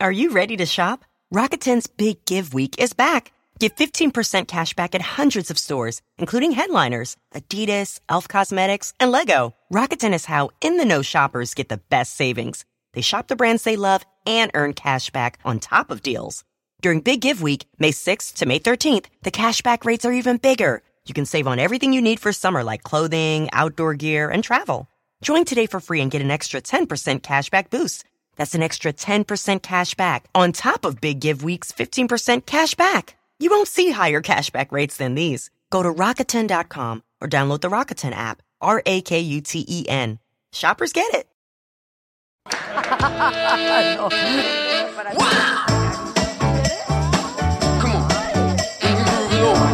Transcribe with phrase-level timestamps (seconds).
[0.00, 1.04] Are you ready to shop?
[1.34, 3.32] Rakuten's Big Give Week is back.
[3.58, 9.56] Get 15% cash back at hundreds of stores, including headliners, Adidas, Elf Cosmetics, and Lego.
[9.74, 12.64] Rakuten is how in the know shoppers get the best savings.
[12.92, 16.44] They shop the brands they love and earn cash back on top of deals.
[16.80, 20.82] During Big Give Week, May 6th to May 13th, the cashback rates are even bigger.
[21.06, 24.86] You can save on everything you need for summer, like clothing, outdoor gear, and travel.
[25.22, 26.86] Join today for free and get an extra 10%
[27.22, 28.04] cashback boost.
[28.38, 33.16] That's an extra 10% cash back on top of Big Give Week's 15% cash back.
[33.38, 35.50] You won't see higher cashback rates than these.
[35.70, 38.40] Go to Rakuten.com or download the Rakuten app.
[38.60, 40.18] R A K U T E N.
[40.52, 41.26] Shoppers get it.
[47.80, 48.08] Come on.
[48.82, 49.72] Moving on.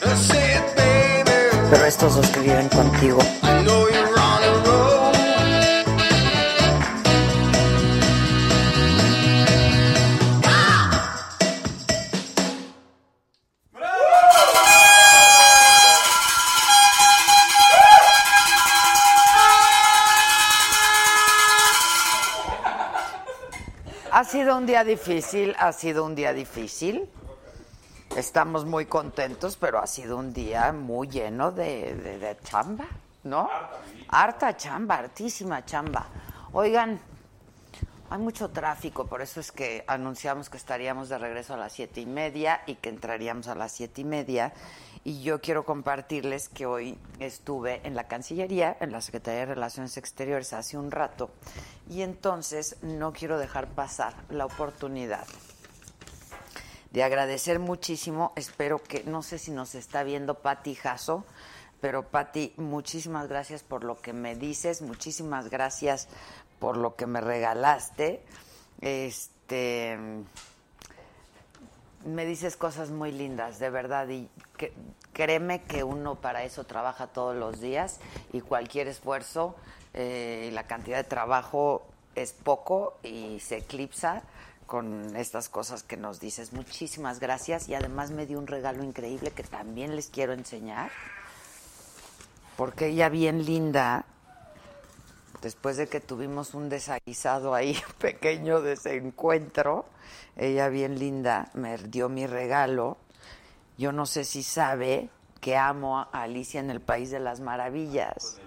[0.00, 1.30] That's it, baby.
[1.70, 4.13] Pero estos dos que viven contigo, I know you're
[24.34, 27.08] sido un día difícil, ha sido un día difícil.
[28.16, 32.84] Estamos muy contentos, pero ha sido un día muy lleno de, de- de chamba,
[33.22, 33.48] ¿no?
[34.08, 36.06] Harta chamba, hartísima chamba.
[36.52, 36.98] Oigan,
[38.10, 42.00] hay mucho tráfico, por eso es que anunciamos que estaríamos de regreso a las siete
[42.00, 44.52] y media y que entraríamos a las siete y media.
[45.06, 49.98] Y yo quiero compartirles que hoy estuve en la Cancillería, en la Secretaría de Relaciones
[49.98, 51.30] Exteriores, hace un rato.
[51.90, 55.26] Y entonces no quiero dejar pasar la oportunidad
[56.90, 58.32] de agradecer muchísimo.
[58.34, 61.26] Espero que, no sé si nos está viendo Pati Jasso,
[61.82, 66.08] pero Pati, muchísimas gracias por lo que me dices, muchísimas gracias
[66.60, 68.24] por lo que me regalaste.
[68.80, 69.98] Este
[72.04, 74.72] me dices cosas muy lindas, de verdad, y que,
[75.12, 78.00] créeme que uno para eso trabaja todos los días
[78.32, 79.56] y cualquier esfuerzo,
[79.94, 84.22] eh, la cantidad de trabajo es poco y se eclipsa
[84.66, 86.52] con estas cosas que nos dices.
[86.52, 90.90] Muchísimas gracias y además me dio un regalo increíble que también les quiero enseñar,
[92.56, 94.04] porque ella bien linda,
[95.42, 99.86] después de que tuvimos un desaguisado ahí, pequeño desencuentro,
[100.36, 102.96] ella bien linda me dio mi regalo.
[103.76, 105.10] Yo no sé si sabe
[105.40, 108.40] que amo a Alicia en el País de las Maravillas.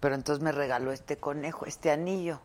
[0.00, 2.40] Pero entonces me regaló este conejo, este anillo.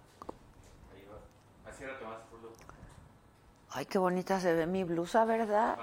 [3.72, 5.78] Ay, qué bonita se ve mi blusa, ¿verdad?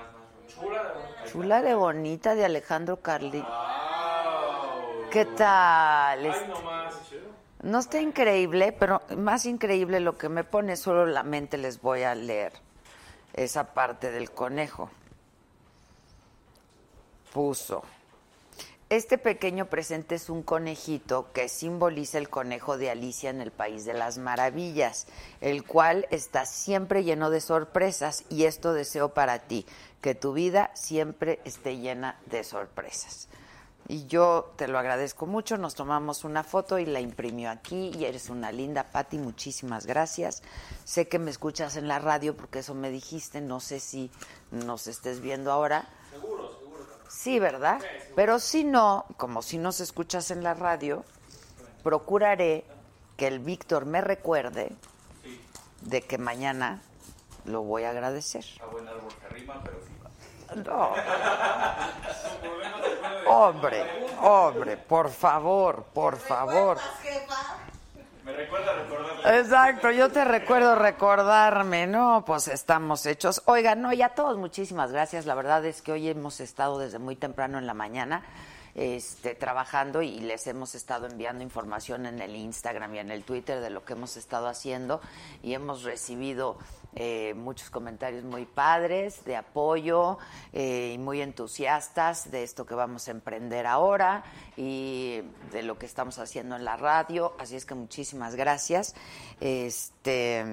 [1.26, 3.44] Chula de bonita de Alejandro Carli.
[5.10, 6.26] ¿Qué tal?
[6.26, 6.52] Este-
[7.62, 12.02] No está increíble, pero más increíble lo que me pone, solo la mente les voy
[12.02, 12.52] a leer
[13.34, 14.90] esa parte del conejo.
[17.32, 17.82] Puso.
[18.90, 23.84] Este pequeño presente es un conejito que simboliza el conejo de Alicia en el País
[23.84, 25.08] de las Maravillas,
[25.42, 29.66] el cual está siempre lleno de sorpresas y esto deseo para ti,
[30.00, 33.28] que tu vida siempre esté llena de sorpresas.
[33.90, 38.04] Y yo te lo agradezco mucho, nos tomamos una foto y la imprimió aquí y
[38.04, 40.42] eres una linda, Patti, muchísimas gracias.
[40.84, 44.10] Sé que me escuchas en la radio porque eso me dijiste, no sé si
[44.50, 45.88] nos estés viendo ahora.
[47.08, 47.80] Sí, ¿verdad?
[48.14, 51.02] Pero si no, como si nos escuchas en la radio,
[51.82, 52.66] procuraré
[53.16, 54.70] que el Víctor me recuerde
[55.80, 56.82] de que mañana
[57.46, 58.44] lo voy a agradecer.
[60.54, 60.94] No.
[63.26, 63.84] Hombre,
[64.22, 66.78] hombre, por favor, por favor.
[69.24, 72.24] Exacto, yo te recuerdo recordarme, ¿no?
[72.26, 73.42] Pues estamos hechos.
[73.44, 75.26] Oigan, no, y a todos muchísimas gracias.
[75.26, 78.22] La verdad es que hoy hemos estado desde muy temprano en la mañana
[78.74, 83.60] este, trabajando y les hemos estado enviando información en el Instagram y en el Twitter
[83.60, 85.00] de lo que hemos estado haciendo
[85.42, 86.56] y hemos recibido
[86.94, 90.18] eh, muchos comentarios muy padres, de apoyo
[90.52, 94.24] eh, y muy entusiastas de esto que vamos a emprender ahora
[94.56, 95.20] y
[95.52, 97.34] de lo que estamos haciendo en la radio.
[97.38, 98.94] Así es que muchísimas gracias.
[99.40, 100.44] Este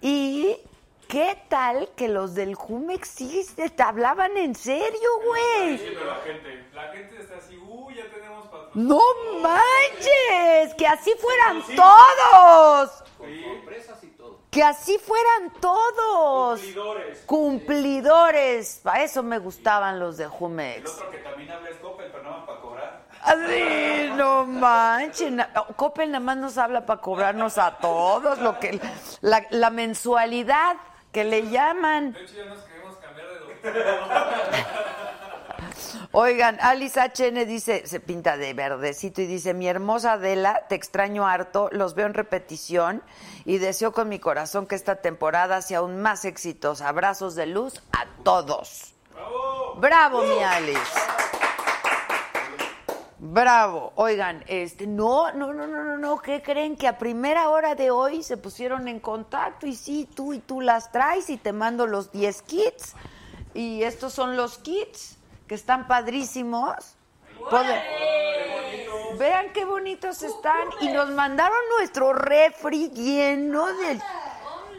[0.00, 0.56] y
[1.08, 5.78] ¿qué tal que los del Jumex sí te hablaban en serio, güey?
[5.78, 8.46] Sí, pero la gente, la gente está así, uy, ya tenemos.
[8.74, 9.00] ¡No
[9.42, 10.74] manches!
[10.76, 13.02] ¡Que así fueran todos!
[14.52, 16.60] ¡Que así fueran todos!
[16.60, 17.18] Cumplidores.
[17.24, 18.80] Cumplidores.
[18.82, 20.90] Para eso me gustaban los de El Jumex.
[20.90, 23.02] otro que también habla es Coppel, pero no para cobrar.
[23.48, 25.42] Sí, no manchen.
[25.76, 28.78] Coppel nada más nos habla para cobrarnos a todos lo que
[29.22, 30.76] la, la mensualidad
[31.12, 32.12] que le llaman.
[32.12, 33.72] De hecho, ya nos queremos cambiar de doctor.
[36.12, 41.26] Oigan, Alice HN dice, se pinta de verdecito y dice, mi hermosa Adela, te extraño
[41.26, 43.02] harto, los veo en repetición
[43.44, 46.88] y deseo con mi corazón que esta temporada sea aún más exitosa.
[46.88, 48.94] Abrazos de luz a todos.
[49.76, 50.22] ¡Bravo!
[50.22, 50.80] mi Alice!
[53.24, 53.92] Bravo.
[53.94, 56.76] Oigan, este, no, no, no, no, no, no, ¿qué creen?
[56.76, 60.60] Que a primera hora de hoy se pusieron en contacto y sí, tú y tú
[60.60, 62.94] las traes y te mando los 10 kits.
[63.54, 65.18] Y estos son los kits
[65.52, 66.74] que están padrísimos.
[67.50, 67.82] Pode-
[69.18, 70.66] Vean qué bonitos están.
[70.80, 74.00] Y nos mandaron nuestro refri lleno de,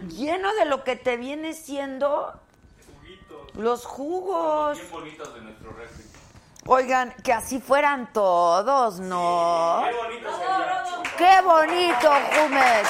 [0.07, 2.33] lleno de lo que te viene siendo
[3.53, 4.79] los jugos.
[4.79, 6.05] Bien bonitos de nuestro refri.
[6.65, 9.83] Oigan, que así fueran todos, ¿no?
[9.85, 10.83] Qué bonito sería.
[11.19, 12.87] ¡Qué bonito, Jumes!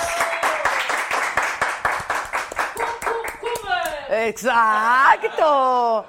[4.09, 6.05] ¡Exacto!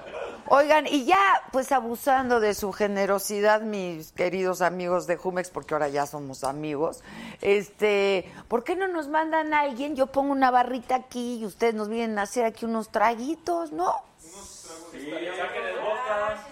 [0.49, 5.89] Oigan, y ya, pues abusando de su generosidad, mis queridos amigos de Jumex, porque ahora
[5.89, 7.03] ya somos amigos,
[7.41, 9.97] este, ¿por qué no nos mandan a alguien?
[9.97, 13.95] Yo pongo una barrita aquí y ustedes nos vienen a hacer aquí unos traguitos, ¿no?
[14.19, 16.45] Sí, el vodka.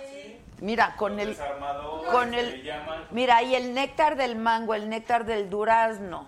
[0.61, 1.37] Mira, con el,
[2.13, 2.71] con el,
[3.11, 6.27] mira, y el néctar del mango, el néctar del durazno.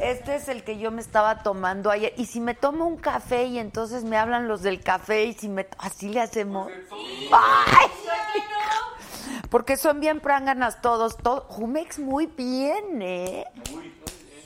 [0.00, 2.14] Este es el que yo me estaba tomando ayer.
[2.16, 5.48] Y si me tomo un café y entonces me hablan los del café y si
[5.48, 5.66] me...
[5.78, 6.70] Así le hacemos.
[7.32, 7.88] ¡Ay!
[9.50, 11.16] Porque son bien pránganas todos.
[11.16, 11.44] todos.
[11.48, 13.44] Jumex muy bien, ¿eh?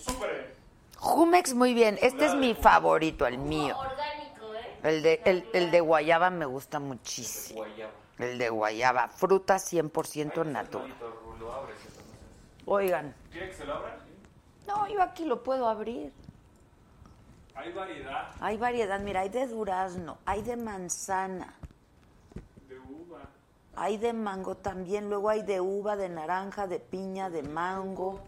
[0.04, 0.56] Súper.
[0.96, 1.98] Jumex muy bien.
[2.02, 3.76] Este es mi favorito, el mío.
[3.78, 4.78] Orgánico, ¿eh?
[4.82, 7.60] El de, el, el de guayaba me gusta muchísimo.
[7.60, 7.92] Guayaba.
[8.18, 9.08] El de guayaba.
[9.08, 10.94] Fruta 100% natural.
[12.66, 13.14] Oigan.
[13.30, 14.03] ¿Quiere que se lo abran?
[14.66, 16.12] No, yo aquí lo puedo abrir.
[17.54, 19.00] Hay variedad Hay variedad.
[19.00, 21.54] Mira, hay de durazno, hay de manzana.
[22.68, 23.20] de uva.
[23.76, 28.20] Hay de mango también, luego hay de uva, de naranja, de piña, de mango.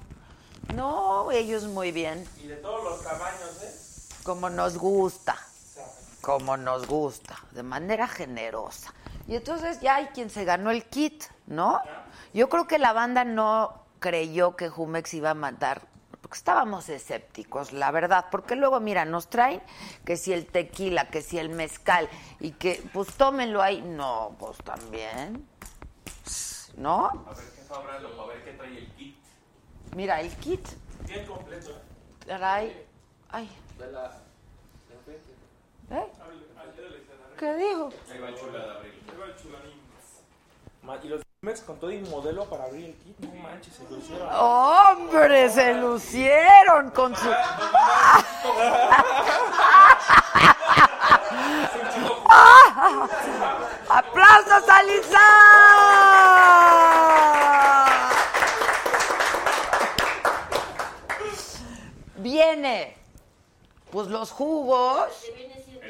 [0.74, 4.22] No, ellos muy bien, Y de todos los tamaños, ¿eh?
[4.24, 5.36] como nos gusta,
[6.20, 8.92] como nos gusta, de manera generosa.
[9.28, 11.80] Y entonces ya hay quien se ganó el kit, ¿no?
[12.34, 15.82] Yo creo que la banda no creyó que Jumex iba a mandar,
[16.26, 19.62] porque estábamos escépticos, la verdad, porque luego, mira, nos traen
[20.04, 22.08] que si el tequila, que si el mezcal,
[22.40, 23.80] y que, pues tómenlo ahí.
[23.80, 25.46] No, pues también,
[26.78, 27.06] ¿no?
[27.06, 29.16] A ver qué ábralo para ver qué trae el kit.
[29.94, 30.66] Mira, el kit
[31.06, 32.26] Bien completo, ¿eh?
[32.26, 32.86] trae...
[33.30, 34.18] Ay, De la.
[35.92, 36.06] ¿eh?
[37.38, 37.90] ¿Qué dijo?
[38.10, 38.92] Ahí va el chula de abril.
[40.82, 43.84] Ma- Y los Mex con todo y modelo para abrir el kit, no manches, se
[43.88, 44.28] lo hicieron.
[44.34, 47.28] ¡Hombre, se lucieron con su...
[53.88, 55.20] ¡Aplausos a Lisa!
[62.16, 62.96] Viene,
[63.92, 65.12] pues los jugos,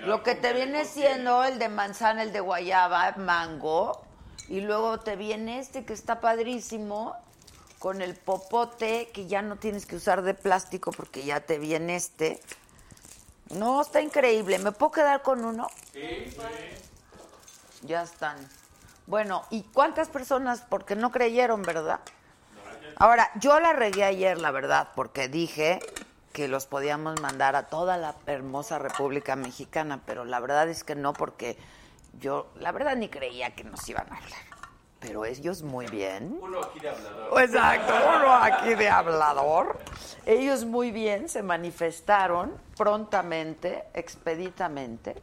[0.02, 4.05] lo que te viene siendo el de manzana, el de guayaba, mango,
[4.48, 7.16] y luego te viene este que está padrísimo,
[7.78, 11.96] con el popote, que ya no tienes que usar de plástico porque ya te viene
[11.96, 12.40] este.
[13.50, 14.58] No, está increíble.
[14.58, 15.68] ¿Me puedo quedar con uno?
[15.92, 16.34] Sí,
[17.82, 18.36] Ya están.
[19.06, 20.62] Bueno, ¿y cuántas personas?
[20.68, 22.00] Porque no creyeron, ¿verdad?
[22.96, 25.78] Ahora, yo la regué ayer, la verdad, porque dije
[26.32, 30.94] que los podíamos mandar a toda la hermosa República Mexicana, pero la verdad es que
[30.94, 31.56] no, porque
[32.20, 34.40] yo, la verdad, ni creía que nos iban a hablar.
[35.00, 36.38] Pero ellos muy bien.
[36.40, 37.42] Uno aquí de hablador.
[37.42, 39.78] Exacto, uno aquí de hablador.
[40.24, 45.14] Ellos muy bien se manifestaron prontamente, expeditamente.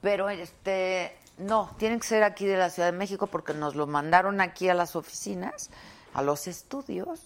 [0.00, 3.86] Pero este, no, tienen que ser aquí de la Ciudad de México porque nos lo
[3.86, 5.70] mandaron aquí a las oficinas,
[6.14, 7.20] a los estudios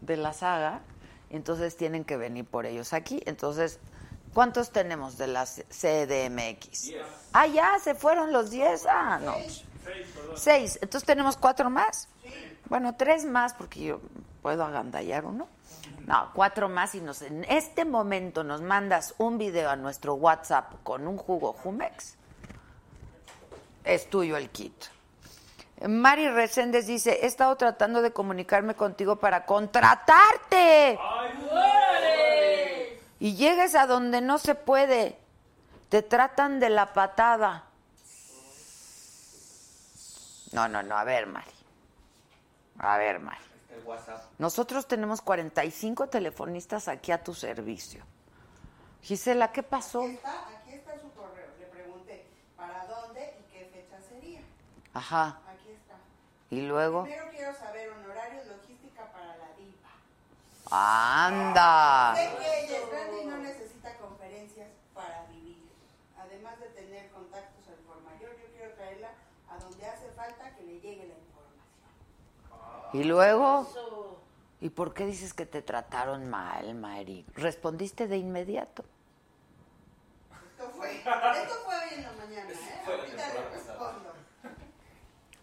[0.00, 0.80] de la saga.
[1.30, 3.22] Entonces tienen que venir por ellos aquí.
[3.26, 3.78] Entonces,
[4.36, 6.92] ¿cuántos tenemos de la CDMX?
[7.32, 8.84] Ah, ya, se fueron los 10.
[8.86, 9.34] Ah, no.
[10.34, 10.78] Seis.
[10.82, 12.06] Entonces tenemos cuatro más.
[12.66, 14.00] Bueno, tres más porque yo
[14.42, 15.48] puedo agandallar uno.
[16.04, 20.70] No, cuatro más y nos en este momento nos mandas un video a nuestro WhatsApp
[20.82, 22.16] con un jugo Jumex.
[23.84, 24.74] Es tuyo el kit.
[25.88, 30.98] Mari Reséndez dice, he estado tratando de comunicarme contigo para contratarte.
[33.26, 35.18] Y llegues a donde no se puede.
[35.88, 37.64] Te tratan de la patada.
[40.52, 41.50] No, no, no, a ver, Mari.
[42.78, 43.42] A ver, Mari.
[44.38, 48.04] Nosotros tenemos 45 telefonistas aquí a tu servicio.
[49.02, 50.02] Gisela, ¿qué pasó?
[50.02, 51.48] Aquí está, aquí está su correo.
[51.58, 54.42] Le pregunté para dónde y qué fecha sería.
[54.94, 55.40] Ajá.
[55.48, 55.96] Aquí está.
[56.50, 57.02] Y luego.
[57.02, 58.46] Primero quiero saber la diva.
[60.70, 62.14] ¡Anda!
[62.18, 65.68] Y no necesita conferencias para vivir.
[66.18, 69.10] Además de tener contactos al por mayor, yo quiero traerla
[69.50, 72.92] a donde hace falta que le llegue la información.
[72.92, 73.66] ¿Y luego?
[74.60, 77.26] ¿Y por qué dices que te trataron mal, Mari?
[77.34, 78.84] ¿Respondiste de inmediato?
[80.50, 82.82] Esto fue, esto fue hoy en la mañana, ¿eh?
[82.86, 84.12] Ahorita le respondo.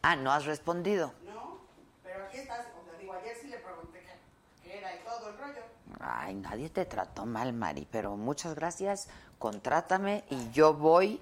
[0.01, 1.13] Ah, no has respondido.
[1.25, 1.59] ¿No?
[2.03, 4.15] Pero aquí estás, o sea, digo, ayer sí le pregunté qué,
[4.63, 5.61] qué era y todo el rollo.
[6.05, 9.07] Ay, nadie te trató mal, Mari, pero muchas gracias.
[9.39, 11.21] Contrátame y yo voy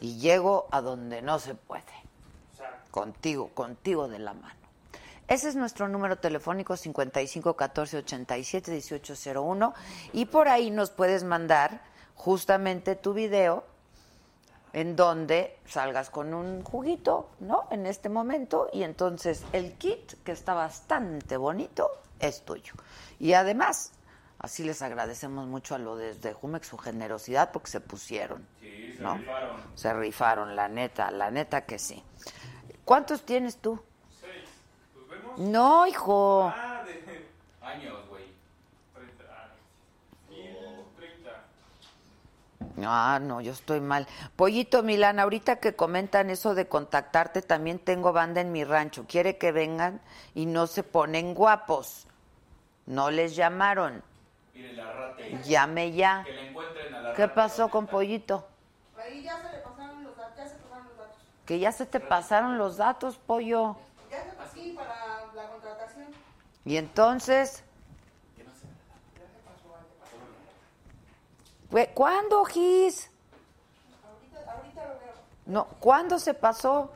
[0.00, 1.84] y llego a donde no se puede.
[2.90, 4.60] Contigo, contigo de la mano.
[5.26, 9.74] Ese es nuestro número telefónico 55 14 87 1801
[10.12, 11.80] y por ahí nos puedes mandar
[12.14, 13.64] justamente tu video
[14.74, 17.66] en donde salgas con un juguito, ¿no?
[17.70, 21.90] En este momento y entonces el kit que está bastante bonito
[22.22, 22.72] es tuyo.
[23.18, 23.92] Y además,
[24.38, 29.02] así les agradecemos mucho a lo desde Jumex su generosidad porque se pusieron, Sí, se
[29.02, 29.16] ¿no?
[29.18, 29.60] rifaron.
[29.74, 32.02] Se rifaron, la neta, la neta que sí.
[32.84, 33.78] ¿Cuántos tienes tú?
[34.20, 34.48] Seis.
[34.96, 35.38] ¿Los vemos?
[35.38, 36.52] No, hijo.
[36.54, 37.28] Ah, de
[37.60, 38.24] años, güey.
[38.94, 39.56] 30 años.
[40.30, 40.56] Mil,
[40.96, 41.30] 30.
[42.88, 44.06] Ah, no, yo estoy mal.
[44.34, 49.04] Pollito Milán, ahorita que comentan eso de contactarte, también tengo banda en mi rancho.
[49.08, 50.00] Quiere que vengan
[50.34, 52.06] y no se ponen guapos.
[52.86, 54.02] No les llamaron.
[54.54, 55.38] Miren la rate.
[55.44, 56.24] Llame ya.
[56.24, 58.46] Que le encuentren a la ¿Qué pasó con Pollito?
[58.96, 61.16] Ahí ya se le pasaron los datos, ya se pasaron los datos.
[61.46, 63.76] Que ya se te pasaron los datos, pollo.
[64.10, 66.06] Ya se pasó sí, para la contratación.
[66.64, 67.64] Y entonces,
[71.94, 73.10] ¿cuándo, Gis?
[74.04, 75.14] Ahorita, ahorita lo veo.
[75.46, 76.92] No, ¿cuándo se pasó?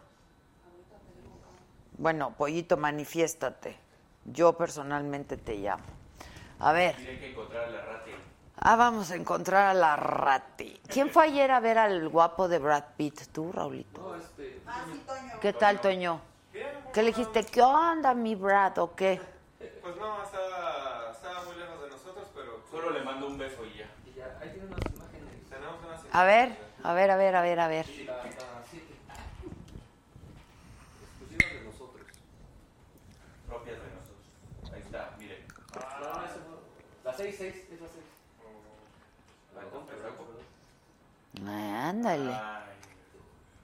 [1.98, 3.85] Bueno, pollito, manifiéstate.
[4.32, 5.84] Yo personalmente te llamo.
[6.58, 8.14] A ver, Tiene que encontrar a la rate.
[8.56, 10.80] ah, vamos a encontrar a la Rati.
[10.88, 13.26] ¿Quién fue ayer a ver al guapo de Brad Pitt?
[13.32, 14.16] ¿Tú, Raulito?
[14.66, 15.40] Ah, sí, Toño.
[15.40, 16.20] ¿Qué tal, Toño?
[16.92, 17.44] ¿Qué le dijiste?
[17.44, 19.20] ¿Qué onda, mi Brad, o qué?
[19.82, 23.78] Pues no, estaba, estaba muy lejos de nosotros, pero Solo le mando un beso y
[23.78, 23.86] ya.
[24.06, 25.50] Y ya, ahí tiene unas imágenes.
[25.50, 27.86] tenemos unas A ver, a ver, a ver, a ver, a ver.
[28.06, 28.22] La, la
[28.70, 28.94] siete.
[31.02, 32.06] Exclusivas de nosotros.
[33.46, 34.72] Propias de nosotros.
[34.74, 35.44] Ahí está, miren.
[35.74, 35.80] No,
[36.14, 36.56] no, ese no.
[37.04, 38.04] La 6, 6, es la 6.
[39.54, 40.36] La compra, la compra.
[41.46, 42.32] Ah, Ándale.
[42.32, 42.62] Ay,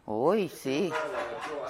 [0.04, 0.92] Uy, sí.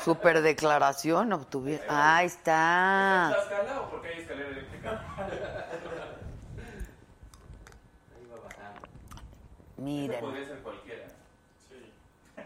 [0.03, 1.87] Super declaración obtuvieron.
[1.89, 3.31] Ahí está.
[3.35, 4.91] ¿Tlaxcala o porque hay escalera eléctrica?
[8.17, 8.89] Ahí va bajando.
[9.77, 10.21] Miren.
[10.21, 11.07] Podría ser cualquiera.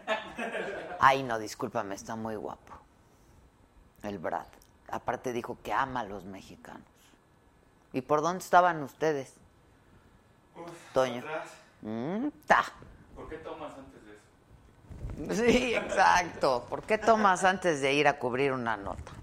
[0.99, 2.73] Ay, no, discúlpame, está muy guapo.
[4.03, 4.45] El Brad.
[4.89, 6.96] Aparte dijo que ama a los mexicanos.
[7.97, 9.33] ¿Y por dónde estaban ustedes?
[10.93, 11.17] Toño.
[11.17, 11.49] atrás.
[11.81, 12.63] Mm, ta.
[13.15, 15.43] ¿Por qué tomas antes de eso?
[15.43, 16.67] Sí, exacto.
[16.69, 19.13] ¿Por qué tomas antes de ir a cubrir una nota?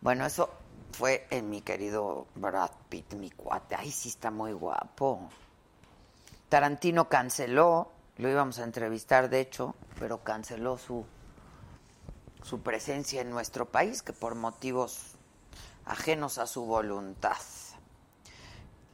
[0.00, 0.48] Bueno, eso
[0.92, 3.74] fue en mi querido Brad Pitt, mi cuate.
[3.74, 5.28] Ay, sí está muy guapo.
[6.48, 11.04] Tarantino canceló, lo íbamos a entrevistar de hecho, pero canceló su,
[12.44, 15.17] su presencia en nuestro país, que por motivos
[15.88, 17.36] ajenos a su voluntad.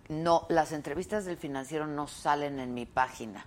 [0.08, 3.44] No, las entrevistas del financiero no salen en mi página,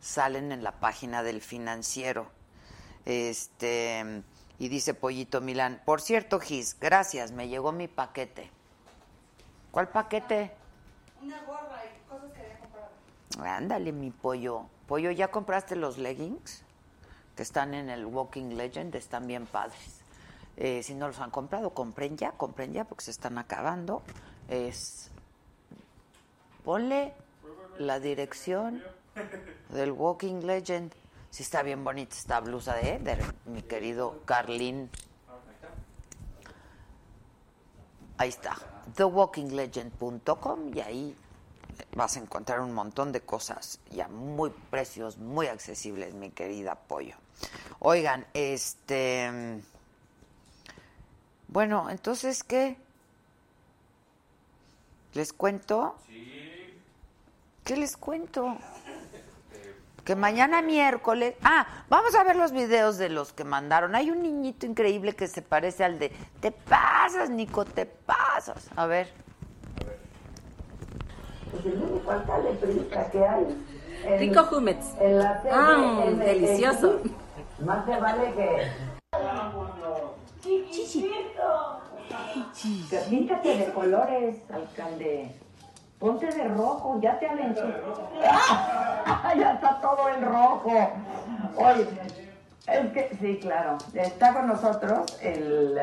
[0.00, 2.30] salen en la página del financiero.
[3.04, 4.22] Este,
[4.58, 8.50] y dice Pollito Milán, por cierto, Gis, gracias, me llegó mi paquete.
[9.70, 10.52] ¿Cuál paquete?
[11.22, 12.88] Una gorra y cosas que había comprado.
[13.40, 14.66] Ándale, mi pollo.
[14.86, 16.62] Pollo, ¿ya compraste los leggings?
[17.34, 20.05] Que están en el Walking Legend, están bien padres.
[20.56, 24.02] Eh, si no los han comprado, compren ya, compren ya, porque se están acabando.
[24.48, 25.10] Es.
[26.64, 27.12] Ponle
[27.78, 28.82] la dirección
[29.70, 30.92] del Walking Legend.
[31.30, 34.90] Sí, está bien bonita esta blusa de, de mi querido Carlín.
[38.18, 38.56] Ahí está,
[38.94, 41.16] thewalkinglegend.com y ahí
[41.94, 47.16] vas a encontrar un montón de cosas ya muy precios, muy accesibles, mi querida Pollo.
[47.80, 49.60] Oigan, este...
[51.48, 52.76] Bueno, entonces, ¿qué?
[55.14, 55.96] ¿Les cuento?
[56.06, 56.78] Sí.
[57.64, 58.58] ¿Qué les cuento?
[60.04, 61.34] Que mañana miércoles.
[61.42, 63.96] Ah, vamos a ver los videos de los que mandaron.
[63.96, 66.10] Hay un niñito increíble que se parece al de.
[66.40, 68.68] Te pasas, Nico, te pasas.
[68.76, 69.10] A ver.
[74.18, 74.76] Rico hummus.
[75.50, 77.00] Ah, delicioso.
[77.58, 78.70] Más te vale que.
[83.08, 85.34] Píntate de colores, alcalde.
[85.98, 87.62] Ponte de rojo, ya te aventó.
[88.20, 90.72] ya está todo en rojo.
[91.56, 91.86] Oye,
[92.66, 93.78] es que, sí, claro.
[93.94, 95.80] Está con nosotros el.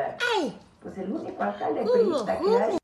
[0.82, 2.83] Pues el único alcalde priista que hay.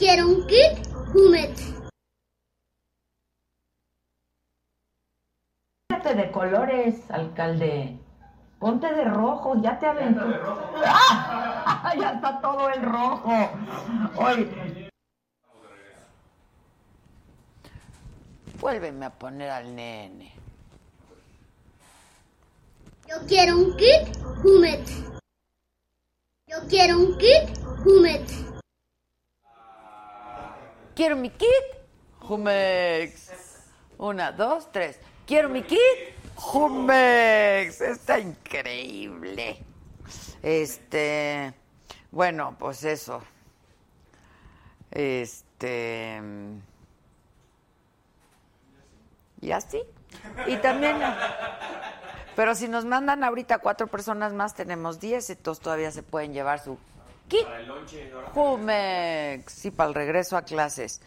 [0.00, 0.80] Quiero un kit
[1.14, 1.54] Humet.
[5.88, 7.98] Píntate de colores, alcalde.
[8.58, 10.22] Ponte de rojo, ya te aventó.
[10.86, 11.92] ¡Ah!
[12.00, 13.50] ya está todo en rojo.
[14.16, 14.90] Oye.
[18.58, 20.32] Vuélveme a poner al nene.
[23.06, 24.88] Yo quiero un kit Humet.
[26.46, 28.59] Yo quiero un kit Humet.
[31.00, 31.48] Quiero mi kit.
[32.18, 33.32] Jumex.
[33.96, 35.00] Una, dos, tres.
[35.26, 35.78] Quiero mi kit.
[36.34, 37.80] Jumex.
[37.80, 39.64] Está increíble.
[40.42, 41.54] Este.
[42.10, 43.22] Bueno, pues eso.
[44.90, 46.20] Este.
[49.40, 49.80] Y así.
[50.48, 50.98] Y también.
[52.36, 56.62] Pero si nos mandan ahorita cuatro personas más, tenemos diez, entonces todavía se pueden llevar
[56.62, 56.76] su
[57.42, 61.00] Para el lonche, ahora Jumex, sí, para el regreso a clases.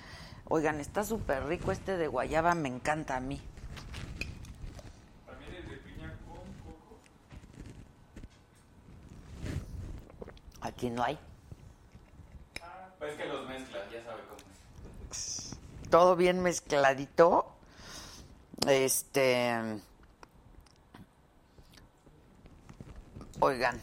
[0.47, 3.41] Oigan, está súper rico este de guayaba, me encanta a mí.
[5.25, 6.99] También el de piña con coco.
[10.61, 11.17] Aquí no hay.
[12.99, 14.39] Pues es que los mezclas, ya sabe cómo
[15.11, 15.57] es.
[15.89, 17.53] Todo bien mezcladito.
[18.67, 19.81] Este.
[23.39, 23.81] Oigan.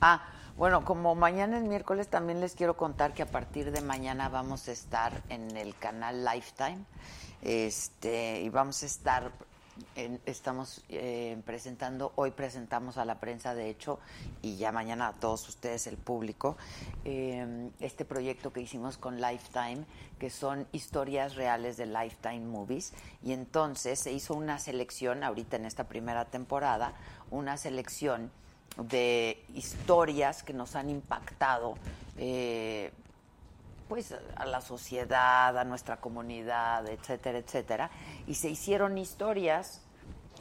[0.00, 4.28] Ah, bueno, como mañana es miércoles, también les quiero contar que a partir de mañana
[4.28, 6.84] vamos a estar en el canal Lifetime.
[7.42, 9.30] Este, y vamos a estar,
[9.94, 14.00] en- estamos eh, presentando, hoy presentamos a la prensa, de hecho,
[14.42, 16.56] y ya mañana a todos ustedes, el público,
[17.04, 19.84] eh, este proyecto que hicimos con Lifetime,
[20.18, 22.92] que son historias reales de Lifetime Movies.
[23.22, 26.94] Y entonces se hizo una selección, ahorita en esta primera temporada,
[27.30, 28.32] una selección
[28.76, 31.76] de historias que nos han impactado
[32.16, 32.92] eh,
[33.88, 37.90] pues a la sociedad, a nuestra comunidad, etcétera, etcétera.
[38.26, 39.80] Y se hicieron historias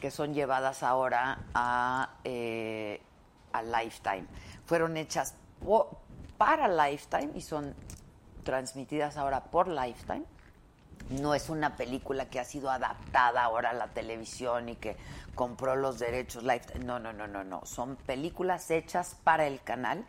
[0.01, 3.01] que son llevadas ahora a, eh,
[3.53, 4.25] a Lifetime.
[4.65, 5.35] Fueron hechas
[6.37, 7.73] para Lifetime y son
[8.43, 10.23] transmitidas ahora por Lifetime.
[11.09, 14.97] No es una película que ha sido adaptada ahora a la televisión y que
[15.35, 16.43] compró los derechos.
[16.83, 17.65] No, no, no, no, no.
[17.65, 20.05] Son películas hechas para el canal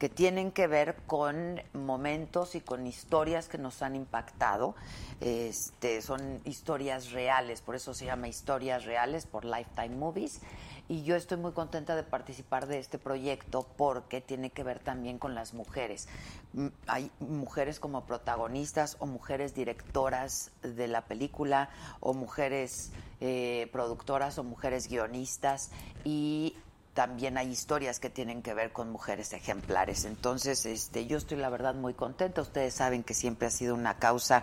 [0.00, 4.74] que tienen que ver con momentos y con historias que nos han impactado.
[5.20, 10.40] Este, son historias reales, por eso se llama Historias Reales por Lifetime Movies.
[10.90, 15.20] Y yo estoy muy contenta de participar de este proyecto porque tiene que ver también
[15.20, 16.08] con las mujeres.
[16.52, 24.36] Mm, Hay mujeres como protagonistas o mujeres directoras de la película o mujeres eh, productoras
[24.38, 25.70] o mujeres guionistas
[26.02, 26.56] y
[26.92, 30.04] también hay historias que tienen que ver con mujeres ejemplares.
[30.04, 32.42] Entonces, este, yo estoy la verdad muy contenta.
[32.42, 34.42] Ustedes saben que siempre ha sido una causa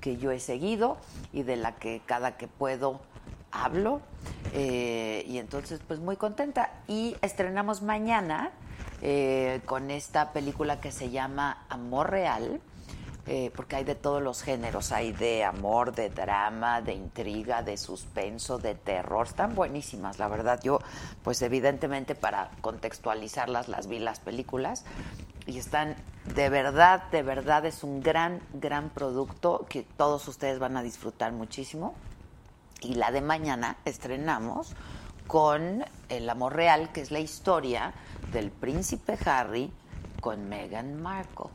[0.00, 0.96] que yo he seguido
[1.32, 3.00] y de la que cada que puedo
[3.52, 4.00] hablo.
[4.54, 6.72] Eh, y entonces, pues muy contenta.
[6.86, 8.50] Y estrenamos mañana
[9.02, 12.60] eh, con esta película que se llama Amor Real.
[13.28, 17.76] eh, porque hay de todos los géneros, hay de amor, de drama, de intriga, de
[17.76, 20.60] suspenso, de terror, están buenísimas, la verdad.
[20.62, 20.80] Yo,
[21.22, 24.86] pues evidentemente para contextualizarlas, las vi las películas
[25.46, 25.94] y están,
[26.34, 31.32] de verdad, de verdad, es un gran, gran producto que todos ustedes van a disfrutar
[31.32, 31.94] muchísimo.
[32.80, 34.74] Y la de mañana estrenamos
[35.26, 37.92] con El Amor Real, que es la historia
[38.32, 39.70] del príncipe Harry
[40.20, 41.50] con Meghan Markle.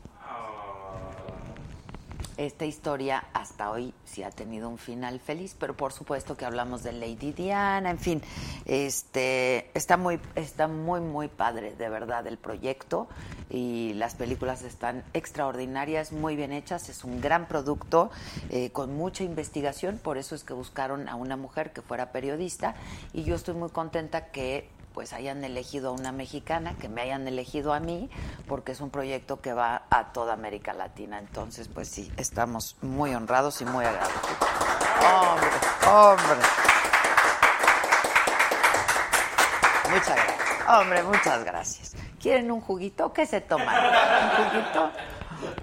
[2.36, 6.82] Esta historia hasta hoy sí ha tenido un final feliz, pero por supuesto que hablamos
[6.82, 8.22] de Lady Diana, en fin,
[8.64, 13.08] este está muy está muy muy padre de verdad el proyecto
[13.50, 18.10] y las películas están extraordinarias, muy bien hechas, es un gran producto
[18.50, 22.74] eh, con mucha investigación, por eso es que buscaron a una mujer que fuera periodista
[23.12, 27.26] y yo estoy muy contenta que pues hayan elegido a una mexicana, que me hayan
[27.26, 28.08] elegido a mí,
[28.46, 31.18] porque es un proyecto que va a toda América Latina.
[31.18, 34.38] Entonces, pues sí, estamos muy honrados y muy agradecidos.
[35.02, 35.48] Hombre,
[35.90, 36.46] hombre.
[39.90, 40.68] Muchas gracias.
[40.68, 41.96] Hombre, muchas gracias.
[42.20, 43.12] ¿Quieren un juguito?
[43.12, 43.68] ¿Qué se toman?
[43.68, 44.90] ¿Un juguito?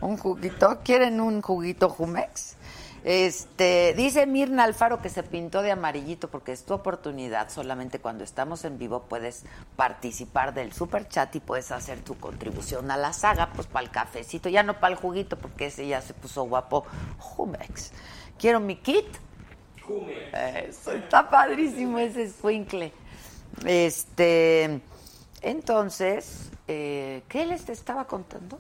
[0.01, 0.79] ¿Un juguito?
[0.83, 2.57] ¿Quieren un juguito Jumex?
[3.03, 7.49] Este, dice Mirna Alfaro que se pintó de amarillito porque es tu oportunidad.
[7.49, 9.43] Solamente cuando estamos en vivo puedes
[9.75, 13.91] participar del super chat y puedes hacer tu contribución a la saga, pues para el
[13.91, 16.85] cafecito, ya no para el juguito porque ese ya se puso guapo.
[17.17, 17.91] Jumex.
[18.37, 19.07] Quiero mi kit.
[20.33, 22.93] Eso, está padrísimo ese squinkle.
[23.65, 24.79] Este,
[25.41, 28.59] entonces, eh, ¿qué les estaba contando?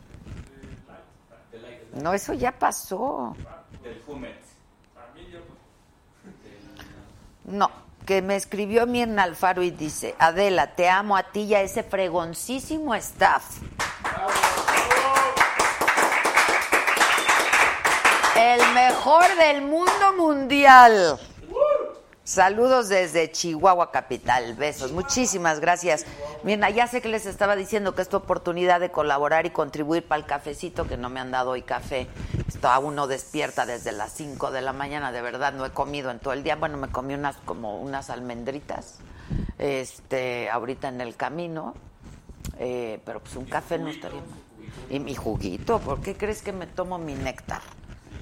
[1.93, 3.35] No, eso ya pasó.
[3.83, 4.41] Del Fumet.
[7.45, 7.71] No,
[8.05, 11.83] que me escribió Mirna Alfaro y dice, Adela, te amo a ti y a ese
[11.83, 13.43] fregoncísimo staff.
[18.37, 21.19] El mejor del mundo mundial.
[22.23, 24.53] Saludos desde Chihuahua Capital.
[24.55, 24.91] Besos.
[24.91, 26.05] Muchísimas gracias.
[26.43, 30.07] Mirna, ya sé que les estaba diciendo que es tu oportunidad de colaborar y contribuir
[30.07, 32.07] para el cafecito, que no me han dado hoy café.
[32.61, 36.19] Está uno despierta desde las 5 de la mañana, de verdad, no he comido en
[36.19, 36.55] todo el día.
[36.57, 38.99] Bueno, me comí unas como unas almendritas,
[39.57, 41.73] este, ahorita en el camino,
[42.59, 44.39] eh, pero pues un café no estaría mal.
[44.91, 47.63] Y mi juguito, ¿por qué crees que me tomo mi néctar?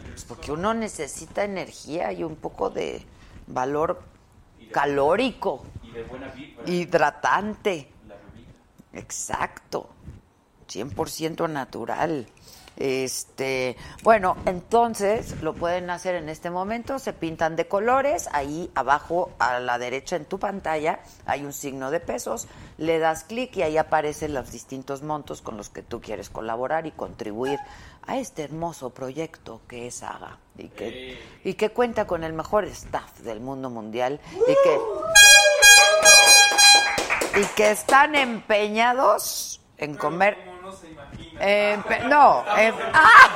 [0.07, 3.05] Pues porque uno necesita energía y un poco de
[3.45, 4.01] valor
[4.71, 5.65] calórico,
[6.65, 7.91] hidratante.
[8.93, 9.89] Exacto.
[10.69, 12.27] 100% natural.
[12.79, 19.31] Este, bueno, entonces lo pueden hacer en este momento, se pintan de colores, ahí abajo
[19.37, 23.63] a la derecha en tu pantalla hay un signo de pesos, le das clic y
[23.63, 27.59] ahí aparecen los distintos montos con los que tú quieres colaborar y contribuir
[28.07, 32.63] a este hermoso proyecto que es Saga y que, y que cuenta con el mejor
[32.63, 34.79] staff del mundo mundial y que
[37.41, 40.37] y que están empeñados en comer.
[42.07, 43.29] No, em- ¡Ah!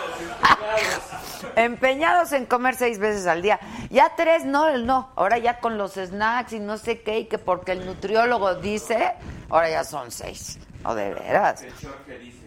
[1.56, 3.60] empeñados en comer seis veces al día.
[3.90, 5.12] Ya tres, no, no.
[5.16, 9.14] Ahora ya con los snacks y no sé qué, y que porque el nutriólogo dice,
[9.50, 10.60] ahora ya son seis.
[10.84, 11.64] O de veras.
[11.82, 12.43] Jorge dice.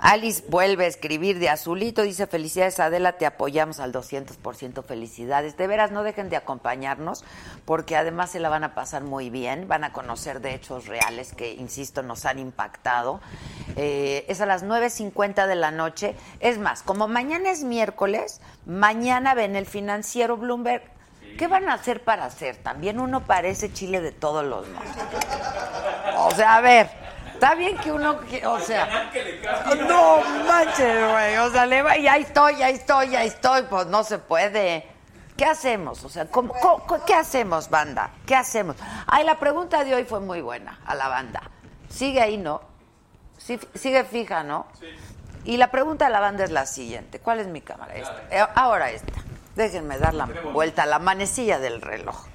[0.00, 5.58] Alice vuelve a escribir de azulito, dice felicidades Adela, te apoyamos al 200%, felicidades.
[5.58, 7.22] De veras, no dejen de acompañarnos
[7.66, 11.34] porque además se la van a pasar muy bien, van a conocer de hechos reales
[11.34, 13.20] que, insisto, nos han impactado.
[13.76, 16.16] Eh, es a las 9.50 de la noche.
[16.40, 20.82] Es más, como mañana es miércoles, mañana ven el financiero Bloomberg.
[21.36, 22.56] ¿Qué van a hacer para hacer?
[22.56, 24.88] También uno parece chile de todos los modos.
[26.16, 26.90] O sea, a ver,
[27.40, 29.10] está bien que uno, o sea,
[29.88, 33.86] no manches, güey, o sea, le va, y ahí estoy, ahí estoy, ahí estoy, pues
[33.86, 34.86] no se puede.
[35.38, 36.04] ¿Qué hacemos?
[36.04, 38.10] O sea, ¿cómo- cómo- qué hacemos, banda?
[38.26, 38.76] ¿Qué hacemos?
[39.06, 41.40] Ay, la pregunta de hoy fue muy buena a la banda.
[41.88, 42.60] Sigue ahí, ¿no?
[43.38, 44.66] Sí, sigue fija, ¿no?
[45.44, 47.20] Y la pregunta de la banda es la siguiente.
[47.20, 47.94] ¿Cuál es mi cámara?
[47.94, 48.22] Esta.
[48.30, 49.14] Eh, ahora esta.
[49.56, 52.26] Déjenme dar la vuelta a la manecilla del reloj.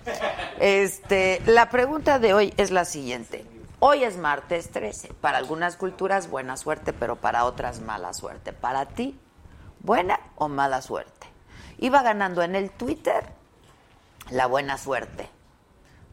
[0.59, 3.45] Este, la pregunta de hoy es la siguiente.
[3.87, 5.13] Hoy es martes 13.
[5.13, 8.51] Para algunas culturas buena suerte, pero para otras mala suerte.
[8.51, 9.15] Para ti,
[9.81, 11.27] buena o mala suerte.
[11.77, 13.23] Iba ganando en el Twitter
[14.31, 15.29] la buena suerte.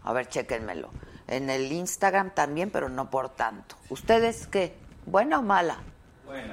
[0.02, 0.90] A ver, chéquenmelo.
[1.28, 3.74] En el Instagram también, pero no por tanto.
[3.88, 4.76] ¿Ustedes qué?
[5.06, 5.78] ¿Buena o mala?
[6.26, 6.52] Bueno,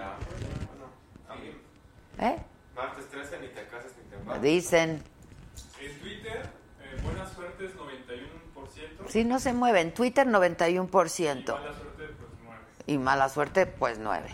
[2.18, 2.38] ¿Eh?
[2.74, 4.40] martes 13 ni te casas ni te.
[4.40, 5.04] Dicen,
[5.82, 7.76] En Twitter, eh, buena suerte es
[9.10, 9.12] 91%.
[9.12, 10.88] si no se mueve, en Twitter 91%.
[10.88, 12.60] Mala suerte, pues 9.
[12.88, 14.30] Y mala suerte, pues 9.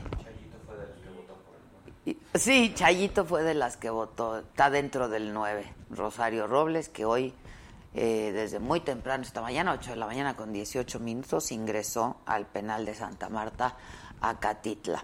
[2.06, 5.74] Y- Sí, Chayito fue de las que votó, está dentro del 9.
[5.90, 7.34] Rosario Robles, que hoy,
[7.94, 12.46] eh, desde muy temprano, esta mañana, 8 de la mañana con 18 minutos, ingresó al
[12.46, 13.76] penal de Santa Marta,
[14.22, 15.04] a Catitla.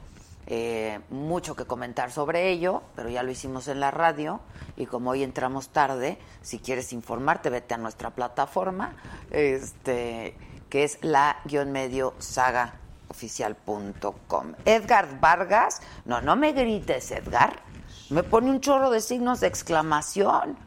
[0.54, 4.42] Eh, mucho que comentar sobre ello, pero ya lo hicimos en la radio
[4.76, 8.94] y como hoy entramos tarde, si quieres informarte, vete a nuestra plataforma,
[9.30, 10.36] este,
[10.70, 12.74] que es la-medio saga
[13.08, 14.56] oficial.com.
[14.66, 17.62] Edgar Vargas, no, no me grites, Edgar.
[18.10, 20.58] Me pone un chorro de signos de exclamación.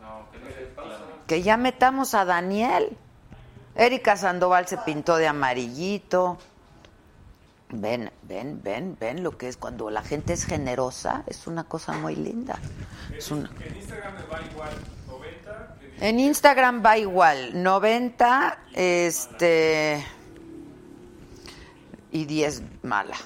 [1.26, 2.96] Que ya metamos a Daniel.
[3.74, 6.38] Erika Sandoval se pintó de amarillito.
[7.80, 11.22] Ven, ven, ven, ven lo que es cuando la gente es generosa.
[11.26, 12.58] Es una cosa muy linda.
[13.16, 14.70] Es una- En Instagram me va igual
[15.08, 15.76] 90.
[15.98, 20.04] que En Instagram va igual, 90 este
[22.12, 23.16] y 10 mala.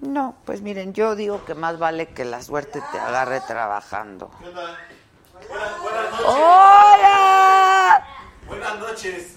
[0.00, 4.30] No, pues miren, yo digo que más vale que la suerte te agarre trabajando.
[4.40, 4.76] ¿Qué onda?
[5.48, 6.26] Buenas, buenas noches.
[6.28, 8.06] ¡Hola!
[8.46, 9.36] Buenas noches.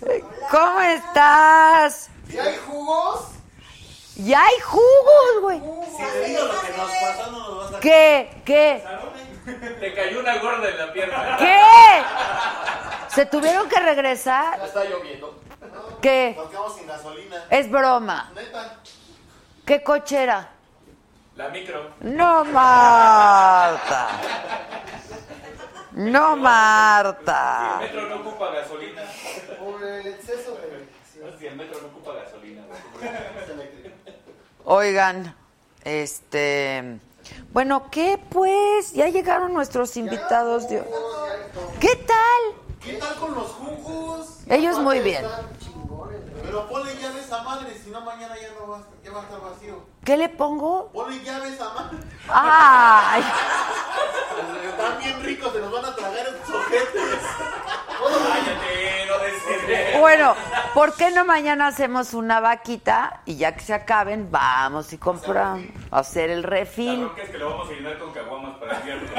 [0.51, 2.09] ¿Cómo estás?
[2.29, 3.21] ¿Y hay jugos?
[4.17, 5.59] Ya hay jugos, güey.
[5.59, 7.79] Si te digo lo que nos pasó, no nos vas a...
[7.79, 8.41] ¿Qué?
[8.45, 8.83] ¿Qué?
[9.79, 11.37] Te cayó una gorda en la pierna.
[11.37, 11.59] ¿Qué?
[13.15, 14.57] ¿Se tuvieron que regresar?
[14.59, 15.39] Ya está lloviendo.
[16.01, 16.33] ¿Qué?
[16.35, 17.45] Nos quedamos sin gasolina.
[17.49, 18.31] Es broma.
[18.35, 18.79] Neta.
[19.65, 20.49] ¿Qué coche era?
[21.35, 21.91] La micro.
[22.01, 24.07] No, Marta.
[25.93, 27.77] No, El Marta.
[27.79, 29.01] metro no ocupa gasolina.
[29.59, 30.87] Por el exceso de...
[31.39, 31.96] Si el metro no ocupa gasolina.
[34.65, 35.35] Oigan,
[35.83, 36.99] este.
[37.51, 38.93] Bueno, ¿qué pues?
[38.93, 40.69] Ya llegaron nuestros invitados.
[40.69, 40.83] de-
[41.79, 42.77] ¿Qué tal?
[42.81, 44.39] ¿Qué tal con los jugos?
[44.49, 45.25] Ellos muy bien.
[46.43, 49.23] Pero ponle llave a esa madre, si no mañana ya no va, ya va a
[49.23, 49.75] estar vacío.
[50.07, 50.89] ¿Qué le pongo?
[50.93, 51.97] Ponle llave a madre.
[52.29, 53.21] ¡Ay!
[54.69, 57.19] Están bien ricos, se nos van a tragar esos ojetes.
[58.29, 60.33] Cállate, no des Bueno,
[60.73, 65.65] ¿por qué no mañana hacemos una vaquita y ya que se acaben, vamos y compramos?
[65.91, 67.01] A hacer el La refil.
[67.01, 69.11] bronca es que lo vamos a llenar con caguamas para el viernes.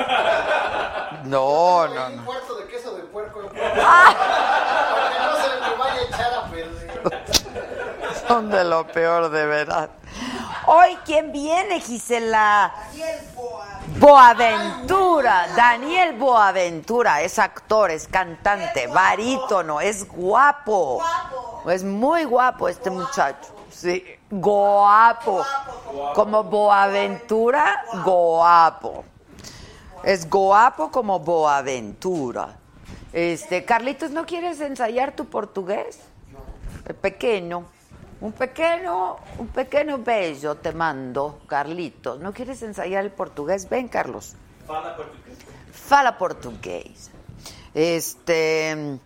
[1.24, 2.24] No, no, no.
[2.24, 3.40] cuarto de queso de puerco.
[3.50, 3.52] Para
[5.10, 7.24] que no se me vaya a echar a perder.
[8.26, 9.90] Son de lo peor, de verdad.
[10.70, 12.70] Hoy, ¿quién viene, Gisela?
[13.98, 21.02] Boaventura, Daniel Boaventura, es actor, es cantante, barítono, es guapo.
[21.70, 23.48] Es muy guapo este muchacho.
[23.70, 25.42] Sí, guapo.
[26.14, 29.06] Como Boaventura, guapo.
[30.04, 32.58] Es guapo como Boaventura.
[33.14, 36.00] Este, Carlitos, ¿no quieres ensayar tu portugués?
[36.84, 37.77] El pequeño.
[38.20, 42.18] Un pequeño, un pequeño bello te mando, Carlitos.
[42.18, 43.68] ¿No quieres ensayar el portugués?
[43.68, 44.34] Ven, Carlos.
[44.66, 45.38] Fala portugués.
[45.72, 47.10] Fala portugués.
[47.74, 48.98] Este.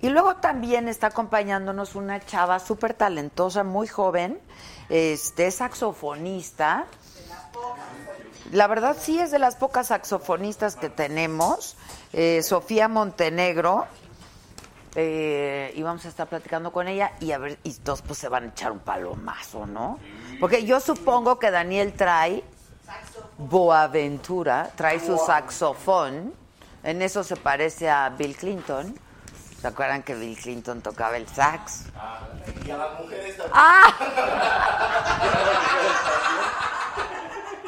[0.00, 4.40] Y luego también está acompañándonos una chava súper talentosa, muy joven,
[4.88, 6.86] este, es saxofonista.
[8.52, 11.76] La verdad sí es de las pocas saxofonistas que tenemos.
[12.12, 13.86] Eh, Sofía Montenegro.
[14.98, 18.30] Eh, y vamos a estar platicando con ella y a ver, y todos pues se
[18.30, 19.98] van a echar un palomazo, ¿no?
[20.40, 22.42] Porque yo supongo que Daniel trae
[23.36, 26.32] Boaventura, trae su saxofón.
[26.82, 28.98] En eso se parece a Bill Clinton.
[29.60, 31.84] ¿Se acuerdan que Bill Clinton tocaba el sax?
[32.64, 33.52] Y a las mujeres también.
[33.54, 33.94] ¡Ah!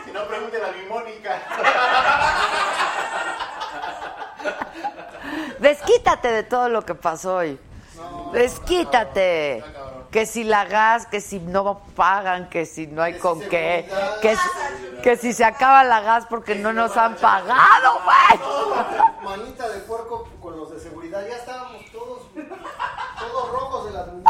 [0.05, 1.43] Si no, pregúntenle a mi Mónica.
[5.61, 7.59] Desquítate de todo lo que pasó hoy.
[8.33, 9.65] Desquítate.
[10.11, 13.87] Que si la gas, que si no pagan, que si no hay con qué,
[14.23, 18.41] que si, que si se acaba la gas porque no nos han pagado, güey.
[19.23, 21.21] Manita de puerco con los de seguridad.
[21.29, 24.29] Ya estábamos todos, todos rojos de las mujeres.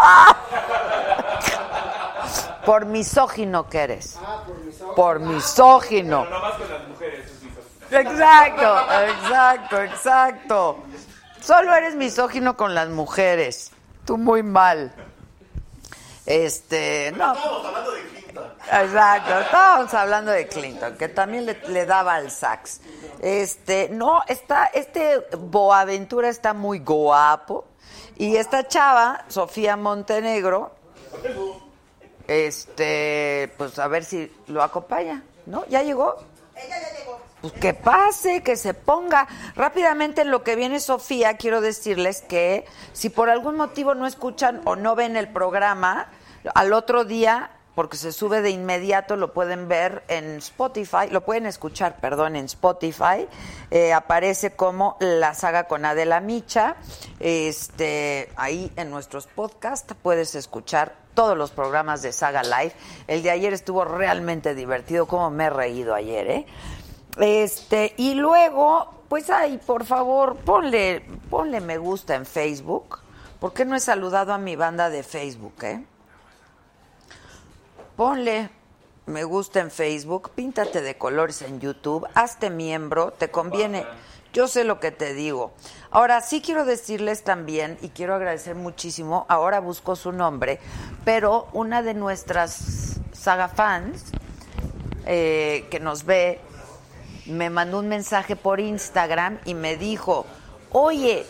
[2.66, 4.18] Por misógino que eres.
[4.20, 4.94] Ah, por mis ojos.
[4.96, 6.22] Por misógino.
[6.24, 8.00] Pero no más con las mujeres, es misógino.
[8.00, 10.78] Exacto, exacto, exacto.
[11.48, 13.70] Solo eres misógino con las mujeres.
[14.04, 14.92] Tú muy mal.
[16.26, 17.32] Este, no.
[17.32, 18.44] Estábamos hablando de Clinton.
[18.70, 22.82] Exacto, estábamos hablando de Clinton, que también le, le daba al sax.
[23.22, 27.64] Este, no, está, este Boaventura está muy guapo.
[28.18, 30.72] Y esta chava, Sofía Montenegro,
[32.26, 35.64] este, pues a ver si lo acompaña, ¿no?
[35.68, 36.18] ¿Ya llegó?
[37.40, 39.28] Pues que pase, que se ponga.
[39.54, 44.60] Rápidamente en lo que viene Sofía, quiero decirles que si por algún motivo no escuchan
[44.64, 46.08] o no ven el programa,
[46.54, 51.46] al otro día, porque se sube de inmediato, lo pueden ver en Spotify, lo pueden
[51.46, 53.28] escuchar, perdón, en Spotify.
[53.70, 56.74] Eh, aparece como la saga con Adela Micha.
[57.20, 62.72] Este, ahí en nuestros podcasts puedes escuchar todos los programas de Saga Live.
[63.06, 66.46] El de ayer estuvo realmente divertido, como me he reído ayer, ¿eh?
[67.18, 73.00] Este, y luego, pues ay, por favor, ponle, ponle me gusta en Facebook.
[73.40, 75.84] ¿Por qué no he saludado a mi banda de Facebook, eh?
[77.96, 78.50] Ponle,
[79.06, 83.84] me gusta en Facebook, píntate de colores en YouTube, hazte miembro, te conviene.
[84.32, 85.52] Yo sé lo que te digo.
[85.90, 90.60] Ahora sí quiero decirles también, y quiero agradecer muchísimo, ahora busco su nombre,
[91.04, 94.04] pero una de nuestras saga fans
[95.06, 96.40] eh, que nos ve
[97.28, 100.26] me mandó un mensaje por Instagram y me dijo,
[100.72, 101.26] oye,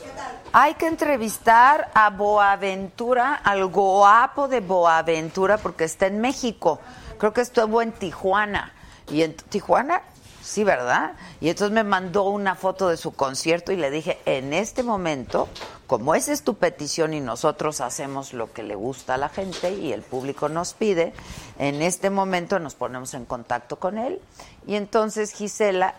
[0.53, 6.81] hay que entrevistar a Boaventura, al guapo de Boaventura, porque está en México.
[7.19, 8.73] Creo que estuvo en Tijuana.
[9.11, 10.03] ¿Y en Tijuana?
[10.49, 11.13] Sí, ¿verdad?
[11.43, 15.47] Y entonces me mandó una foto de su concierto y le dije, en este momento,
[15.87, 19.75] como esa es tu petición y nosotros hacemos lo que le gusta a la gente
[19.75, 21.13] y el público nos pide,
[21.59, 24.23] en este momento nos ponemos en contacto con él.
[24.67, 25.97] Y entonces Gisela,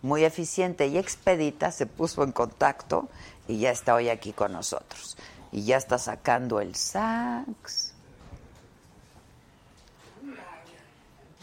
[0.00, 3.10] muy eficiente y expedita, se puso en contacto
[3.46, 5.18] y ya está hoy aquí con nosotros.
[5.52, 7.92] Y ya está sacando el sax.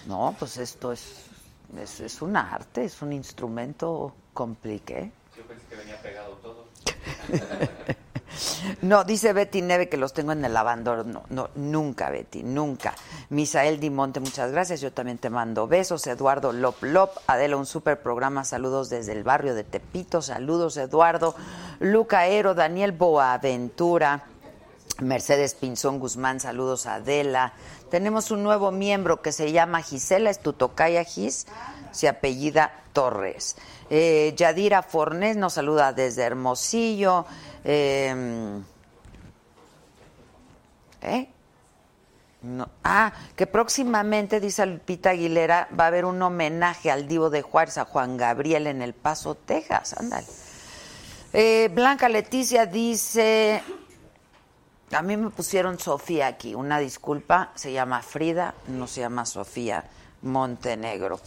[0.08, 1.29] No, pues esto es,
[1.78, 5.12] es, es un arte, es un instrumento compliqué.
[5.38, 6.66] Yo pensé que venía pegado todo.
[8.82, 11.06] No, dice Betty Neve que los tengo en el lavandor.
[11.06, 12.94] No, no, nunca, Betty, nunca.
[13.30, 14.82] Misael Dimonte, muchas gracias.
[14.82, 16.06] Yo también te mando besos.
[16.08, 18.44] Eduardo Lop Lop, Adela, un super programa.
[18.46, 20.22] Saludos desde el barrio de Tepito.
[20.22, 21.36] Saludos, Eduardo.
[21.80, 24.26] Luca Ero, Daniel Boaventura.
[25.02, 27.54] Mercedes Pinzón Guzmán, saludos a Adela.
[27.90, 31.48] Tenemos un nuevo miembro que se llama Gisela, es tu tocaya Gis,
[31.92, 33.56] se apellida Torres.
[33.90, 37.26] Eh, Yadira Fornés nos saluda desde Hermosillo.
[37.64, 38.62] Eh,
[41.02, 41.30] ¿eh?
[42.84, 47.78] Ah, que próximamente, dice Lupita Aguilera, va a haber un homenaje al Divo de Juárez,
[47.78, 49.94] a Juan Gabriel, en El Paso, Texas.
[49.98, 50.28] Ándale.
[51.34, 53.62] Eh, Blanca Leticia dice,
[54.92, 59.86] a me pusieron Sofía aquí, una disculpa, se llama Frida, no se llama Sofía
[60.22, 61.20] Montenegro.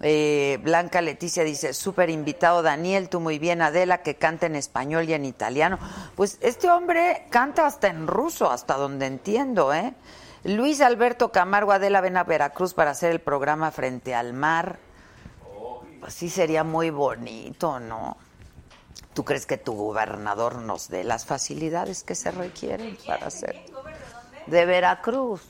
[0.00, 5.08] Eh, Blanca Leticia dice, súper invitado Daniel, tú muy bien, Adela, que canta en español
[5.08, 5.78] y en italiano.
[6.14, 9.94] Pues este hombre canta hasta en ruso, hasta donde entiendo, ¿eh?
[10.44, 14.78] Luis Alberto Camargo, Adela, ven a Veracruz para hacer el programa Frente al Mar.
[16.02, 18.16] Así sería muy bonito, ¿no?
[19.16, 23.64] ¿Tú crees que tu gobernador nos dé las facilidades que se requieren para hacer?
[24.46, 25.40] De Veracruz.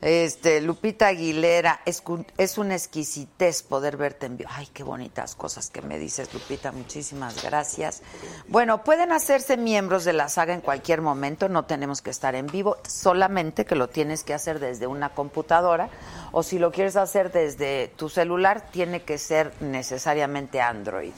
[0.00, 2.02] Este, Lupita Aguilera, es,
[2.38, 4.48] es una exquisitez poder verte en vivo.
[4.54, 8.00] Ay, qué bonitas cosas que me dices, Lupita, muchísimas gracias.
[8.48, 12.46] Bueno, pueden hacerse miembros de la saga en cualquier momento, no tenemos que estar en
[12.46, 15.90] vivo, solamente que lo tienes que hacer desde una computadora
[16.32, 21.12] o si lo quieres hacer desde tu celular, tiene que ser necesariamente Android.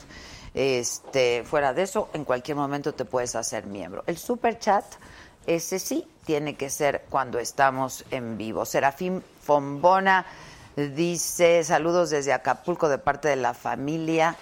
[0.58, 4.02] Este, fuera de eso, en cualquier momento te puedes hacer miembro.
[4.08, 4.84] El super chat,
[5.46, 8.64] ese sí, tiene que ser cuando estamos en vivo.
[8.64, 10.26] Serafín Fombona
[10.74, 14.34] dice, saludos desde Acapulco de parte de la familia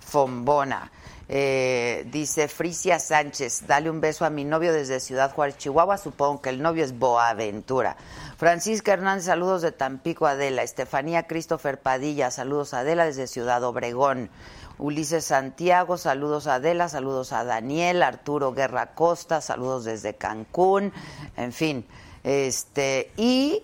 [0.00, 0.90] Fombona.
[1.28, 5.98] Eh, dice Frisia Sánchez, dale un beso a mi novio desde Ciudad Juárez, Chihuahua.
[5.98, 7.96] Supongo que el novio es Boaventura.
[8.36, 10.62] Francisca Hernández, saludos de Tampico, Adela.
[10.62, 14.30] Estefanía Christopher Padilla, saludos a Adela desde Ciudad Obregón.
[14.82, 20.92] Ulises Santiago, saludos a Adela, saludos a Daniel, Arturo Guerra Costa, saludos desde Cancún,
[21.36, 21.86] en fin.
[22.24, 23.62] Este, y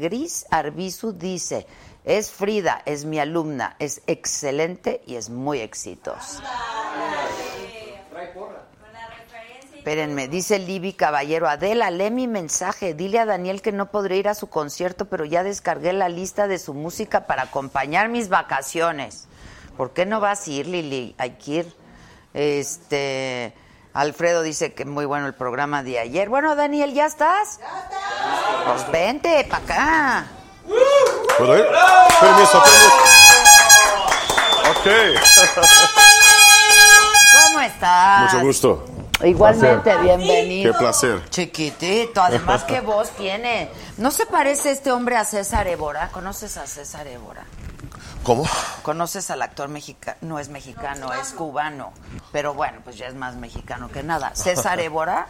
[0.00, 1.68] Gris Arbizu dice,
[2.04, 6.42] es Frida, es mi alumna, es excelente y es muy exitosa.
[9.76, 14.28] Espérenme, dice Libby Caballero, Adela, lee mi mensaje, dile a Daniel que no podré ir
[14.28, 19.28] a su concierto, pero ya descargué la lista de su música para acompañar mis vacaciones.
[19.82, 21.12] ¿Por qué no vas a ir, Lili?
[21.18, 21.76] Hay que ir.
[22.34, 23.52] Este,
[23.92, 26.28] Alfredo dice que muy bueno el programa de ayer.
[26.28, 27.58] Bueno, Daniel, ¿ya estás?
[28.64, 30.26] Pues vente para acá.
[31.36, 31.66] ¿Puedo ir?
[32.20, 32.92] Permiso, permiso.
[34.70, 34.86] Ok.
[37.46, 38.32] ¿Cómo estás?
[38.34, 38.84] Mucho gusto.
[39.24, 40.00] Igualmente, Placer.
[40.00, 40.72] bienvenido.
[40.72, 41.28] Qué placer.
[41.28, 43.68] Chiquitito, además qué voz tiene.
[43.96, 46.10] ¿No se parece este hombre a César Évora?
[46.12, 47.44] ¿Conoces a César Évora?
[48.22, 48.44] ¿Cómo?
[48.82, 50.16] ¿Conoces al actor mexicano?
[50.20, 51.92] No es mexicano, es cubano.
[52.30, 54.34] Pero bueno, pues ya es más mexicano que nada.
[54.34, 55.26] César Évora,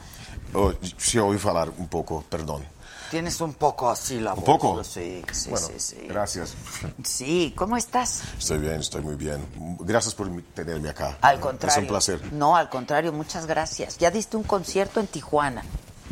[0.55, 2.62] Oh, sí, oí falar un poco, perdón.
[3.11, 4.44] tienes un poco así la ¿Un voz.
[4.44, 4.85] poco?
[4.85, 5.96] Sí, sí, Bueno, sí, sí.
[6.07, 6.55] gracias.
[7.02, 8.22] Sí, ¿cómo estás?
[8.38, 9.46] Estoy bien, estoy muy bien.
[9.81, 11.16] Gracias por tenerme acá.
[11.22, 11.74] Al contrario.
[11.78, 12.33] Es un placer.
[12.35, 13.96] No, al contrario, muchas gracias.
[13.96, 15.62] Ya diste un concierto en Tijuana.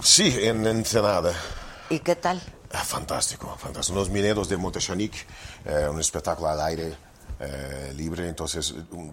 [0.03, 1.35] Sí, en Ensenada.
[1.91, 2.41] ¿Y qué tal?
[2.71, 3.99] Fantástico, fantástico.
[3.99, 5.27] Los mineros de Montechanic,
[5.65, 6.97] eh, un espectáculo al aire
[7.41, 9.13] eh, libre, entonces un-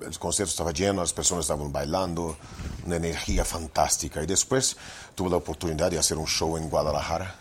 [0.00, 2.36] el, el concierto estaba lleno, las personas estaban bailando,
[2.84, 4.22] una energía fantástica.
[4.22, 4.76] Y después
[5.14, 7.34] tuve la oportunidad de hacer un show en Guadalajara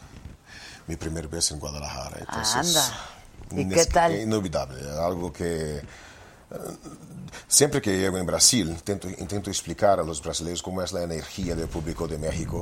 [0.88, 2.18] mi primera vez en Guadalajara.
[2.20, 3.62] Entonces, Anda.
[3.62, 4.16] ¿Y qué tal?
[4.22, 5.78] Inolvidable, algo que...
[5.78, 5.84] eh,
[7.48, 11.54] Siempre que llego en Brasil, intento, intento explicar a los brasileños cómo es la energía
[11.56, 12.62] del público de México,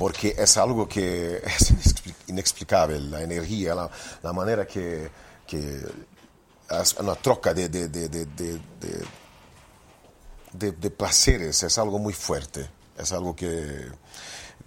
[0.00, 3.90] porque es algo que es inexpli- inexplicable, la energía, la,
[4.22, 5.10] la manera que,
[5.46, 5.78] que
[6.70, 8.08] es una troca de, de, de,
[10.70, 13.88] de, placeres, es algo muy fuerte, es algo que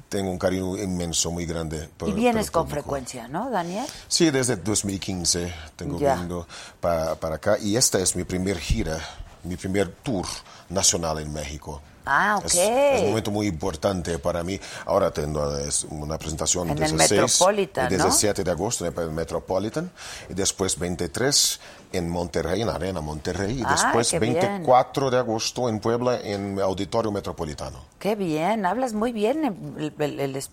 [0.08, 1.90] tengo un cariño inmenso, muy grande.
[1.98, 3.88] por- Y vienes con frecuencia, ¿no, Daniel?
[4.08, 6.14] Sí, desde 2015 tengo Ya.
[6.16, 6.48] viendo
[6.80, 9.00] para, para acá y esta es mi primer gira,
[9.44, 10.28] mi primer tour
[10.70, 11.82] nacional en México.
[12.06, 12.46] Ah, ok.
[12.46, 14.60] Es, es un momento muy importante para mí.
[14.86, 18.04] Ahora tengo es una presentación En el 16 Metropolitan, y ¿no?
[18.06, 19.90] 17 de agosto en el Metropolitan
[20.30, 21.60] y después 23
[21.94, 24.34] en Monterrey, en Arena Monterrey y Ay, después qué bien.
[24.34, 27.80] 24 de agosto en Puebla en Auditorio Metropolitano.
[28.00, 29.46] Qué bien, hablas muy bien
[29.78, 30.50] el, el- el Es-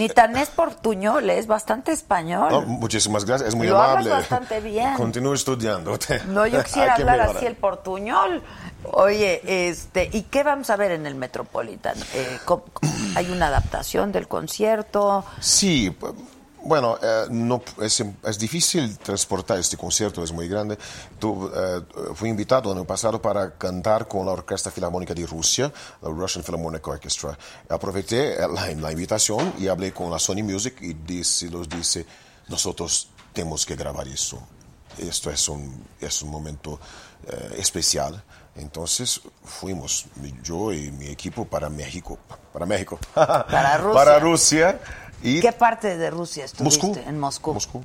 [0.00, 2.48] Ni tan es portuñol, es bastante español.
[2.50, 4.10] No, muchísimas gracias, es muy Lo hablas amable.
[4.10, 4.94] bastante bien.
[4.96, 5.98] Continúo estudiando.
[6.28, 8.42] No, yo quisiera hablar así el portuñol.
[8.92, 11.96] Oye, este, ¿y qué vamos a ver en el Metropolitan?
[12.14, 15.24] Eh, ¿cómo- cómo- ¿Hay una adaptación del concierto?
[15.40, 15.96] Sí,
[16.62, 20.78] bueno, eh, no, es, es difícil transportar este concierto, es muy grande.
[21.18, 21.82] Tu- eh,
[22.14, 25.72] fui invitado el año pasado para cantar con la Orquesta Filarmónica de Rusia,
[26.02, 27.36] la Russian Philharmonic Orchestra.
[27.68, 32.06] Aproveché eh, la, la invitación y hablé con la Sony Music y dice, los dice,
[32.48, 34.38] nosotros tenemos que grabar eso.
[34.98, 36.78] Esto es un, es un momento
[37.26, 38.22] eh, especial.
[38.56, 40.06] Entonces fuimos,
[40.42, 42.18] yo y mi equipo, para México.
[42.52, 42.98] Para México.
[43.14, 43.94] Para Rusia.
[43.94, 44.80] Para Rusia.
[45.22, 46.86] Y ¿Qué parte de Rusia estuviste?
[46.86, 47.00] Moscú.
[47.08, 47.82] En Moscú.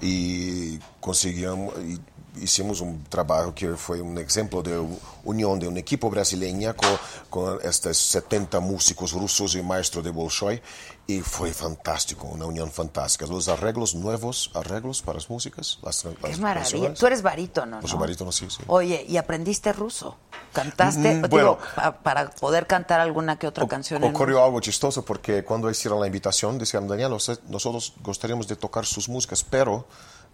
[0.00, 2.00] Y conseguimos, y
[2.40, 4.78] hicimos un trabajo que fue un ejemplo de
[5.24, 6.88] unión de un equipo brasileña con,
[7.30, 10.62] con estos 70 músicos rusos y maestro de Bolshoi.
[11.08, 13.26] Y fue fantástico, una unión fantástica.
[13.26, 15.78] Los arreglos nuevos, arreglos para las músicas.
[15.82, 16.94] Las, Qué las maravilla.
[16.94, 17.98] Tú eres barítono, Pues ¿no?
[18.00, 18.58] barítono, sí, sí.
[18.66, 20.16] Oye, ¿y aprendiste ruso?
[20.52, 21.14] ¿Cantaste?
[21.14, 21.58] Mm, Digo, bueno.
[21.76, 26.00] pa- para poder cantar alguna que otra canción en Ocurrió algo chistoso porque cuando hicieron
[26.00, 29.86] la invitación decían, Daniel, nosotros gustaríamos de tocar sus músicas, pero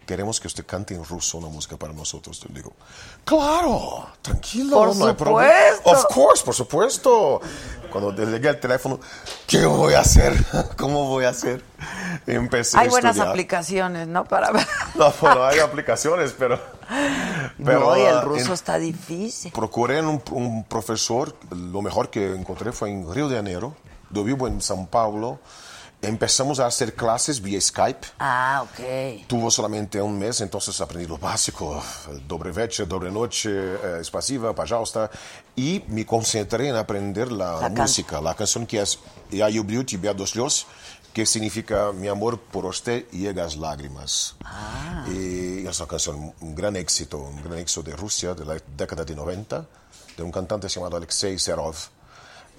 [0.07, 2.41] queremos que usted cante en ruso una música para nosotros.
[2.41, 2.73] Yo digo,
[3.25, 5.53] claro, tranquilo, Por no hay problema.
[5.77, 5.91] supuesto.
[5.91, 7.41] Of course, por supuesto.
[7.91, 8.99] Cuando llegué al teléfono,
[9.47, 10.35] ¿qué voy a hacer?
[10.79, 11.63] ¿Cómo voy a hacer?
[12.27, 13.29] Empecé Hay a buenas estudiar.
[13.33, 14.25] aplicaciones, ¿no?
[14.25, 14.51] Para
[14.95, 16.59] No, bueno, hay aplicaciones, pero...
[17.63, 19.53] pero no, y el ah, ruso en- está difícil.
[19.53, 23.75] Procuré un, un profesor, lo mejor que encontré fue en Río de Janeiro,
[24.11, 25.39] yo vivo en São Paulo,
[26.02, 29.26] empezamos a hacer clases vía Skype, Ah, ok.
[29.28, 31.82] tuvo solamente un mes, entonces aprendí lo básico,
[32.28, 35.10] dobre večer, dobre noche, eh, spasiva, pajausta,
[35.56, 39.00] y me concentré en aprender la, La can- música, la canción que es
[39.32, 40.66] Я люблю тебя до слез,
[41.14, 44.36] que significa mi amor por usted llega a las lágrimas.
[44.46, 45.04] Ah.
[45.10, 49.04] Y es una canción, un gran éxito, un gran éxito de Rusia de la década
[49.04, 49.66] de 90,
[50.16, 51.76] de un cantante llamado Alexei Serov.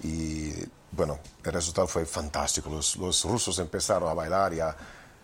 [0.04, 0.52] Y
[0.92, 2.68] bueno, el resultado fue fantástico.
[2.70, 4.76] Los, los rusos empezaron a bailar y a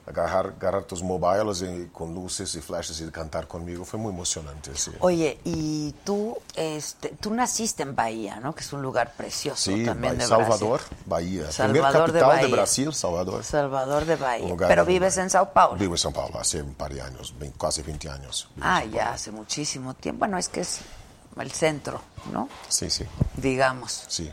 [0.06, 3.84] agarrar, agarrar tus mobiles y, con luces y flashes y cantar conmigo.
[3.84, 4.74] Fue muy emocionante.
[4.74, 8.54] Sí, Oye, y tú, este, tú naciste en Bahía, ¿no?
[8.54, 10.96] Que es un lugar precioso Sí, también Bahía- de Salvador, Brasil.
[11.06, 11.52] Bahía.
[11.52, 12.56] Salvador Primer de capital de, Bahía.
[12.56, 13.44] Brasil, Salvador.
[13.44, 14.54] Salvador de Bahía.
[14.66, 15.24] Pero vives bueno.
[15.26, 15.78] en Sao Paulo.
[15.78, 18.48] Vivo en São Paulo hace un par de años, casi 20 años.
[18.62, 20.20] Ah, ya hace muchísimo tiempo.
[20.20, 20.80] Bueno, es que es
[21.38, 22.00] el centro,
[22.32, 22.48] ¿no?
[22.68, 23.04] Sí, sí,
[23.36, 24.04] Digamos.
[24.08, 24.30] sí.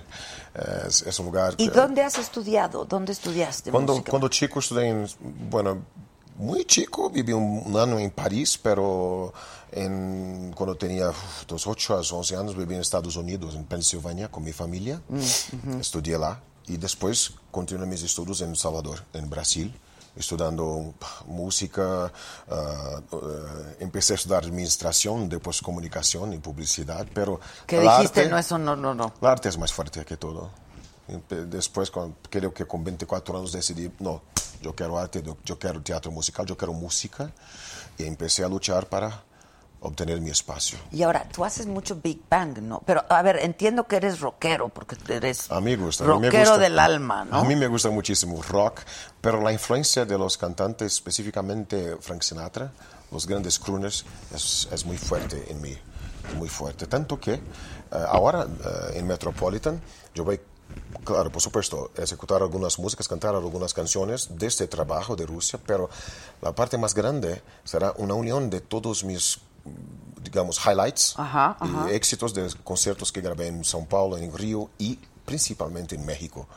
[0.88, 1.53] Es, es un lugar...
[1.58, 2.86] ¿Y que- dónde has estudiado?
[2.86, 4.10] ¿Dónde estudiaste Cuando, música?
[4.10, 5.08] cuando chico estudié en,
[5.49, 5.84] bueno,
[6.38, 9.34] muy chico, viví un, un año en París, pero
[9.72, 14.30] en, cuando tenía uf, dos 8 a 11 años viví en Estados Unidos, en Pensilvania,
[14.30, 15.01] con mi familia.
[15.10, 19.74] Mm, Estudié lá y después continué mis estudios en Salvador, en Brasil,
[20.18, 20.93] estudiando
[21.28, 22.11] música.
[22.49, 28.38] ah, eh, empecé a estudiar administración, después comunicación y publicidad, pero el dijiste, arte- no,
[28.38, 29.13] eso no, no, no.
[29.22, 30.49] el arte es más fuerte que todo.
[31.30, 34.24] Después, cuando- creo que con 24 años decidí, no,
[34.61, 37.32] yo quiero arte, yo quiero teatro musical, yo quiero música.
[37.97, 39.24] Y empecé a luchar para
[39.80, 40.78] obtener mi espacio.
[40.91, 42.82] Y ahora, tú haces mucho Big Bang, ¿no?
[42.86, 46.03] Pero, a ver, entiendo que eres rockero, porque eres A mí me gusta.
[46.03, 47.38] a mí me rockero gusta- del alma, ¿no?
[47.38, 48.82] A mí me gusta muchísimo rock,
[49.21, 52.71] pero la influencia de los cantantes, específicamente Frank Sinatra,
[53.11, 54.03] los grandes crooners,
[54.34, 55.78] es, es muy fuerte en mí.
[56.36, 56.88] Muy fuerte.
[56.88, 57.41] Tanto que eh,
[58.09, 59.82] ahora eh, en Metropolitan
[60.13, 60.41] yo voy,
[61.05, 65.57] claro, por supuesto, a ejecutar algunas músicas, cantar algunas canciones de este trabajo de Rusia,
[65.65, 65.89] pero
[66.41, 69.39] la parte más grande será una unión de todos mis
[70.22, 71.89] digamos, highlights Ajá, ajá.
[71.91, 76.47] éxitos de conciertos que grabé en São Paulo, en Río y principalmente en México,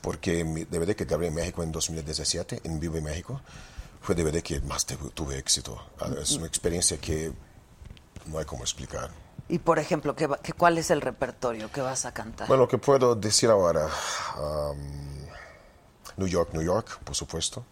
[0.00, 3.40] porque mi DVD que grabé en México en 2017, en Vivo en México,
[4.02, 5.78] fue DVD que más tuve, éxito.
[6.00, 7.32] Ah, Es una experiencia que
[8.26, 9.10] no hay cómo explicar.
[9.48, 12.46] Y por ejemplo, ¿qué, qué- ¿cuál es el repertorio que vas a cantar?
[12.48, 13.88] Bueno, lo que puedo decir ahora,
[14.38, 14.78] um,
[16.16, 17.64] New York, New York, por supuesto.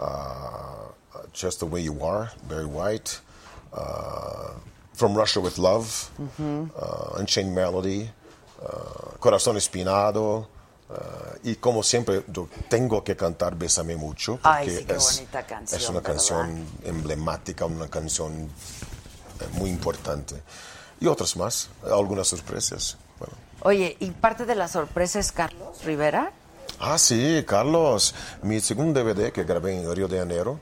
[0.00, 0.90] Uh,
[1.32, 3.10] Just the Way You Are, Barry White.
[3.72, 4.50] Uh,
[4.94, 6.68] From Russia with Love, Ujú.
[6.76, 8.10] uh, Unchained Melody,
[8.62, 10.48] uh, Corazón Espinado.
[11.42, 15.80] y como siempre, yo tengo que cantar Bésame Mucho, porque Ay, sí, qué es, canción,
[15.80, 16.12] es una ¿verdad?
[16.12, 18.32] canción emblemática, una canción
[19.40, 20.42] eh, muy importante.
[21.00, 22.98] Y otras más, algunas sorpresas.
[23.18, 23.34] Bueno.
[23.62, 26.30] Oye, ¿y parte de la sorpresa es Carlos Rivera?
[26.78, 28.14] Ah, sí, Carlos.
[28.42, 30.60] Mi segundo DVD que grabé en Río de Janeiro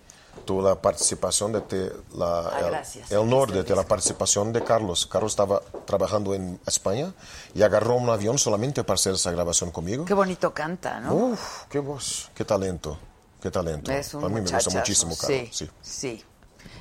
[0.50, 3.08] tuvo la participación de te- la, Ah, el, gracias.
[3.12, 5.06] el honor de, de la participación de Carlos.
[5.06, 7.12] Carlos estaba trabajando en España
[7.54, 10.04] y agarró un avión solamente para hacer esa grabación conmigo.
[10.06, 11.14] Qué bonito canta, ¿no?
[11.14, 12.98] Uf, qué voz, qué talento,
[13.40, 13.92] qué talento.
[13.92, 15.38] Es un A mí me gusta muchísimo Carlos.
[15.52, 15.70] Sí, sí.
[15.80, 16.24] sí.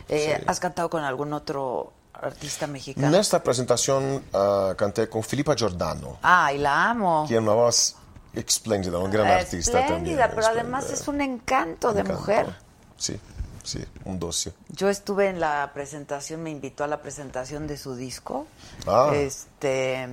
[0.07, 3.05] Eh, ¿Has cantado con algún otro artista mexicano?
[3.05, 7.27] En esta presentación ah, canté con Filipa Giordano, Ay, la amo.
[7.29, 7.95] es una voz
[8.33, 9.93] espléndida, un gran artista también.
[9.97, 12.19] Espléndida, pero además es un encanto de Encanto.
[12.19, 12.55] mujer.
[12.97, 13.17] Sí,
[13.69, 14.53] sí, un doce.
[14.69, 18.47] Yo estuve en la presentación, me invitó a la presentación de su disco.
[18.87, 19.11] Ah.
[19.13, 20.07] Este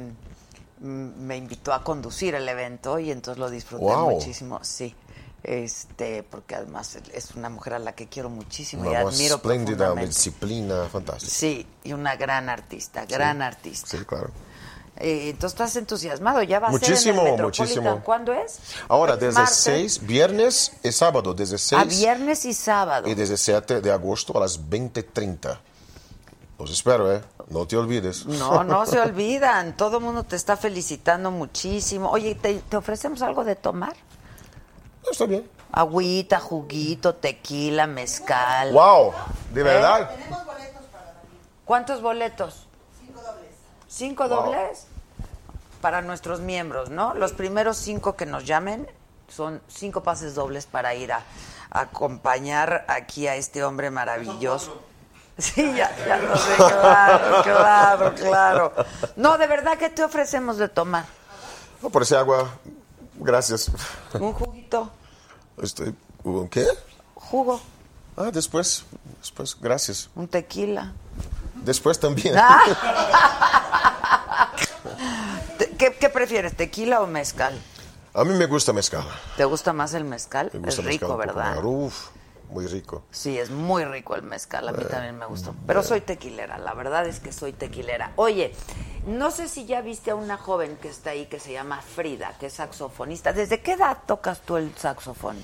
[0.81, 4.11] mm, me invitó a conducir el evento y entonces lo disfruté Wow.
[4.11, 4.95] muchísimo, sí.
[5.43, 9.77] Este, porque además es una mujer a la que quiero muchísimo y Una admiro espléndida,
[9.77, 10.09] profundamente.
[10.09, 11.33] disciplina fantástica.
[11.33, 13.87] Sí, y una gran artista, gran Sí, artista.
[13.99, 14.31] Sí, claro.
[14.99, 18.01] Eh, entonces estás entusiasmado, ya va a Muchísimo, ser en el muchísimo.
[18.03, 18.59] ¿Cuándo es?
[18.88, 19.57] Ahora, Es desde martes.
[19.57, 23.09] 6, viernes y sábado, desde 6 A viernes y sábado.
[23.09, 25.59] y desde 7 de agosto a las 20.30.
[26.59, 27.20] Los espero, ¿eh?
[27.51, 28.24] No te olvides.
[28.24, 29.76] No, no se olvidan.
[29.76, 32.11] Todo el mundo te está felicitando muchísimo.
[32.11, 33.94] Oye, ¿te, te ofrecemos algo de tomar?
[35.11, 35.49] Está bien.
[35.72, 38.72] Agüita, juguito, tequila, mezcal.
[38.72, 39.12] ¡Wow!
[39.53, 39.64] ¿De ¿Eh?
[39.64, 40.11] verdad?
[41.66, 42.66] ¿Cuántos boletos?
[43.89, 44.28] Cinco dobles.
[44.28, 44.45] ¿Cinco Wow.
[44.53, 44.87] dobles?
[45.80, 47.14] Para nuestros miembros, ¿no?
[47.14, 48.89] Los primeros cinco que nos llamen
[49.28, 51.22] son cinco pases dobles para ir a,
[51.70, 54.82] a acompañar aquí a este hombre maravilloso.
[55.39, 58.72] Sí, ya, ya lo sé, claro, claro, claro.
[59.16, 61.05] No, de verdad, ¿qué te ofrecemos de tomar?
[61.82, 62.49] No, por ese agua,
[63.16, 63.70] gracias.
[64.14, 64.91] Un juguito,
[65.62, 66.66] Estoy, ¿un ¿Qué?
[67.14, 67.61] jugo,
[68.16, 68.87] Ah, después,
[69.20, 70.09] después, gracias.
[70.16, 70.95] un tequila.
[71.67, 72.35] Después también.
[75.59, 77.61] Te- ¿Qué, qué prefieres, tequila o mezcal?
[78.14, 79.05] A mí me gusta mezcal.
[79.37, 80.51] ¿Te gusta más el mezcal?
[80.53, 81.62] Me gusta es rico, ¿verdad?
[81.64, 82.11] Uf,
[82.51, 83.03] muy rico.
[83.11, 85.55] Sí, es muy rico el mezcal, a mí Eh, también me gustó.
[85.67, 88.12] Pero soy tequilera, la verdad es que soy tequilera.
[88.14, 88.55] Oye,
[89.07, 92.35] no sé si ya viste a una joven que está ahí que se llama Frida,
[92.39, 93.33] que es saxofonista.
[93.33, 95.37] ¿Desde qué edad tocas tú el saxofón?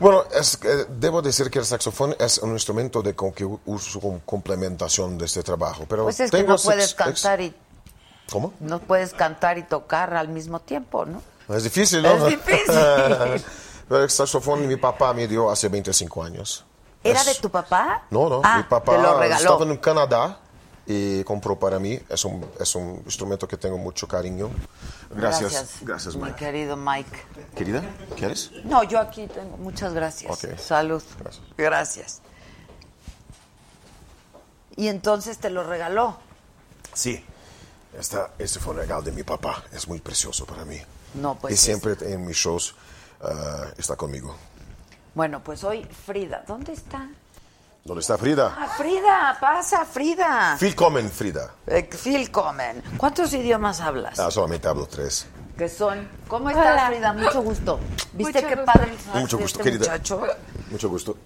[0.00, 4.00] Bueno, es, que debo decir que el saxofón es un instrumento de con que uso
[4.00, 5.84] como complementación de este trabajo.
[5.88, 7.54] Pero Pues es que tengo no puedes cantar y
[8.30, 8.52] ¿Cómo?
[8.60, 11.20] no puedes cantar y tocar al mismo tiempo, ¿no?
[11.48, 12.10] Es difícil, ¿no?
[12.12, 12.74] Es difícil.
[13.88, 16.64] Pero el saxofón mi papá me dio hace 25 años.
[17.02, 18.02] ¿Era Es- de tu papá?
[18.10, 19.40] No, no, Ah, mi papá te lo regaló.
[19.54, 20.38] estaba en Canadá
[20.90, 22.00] y compró para mí.
[22.08, 24.48] Es un, es un instrumento que tengo mucho cariño.
[25.10, 25.76] Gracias.
[25.82, 26.36] Gracias, mi Mike.
[26.36, 27.18] querido Mike.
[27.54, 27.82] Querida,
[28.16, 28.50] ¿quieres?
[28.64, 29.58] No, yo aquí tengo.
[29.58, 30.32] Muchas gracias.
[30.32, 30.58] Ok.
[30.58, 31.02] Salud.
[31.58, 32.22] Gracias.
[34.76, 36.16] Y entonces te lo regaló.
[36.94, 37.22] Sí.
[37.98, 39.64] Esta, este fue un regalo de mi papá.
[39.72, 40.80] Es muy precioso para mí.
[41.14, 42.74] No, pues y es- siempre en mis shows
[43.20, 44.34] ah, está conmigo.
[45.14, 46.44] Bueno, pues hoy Frida.
[46.46, 47.08] ¿Dónde está?
[47.84, 48.54] ¿Dónde está Frida?
[48.58, 50.58] Ah, Frida, pasa, Frida.
[50.60, 51.50] Willkommen, Frida.
[51.66, 52.82] Eh, Willkommen.
[52.98, 54.18] ¿Cuántos idiomas hablas?
[54.18, 55.26] Ah, solamente hablo tres.
[55.56, 56.06] Que son.
[56.28, 56.86] ¿Cómo estás, Hola.
[56.88, 57.12] Frida?
[57.14, 57.80] Mucho gusto.
[58.12, 58.64] ¿Viste Mucho qué gusto.
[58.72, 59.90] padre Mucho de gusto, este querida.
[59.92, 60.22] muchacho?
[60.70, 61.16] Mucho gusto.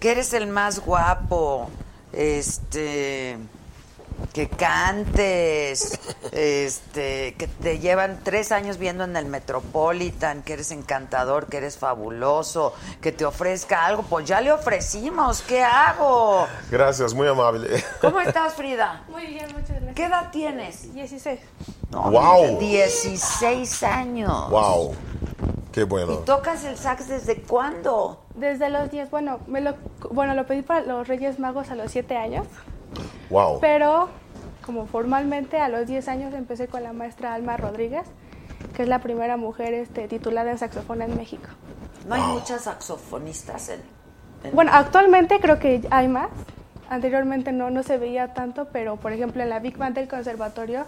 [0.00, 1.70] Que eres el más guapo.
[2.12, 3.38] Este.
[4.32, 5.98] Que cantes.
[6.32, 7.34] Este.
[7.34, 10.42] Que te llevan tres años viendo en el Metropolitan.
[10.42, 12.72] Que eres encantador, que eres fabuloso.
[13.00, 14.02] Que te ofrezca algo.
[14.04, 15.42] Pues ya le ofrecimos.
[15.42, 16.46] ¿Qué hago?
[16.70, 17.82] Gracias, muy amable.
[18.00, 19.04] ¿Cómo estás, Frida?
[19.08, 19.94] Muy bien, muchas gracias.
[19.94, 20.92] ¿Qué edad tienes?
[20.94, 21.40] 16.
[21.90, 22.58] No, Wow.
[22.60, 24.50] 16 años.
[24.50, 24.94] Wow.
[25.72, 26.16] Qué ¿Y bueno.
[26.18, 28.24] tocas el sax desde cuándo?
[28.34, 29.74] Desde los 10, bueno, me lo,
[30.10, 32.46] bueno, lo pedí para los Reyes Magos a los 7 años,
[33.30, 33.60] Wow.
[33.60, 34.08] pero
[34.66, 38.02] como formalmente a los 10 años empecé con la maestra Alma Rodríguez,
[38.74, 41.48] que es la primera mujer este, titulada en saxofón en México.
[42.08, 43.80] No hay muchas saxofonistas en...
[44.44, 46.28] en- Bueno, actualmente creo que hay más.
[46.88, 50.84] Anteriormente no, no se veía tanto, pero por ejemplo en la Big Band del Conservatorio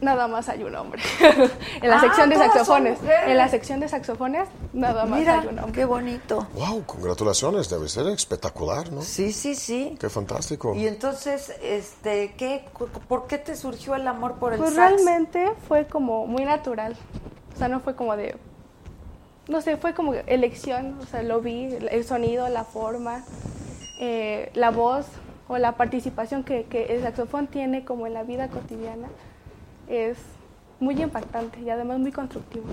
[0.00, 1.02] nada más hay un hombre.
[1.82, 2.98] en la Ah, sección de saxofones.
[3.26, 5.72] En la sección de saxofones, nada más Mira, hay un hombre.
[5.72, 6.46] qué bonito.
[6.54, 9.02] Wow, congratulaciones, debe ser espectacular, ¿no?
[9.02, 9.96] Sí, sí, sí.
[9.98, 10.74] Qué fantástico.
[10.74, 12.64] Y entonces, este, ¿qué,
[13.08, 14.92] ¿por qué te surgió el amor por el Pues sax?
[15.02, 16.96] realmente fue como muy natural.
[17.54, 18.36] O sea, no fue como de.
[19.48, 20.98] No sé, fue como elección.
[21.02, 23.24] O sea, lo vi, el sonido, la forma,
[24.00, 25.06] eh, la voz
[25.48, 29.06] o la participación que, que el saxofón tiene como en la vida cotidiana
[29.88, 30.18] es
[30.80, 32.66] muy impactante y además muy constructivo.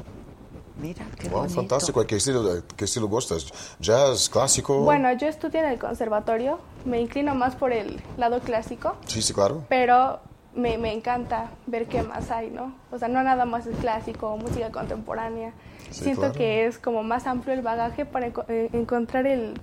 [0.82, 1.55] Mira, qué Wow, bonito.
[1.55, 2.05] fantástico.
[2.05, 2.43] ¿Qué estilo,
[2.76, 3.45] ¿Qué estilo gustas?
[3.80, 4.80] ¿Jazz, clásico?
[4.82, 9.34] Bueno, yo estudié en el conservatorio, me inclino más por el lado clásico, Sí, sí,
[9.34, 9.64] claro.
[9.70, 10.20] pero
[10.55, 12.74] me, me encanta ver qué más hay, ¿no?
[12.91, 15.53] O sea, no nada más es clásico o música contemporánea.
[15.91, 16.34] Sí, Siento claro.
[16.36, 19.53] que es como más amplio el bagaje para enco- eh, encontrar el,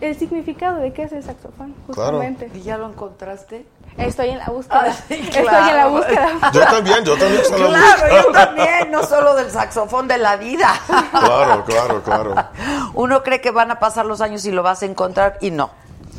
[0.00, 2.18] el significado de qué es el saxofón, Claro.
[2.18, 2.50] justamente.
[2.54, 3.64] ¿Y ya lo encontraste?
[3.96, 4.86] Estoy en la búsqueda.
[4.88, 5.90] Ah, sí, Estoy en la claro.
[5.90, 6.50] búsqueda.
[6.52, 7.40] Yo también, yo también.
[7.42, 8.22] estoy en la Claro, música.
[8.22, 10.74] yo también, no solo del saxofón de la vida.
[11.10, 12.34] Claro, claro, claro.
[12.94, 15.70] Uno cree que van a pasar los años y lo vas a encontrar y no.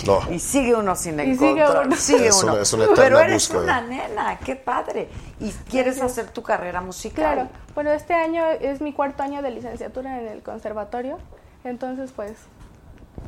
[0.06, 0.20] No.
[0.32, 1.88] Y sigue uno sin Y sigue encontrar.
[1.88, 1.96] uno.
[1.96, 2.54] sigue Es uno.
[2.54, 3.64] una- es una eterna Pero eres búsqueda.
[3.64, 5.10] una nena, qué padre.
[5.40, 7.34] Y quieres hacer tu carrera musical.
[7.34, 7.50] Claro.
[7.74, 11.18] Bueno, este año es mi cuarto año de licenciatura en el conservatorio,
[11.64, 12.34] entonces pues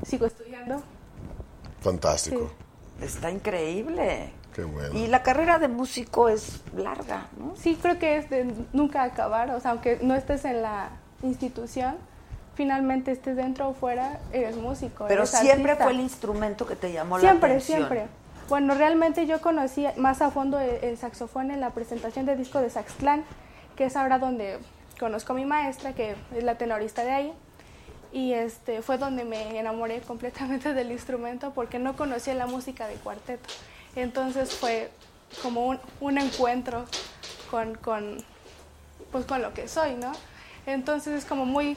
[0.06, 0.82] sigo estudiando.
[1.82, 2.52] Fantástico.
[3.02, 4.32] Está increíble.
[4.58, 4.98] Qué bueno.
[4.98, 7.56] Y la carrera de músico es larga, ¿no?
[7.56, 10.90] Sí, creo que es de nunca acabar, o sea, aunque no estés en la
[11.22, 11.96] institución,
[12.56, 15.06] finalmente estés dentro o fuera, eres músico.
[15.08, 15.84] Pero eres siempre artista.
[15.84, 17.78] fue el instrumento que te llamó Siempre, la atención.
[17.78, 18.08] siempre.
[18.50, 22.60] Bueno, realmente yo conocí más a fondo el, el saxofón en la presentación de disco
[22.60, 23.26] de Saxtlán,
[23.76, 24.58] que es ahora donde
[25.00, 27.34] conozco a mi maestra, que es la tenorista de ahí.
[28.12, 32.96] Y este fue donde me enamoré completamente del instrumento porque no conocía la música de
[32.96, 33.50] cuarteto.
[34.02, 34.92] Entonces fue
[35.42, 36.86] como un, un encuentro
[37.50, 38.18] con, con,
[39.12, 40.12] pues con lo que soy, ¿no?
[40.68, 41.76] Entonces es como muy,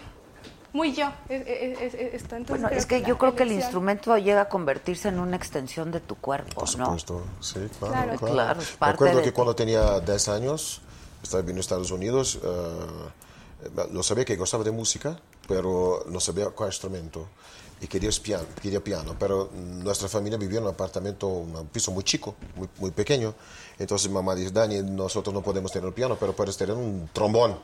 [0.73, 2.37] muy yo es- es- es- es- esto.
[2.37, 5.91] Entonces Bueno, es que yo creo que el instrumento llega a convertirse en una extensión
[5.91, 6.85] de tu cuerpo, Por ¿no?
[6.87, 7.95] supuesto, sí, claro.
[7.95, 8.19] Claro.
[8.19, 9.35] Claro, Claro, es Me parte acuerdo de que ti.
[9.35, 10.83] cuando tenía 10 años,
[11.23, 15.19] estaba viviendo en Estados Unidos, eh, lo sabía que gustaba de música,
[15.49, 17.27] pero no sabía cuál instrumento.
[17.83, 22.05] Y quería piano, quería piano, pero nuestra familia vivía en un apartamento, un piso muy
[22.05, 23.35] chico, muy, muy pequeño.
[23.79, 27.59] Entonces mamá dice, Dani, nosotros no podemos tener piano, pero puedes tener un trombón.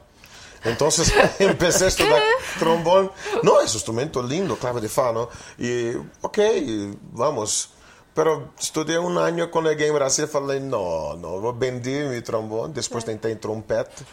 [0.64, 2.22] Entonces empecé a estudiar
[2.58, 3.12] trombón.
[3.42, 5.28] No, es un instrumento lindo, clave de fa, ¿no?
[5.58, 5.92] Y,
[6.22, 6.38] ok,
[7.12, 7.70] vamos.
[8.14, 12.72] Pero estudié un año quando cheguei em Brasil falei, não, não, vou vender meu trombone.
[12.72, 14.06] Depois tentei trompete.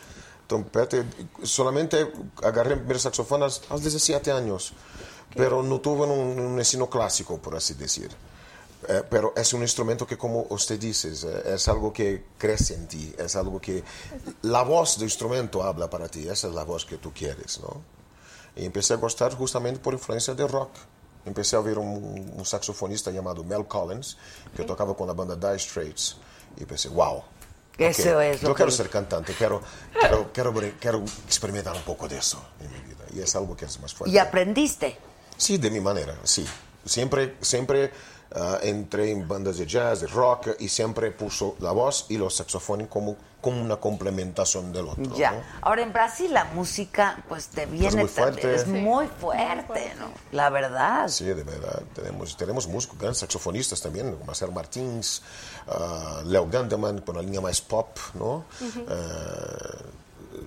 [0.46, 1.06] Trompete,
[1.44, 1.96] solamente
[2.44, 4.74] agarré primeiro saxofone aos, aos 17 anos.
[5.36, 8.10] Pero não tuve um, um ensino clássico, por assim dizer.
[8.88, 12.74] Eh, pero es un instrumento que, como usted dice, es, eh, es algo que crece
[12.76, 13.82] en ti, es algo que
[14.42, 17.82] la voz del instrumento habla para ti, esa es la voz que tú quieres, ¿no?
[18.56, 20.70] Y empecé a gustar justamente por influencia del rock.
[21.26, 24.18] Empecé a ver un, un saxofonista llamado Mel Collins,
[24.56, 26.18] que tocaba con la banda Dire Straits,
[26.58, 27.24] y pensé, wow.
[27.78, 29.62] Eso ok, es lo Yo quiero que- ser cantante, pero
[29.98, 33.06] quiero, quiero, ver- quiero experimentar un poco de eso en mi vida.
[33.16, 34.14] Y es algo que es más fuerte.
[34.14, 34.98] Y aprendiste.
[35.38, 36.46] Sí, de mi manera, sí.
[36.86, 37.92] Siempre, siempre
[38.36, 42.36] ah, entré en bandas de jazz, de rock, y siempre puso la voz y los
[42.36, 45.16] saxofones como, como una complementación del otro.
[45.16, 45.32] Ya.
[45.32, 45.42] ¿no?
[45.62, 48.56] Ahora en Brasil la música pues te viene muy también, fuerte.
[48.56, 48.70] es Sí.
[48.70, 50.12] muy fuerte, ¿no?
[50.32, 51.08] La verdad.
[51.08, 51.82] Sí, de verdad.
[51.94, 55.22] Tenemos, tenemos músicos, grandes saxofonistas también, como Marcelo Martins,
[55.68, 58.46] ah, Leo Gandeman, con la línea más pop, ¿no?
[58.90, 59.84] Ah,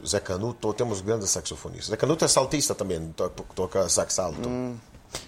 [0.05, 1.91] Zé Canuto, temos grandes saxofonistas.
[1.91, 4.49] Zé Canuto es saltista también, to- toca sax alto.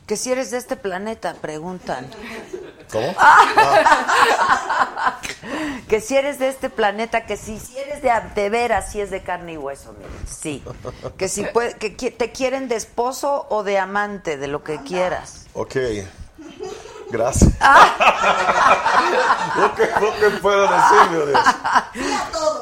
[0.07, 2.11] Que si eres de este planeta, preguntan.
[2.93, 3.15] ¿Cómo?
[5.89, 9.11] Que si eres de este planeta, que si, si eres de, de veras, si es
[9.11, 10.11] de carne y hueso, mire.
[10.27, 10.63] Sí.
[11.17, 15.47] Que si puede, que te quieren de esposo o de amante, de lo que quieras.
[15.55, 15.77] Ok.
[17.11, 17.53] Gracias.
[19.57, 21.39] lo, que, lo que puedo decir, Deus.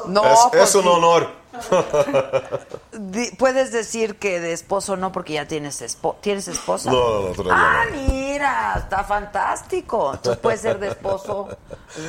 [0.07, 0.87] No, es, pues es un sí.
[0.89, 1.29] honor.
[3.37, 6.91] Puedes decir que de esposo no porque ya tienes espo tienes esposa.
[6.91, 7.97] No, no, no, todavía Ah, no.
[8.13, 10.13] mira, está fantástico.
[10.13, 11.47] Entonces puedes ser de esposo,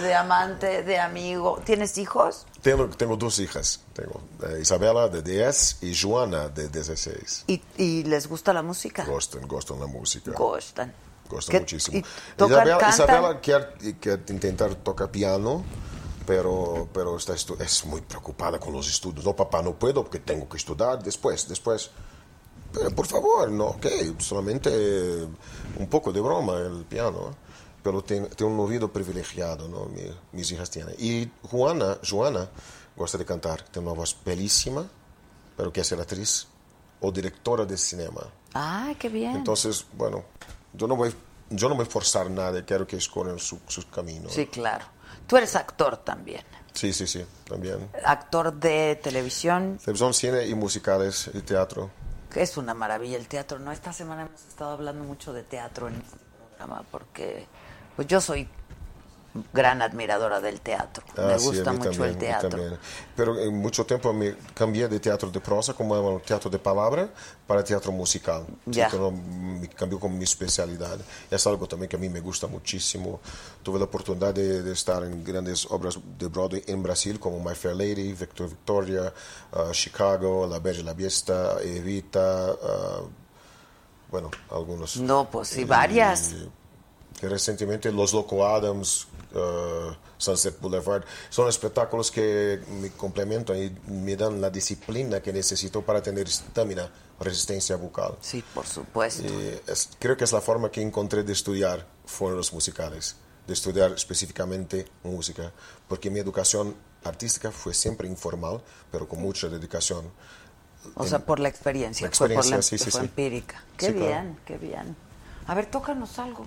[0.02, 1.60] de amante, de amigo.
[1.64, 2.46] ¿Tienes hijos?
[2.62, 3.80] Tengo, tengo dos hijas.
[3.92, 7.44] Tengo eh, Isabela, de 10, y Joana, de 16.
[7.46, 9.04] ¿Y, y les gusta la música?
[9.04, 10.32] Gostan, gostan la música.
[10.32, 10.92] Gustan.
[11.28, 12.02] Gostan ¿Qué- muchísimo.
[12.36, 12.88] tocan, Isabela?
[12.88, 15.62] Isabela quiere, quiere intentar tocar piano,
[16.28, 19.24] pero, pero está es muy preocupada con los estudios.
[19.24, 21.90] No, papá, no puedo porque tengo que estudiar después, después.
[22.70, 23.86] Pero, por favor, no, ok,
[24.18, 25.26] solamente eh,
[25.78, 27.34] un poco de broma el piano.
[27.82, 29.86] Pero tiene, tiene un oído privilegiado, ¿no?
[29.86, 30.94] Mi- mis hijas tienen.
[30.98, 32.46] Y Juana, Joana,
[32.94, 34.84] gosta de cantar, tiene una voz bellísima,
[35.56, 36.46] pero quiere ser actriz
[37.00, 38.20] o directora de cinema.
[38.52, 39.34] Ay, qué bien.
[39.36, 40.24] Entonces, bueno,
[40.74, 41.14] yo no voy,
[41.48, 44.32] yo no voy a forzar nada, quiero que escojan su, sus caminos.
[44.34, 44.84] Sí, claro.
[45.28, 46.42] Tú eres actor también.
[46.72, 47.88] sí, sí, sí, también.
[48.04, 51.90] Actor de televisión, Televisión, cine y musicales y teatro.
[52.34, 53.70] es una maravilla el teatro, ¿no?
[53.70, 56.16] Esta semana hemos estado hablando mucho de teatro en este
[56.56, 57.46] programa porque
[57.94, 58.48] pues yo soy
[59.52, 61.04] gran admiradora del teatro.
[61.16, 62.78] Ah, Me sí, gusta mí mucho también, el teatro.
[63.16, 67.08] Pero en mucho tiempo me cambié de teatro de prosa, como teatro de palabra,
[67.46, 68.44] para teatro musical.
[68.66, 68.88] Sí, Ya.
[68.90, 70.98] no- me cambió como mi especialidad.
[71.30, 73.20] Es algo también que a mí me gusta muchísimo.
[73.62, 77.54] Tuve la oportunidad de, de estar en grandes obras de Broadway en Brasil, como My
[77.54, 79.12] Fair Lady, Victor Victoria,
[79.52, 83.00] ah, Chicago, La Bella y la Bestia, Evita, ah,
[84.10, 84.96] bueno, algunos.
[84.98, 86.32] No, pues sí, varias.
[86.32, 86.50] Y-
[87.20, 94.16] que recientemente Los Loco Adams, uh, Sunset Boulevard, son espectáculos que me complementan y me
[94.16, 98.16] dan la disciplina que necesito para tener estamina, resistencia vocal.
[98.20, 99.22] Sí, por supuesto.
[99.24, 101.86] Y es- creo que es la forma que encontré de estudiar
[102.20, 103.16] los musicales,
[103.46, 105.52] de estudiar específicamente música,
[105.88, 106.74] porque mi educación
[107.04, 108.60] artística fue siempre informal,
[108.90, 110.10] pero con mucha dedicación.
[110.94, 113.06] O sea, por la experiencia, La fue por la experiencia, sí, sí, fue sí.
[113.06, 113.62] empírica.
[113.76, 114.36] Qué bien, claro.
[114.46, 114.96] qué bien.
[115.46, 116.46] A ver, tócanos algo.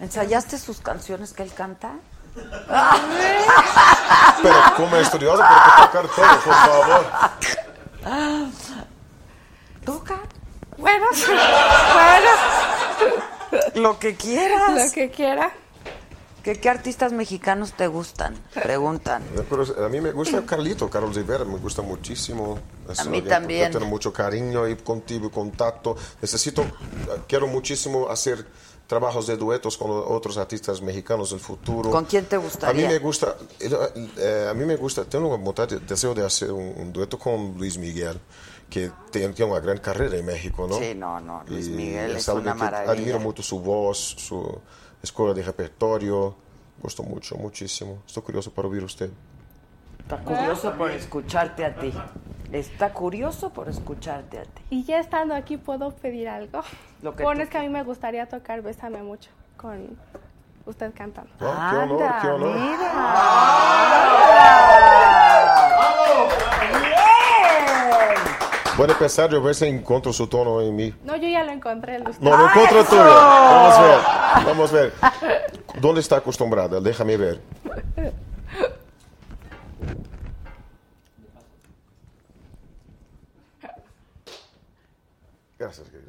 [0.00, 1.94] ¿Ensayaste sus canciones que él canta?
[4.42, 7.06] Pero como tengo que tocar todo, por favor.
[9.84, 10.20] ¿Toca?
[10.78, 11.06] Bueno,
[11.94, 12.30] bueno.
[13.74, 14.86] Lo que quieras.
[14.86, 15.52] Lo que quiera.
[16.42, 18.34] ¿Qué, qué artistas mexicanos te gustan?
[18.52, 19.22] Preguntan.
[19.48, 22.58] Pero a mí me gusta Carlito, Carlos Rivera, me gusta muchísimo.
[22.88, 23.70] Es A mí también.
[23.70, 25.96] Tengo mucho cariño y contigo, contacto.
[26.20, 26.64] Necesito,
[27.28, 28.44] quiero muchísimo hacer
[28.92, 31.88] trabajos de duetos con otros artistas mexicanos del futuro.
[31.90, 32.86] ¿Con quién te A gustaría?
[32.86, 36.92] mí me gusta, eh, a mí me gusta, tengo vontade- deseo de hacer un, un
[36.92, 38.18] dueto con Luis Miguel,
[38.68, 40.78] que tiene, tiene una gran carrera en México, ¿no?
[40.78, 42.92] Sí, no, no, Luis Y Miguel es algo una maravilla.
[42.92, 44.58] Admiro mucho su voz, su
[45.02, 46.36] escuela de repertorio.
[46.82, 48.02] Gusto mucho, muchísimo.
[48.06, 49.08] Estoy curioso para oír usted.
[50.12, 51.90] Está curioso por escucharte a ti.
[52.52, 54.62] Está curioso por escucharte a ti.
[54.68, 56.60] Y ya estando aquí, ¿puedo pedir algo?
[57.00, 59.96] Lo que bueno, tú es que a mí me gustaría tocar Bésame mucho con
[60.66, 61.30] usted cantando.
[61.40, 62.58] Ah, qué honor, Anda, qué honor.
[68.76, 70.94] Puede pensar, yo a ver si encuentro su tono en mí.
[71.04, 71.96] No, yo ya lo encontré.
[71.96, 72.04] el.
[72.20, 73.02] No, lo encuentro tuyo.
[73.02, 74.00] Vamos a ver,
[74.44, 74.92] vamos a ver.
[75.80, 76.82] ¿Dónde está acostumbrada?
[76.82, 77.40] Déjame ver.
[85.58, 86.01] Gracias, querida.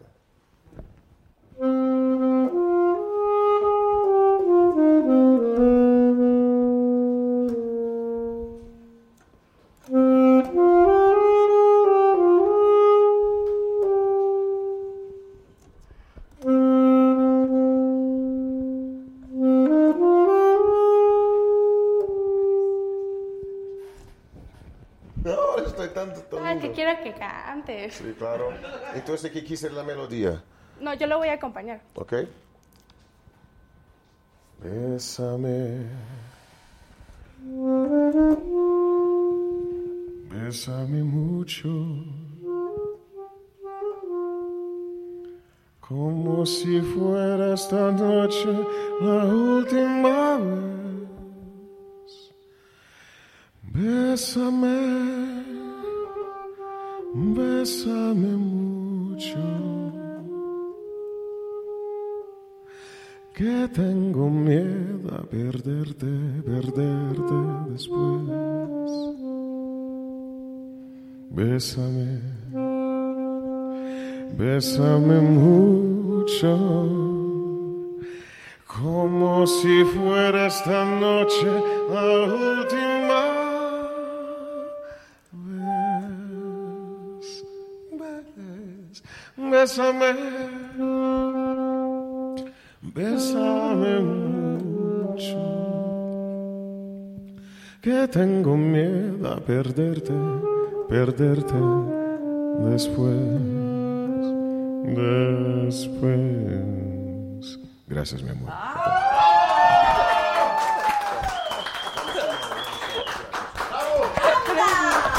[27.03, 27.91] Que cante.
[27.91, 28.51] Sí, claro.
[28.93, 30.41] Entonces, ¿qué quise la melodía?
[30.79, 31.81] No, yo lo voy a acompañar.
[31.95, 32.13] ¿Ok?
[34.59, 35.85] Bésame.
[40.29, 41.69] Bésame mucho.
[45.81, 48.47] Como si fuera esta noche
[49.01, 52.31] la última vez.
[53.63, 55.62] Bésame.
[57.13, 59.73] Bésame mucho.
[63.33, 66.05] que tengo miedo a perderte,
[66.45, 67.33] perderte
[67.69, 68.21] después.
[71.31, 72.21] Bésame,
[74.37, 76.51] bésame mucho,
[78.67, 81.47] como si fuera esta noche
[81.91, 83.02] la última
[89.35, 90.15] Bésame.
[92.95, 95.37] Bésame mucho,
[97.81, 100.13] que tengo miedo a perderte,
[100.87, 101.55] perderte
[102.59, 103.17] después,
[105.65, 106.63] después.
[107.87, 108.51] Gracias, mi amor.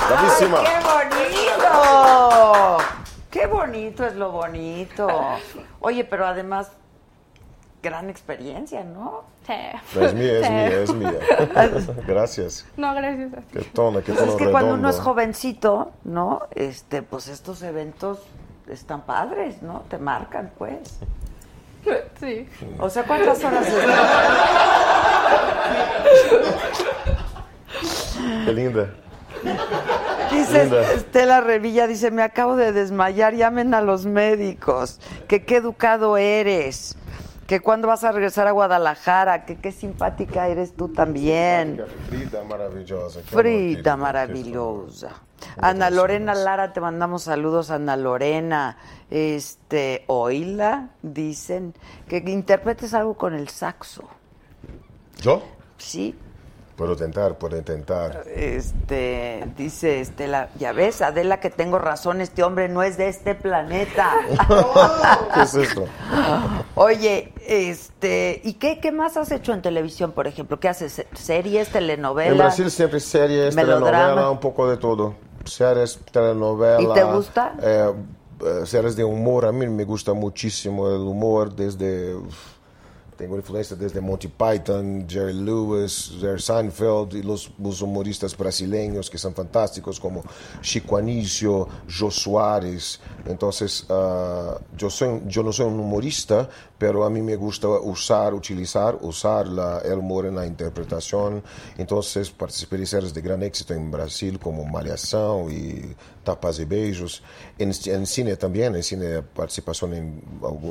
[0.08, 0.58] Bravísima.
[0.62, 2.53] ¡Qué bonito!
[3.34, 5.08] ¡Qué bonito es lo bonito!
[5.80, 6.70] Oye, pero además,
[7.82, 9.24] gran experiencia, ¿no?
[9.44, 10.00] Sí.
[10.00, 10.52] Es mía, es Sí.
[10.52, 11.94] mía, es mía.
[12.06, 12.64] Gracias.
[12.76, 13.58] No, gracias a ti.
[13.58, 16.42] Qué tono, qué Pues tono es que cuando uno es jovencito, ¿no?
[16.52, 18.20] Este, pues estos eventos
[18.68, 19.82] están padres, ¿no?
[19.90, 21.00] Te marcan, pues.
[22.20, 22.48] Sí.
[22.78, 23.66] O sea, ¿cuántas horas
[28.44, 28.90] Qué linda.
[30.34, 30.94] Dice.
[30.94, 36.96] Estela Revilla, dice, me acabo de desmayar, llamen a los médicos, que qué educado eres,
[37.46, 41.84] que cuándo vas a regresar a Guadalajara, que qué simpática eres tú también.
[42.08, 43.20] Frida maravillosa.
[43.20, 45.10] Frida maravillosa.
[45.58, 48.78] Ana Lorena Lara, te mandamos saludos, Ana Lorena.
[49.10, 51.74] Este, oíla, dicen,
[52.08, 54.08] que interpretes algo con el saxo.
[55.20, 55.42] ¿Yo?
[55.78, 56.16] Sí,
[56.76, 58.24] Puedo intentar, puedo intentar.
[58.34, 63.36] Este, dice Estela, ya ves, Adela, que tengo razón, este hombre no es de este
[63.36, 64.10] planeta.
[65.34, 65.84] ¿Qué es esto?
[66.74, 70.58] Oye, este, ¿y qué, qué más has hecho en televisión, por ejemplo?
[70.58, 71.04] ¿Qué haces?
[71.12, 72.32] ¿Series, telenovelas?
[72.32, 73.90] En Brasil siempre series, Melodrama.
[73.90, 75.14] telenovela, un poco de todo.
[75.44, 76.80] Series, telenovela.
[76.82, 77.54] ¿Y te gusta?
[77.62, 77.92] eh,
[78.44, 82.16] eh, series de humor, a mí me gusta muchísimo el humor desde...
[83.24, 89.08] uf, tengo influencia desde Monty Python, Jerry Lewis, Jerry Seinfeld y los, los humoristas brasileños
[89.08, 90.22] que son fantásticos como
[90.60, 93.00] Chico Anísio, Jô Soares.
[93.26, 96.48] Entonces, ah, yo, soy, yo no soy un humorista,
[96.84, 101.42] pero a mí me gusta usar, utilizar, usar la, el humor en la interpretación.
[101.78, 107.22] Entonces, participé de series de gran éxito en Brasil como Malhação y Tapas y Beijos.
[107.56, 110.22] En, en cine también, en cine participación en,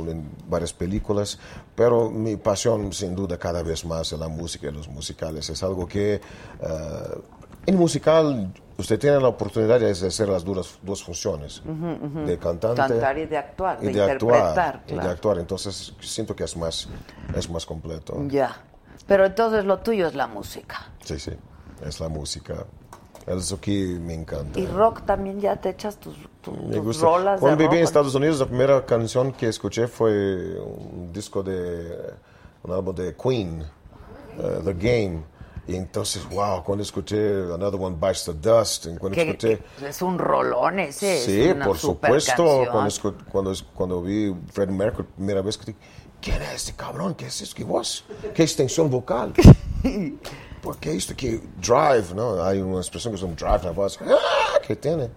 [0.08, 1.40] en varias películas,
[1.74, 5.50] pero mi pasión sin duda cada vez más es la música y los musicales.
[5.50, 6.22] Es algo que eh,
[7.66, 13.18] en musical usted tiene la oportunidad de hacer las duras, dos funciones, de cantante Cantar
[13.18, 14.84] y de actuar, y de, de actuar, interpretar.
[14.86, 15.10] y de claro.
[15.12, 15.38] actuar.
[15.40, 16.88] Entonces siento que es más,
[17.36, 18.16] es más completo.
[18.28, 18.56] Ya.
[19.08, 20.88] Pero entonces lo tuyo es la música.
[21.04, 21.32] Sí, sí,
[21.86, 22.66] es la música.
[23.26, 24.60] Eso que me encanta.
[24.60, 27.06] Y rock también ya te echas tus, tu- Me tus gusta.
[27.06, 27.84] rolas Cuando de viví en.
[27.86, 32.14] Estados Unidos, la primera canción que escuché fue un disco de
[32.64, 35.24] un álbum de Queen, eh, The Game.
[35.66, 37.18] Y entonces, wow, cuando escuché
[37.54, 39.60] Another One Bites the Dust, cuando escuché...
[39.86, 41.20] es un rolón ese.
[41.20, 42.66] es Sí, una por supuesto.
[42.70, 45.80] Cuando, cuando, es- cuando vi Freddie Mercury primera vez, que dije,
[46.22, 47.16] ¿quién es este cabrón?
[47.16, 47.54] ¿Qué es eso?
[47.56, 48.04] ¿Qué voz?
[48.34, 49.34] ¿Qué extensión vocal?
[50.62, 52.42] Porque esto que drive, ¿no?
[52.44, 54.60] Hay una expresión que es un drive en la voz ¡ah!
[54.66, 55.10] que tiene.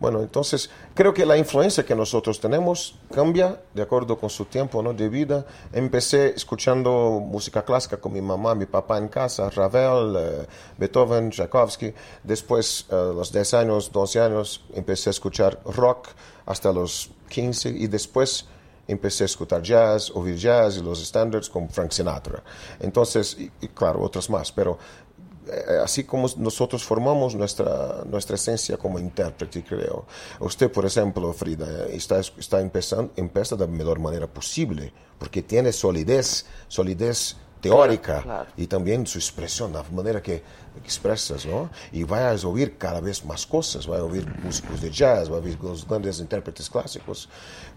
[0.00, 4.82] Bueno, entonces creo que la influencia que nosotros tenemos cambia de acuerdo con su tiempo
[4.82, 4.94] ¿no?
[4.94, 5.44] de vida.
[5.74, 10.46] Empecé escuchando música clásica con mi mamá, mi papá en casa, Ravel, eh,
[10.78, 11.92] Beethoven, Tchaikovsky.
[12.24, 16.08] Después, a los 10 años, 12 años, empecé a escuchar rock
[16.46, 18.46] hasta los 15 y después
[18.88, 22.42] empecé a escuchar jazz, oír jazz y los estándares con Frank Sinatra.
[22.80, 25.09] Entonces, y, claro, otros más, pero eh,
[25.82, 30.06] así como nosotros formamos nuestra, nuestra esencia como intérprete, creo.
[30.40, 35.72] Usted, por ejemplo, Frida, está, está empezando, empieza de la mejor manera posible, porque tiene
[35.72, 38.50] solidez, solidez teórica Claro, claro.
[38.56, 40.42] y también su expresión, la manera que
[40.84, 41.68] expresas, ¿no?
[41.92, 45.40] Y vas a oír cada vez más cosas, vas a oír músicos de jazz, vas
[45.40, 47.28] a oír los grandes intérpretes clásicos.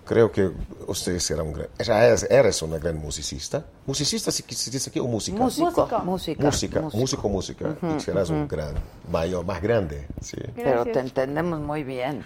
[0.06, 0.52] Creo que
[0.88, 3.66] usted será un gran, ya eres, eres una gran musicista.
[3.86, 5.38] Musicista se, se dice aquí o música.
[5.38, 6.44] Músico, música.
[6.44, 7.66] Música, músico, música.
[7.82, 8.48] Ujú, y serás un ujú.
[8.56, 8.74] gran,
[9.10, 10.08] mayor, más grande.
[10.22, 10.38] Sí.
[10.56, 12.26] Pero te entendemos muy bien.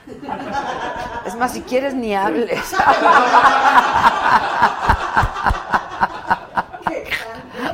[1.25, 2.59] Es más, si quieres ni hables.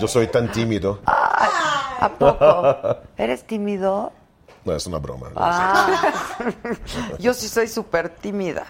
[0.03, 0.99] Yo soy tan tímido.
[1.05, 2.97] ¿A poco?
[3.15, 4.11] ¿Eres tímido?
[4.65, 5.27] No, es una broma.
[5.37, 6.11] Ah,
[7.19, 8.65] yo sí soy súper tímida.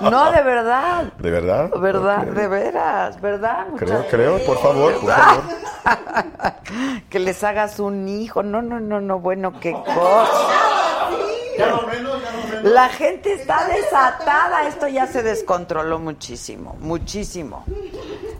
[0.00, 1.12] No, de verdad.
[1.18, 1.70] ¿De verdad?
[1.78, 2.26] ¿Verdad?
[2.26, 2.34] Ok.
[2.34, 3.66] De veras, ¿verdad?
[3.76, 5.42] Creo, creo, por favor, por favor.
[7.10, 8.42] que les hagas un hijo.
[8.42, 10.26] No, no, no, no, bueno, qué cosa.
[12.62, 14.68] La gente está desatada.
[14.68, 17.66] Esto ya se descontroló muchísimo, muchísimo.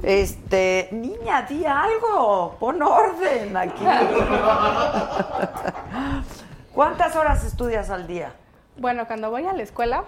[0.02, 2.56] Este, niña, di algo.
[2.60, 3.84] Pon orden aquí.
[6.74, 8.32] ¿Cuántas horas estudias al día?
[8.76, 10.04] Bueno, cuando voy a la escuela.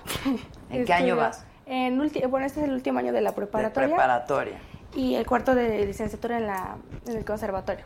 [0.71, 1.45] ¿En qué año vas?
[1.67, 1.99] En
[2.31, 3.89] bueno, este es el último año de la De preparatoria.
[3.89, 4.59] preparatoria.
[4.95, 6.77] y el cuarto de licenciatura en, la,
[7.07, 7.85] en el conservatorio.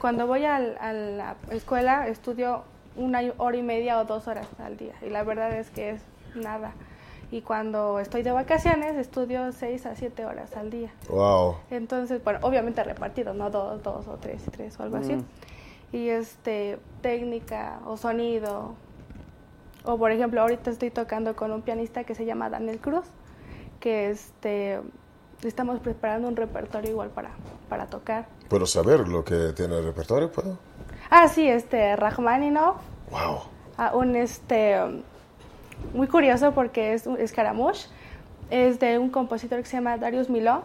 [0.00, 2.62] Cuando voy al- a la escuela estudio
[2.96, 6.02] una hora y media o dos horas al día y la verdad es que es
[6.34, 6.72] nada.
[7.30, 10.92] Y cuando estoy de vacaciones estudio seis a siete horas al día.
[11.08, 11.56] Wow.
[11.70, 15.14] Entonces, bueno, obviamente repartido, no dos, dos o tres tres o algo así.
[15.16, 15.24] Mm.
[15.92, 18.74] Y este, técnica o sonido.
[19.84, 23.04] O por ejemplo, ahorita estoy tocando con un pianista que se llama Daniel Cruz,
[23.80, 24.80] que este
[25.42, 27.30] estamos preparando un repertorio igual para,
[27.68, 28.26] para tocar.
[28.48, 30.30] ¿Puedo saber lo que tiene el repertorio?
[30.32, 30.58] ¿Puedo?
[31.10, 32.76] Ah, sí, este, Rachmaninoff,
[33.10, 33.40] Wow.
[33.76, 35.02] ah, un este, um,
[35.92, 37.86] muy curioso porque es un Scaramouche,
[38.50, 40.62] es de un compositor que se llama Darius Milhaud.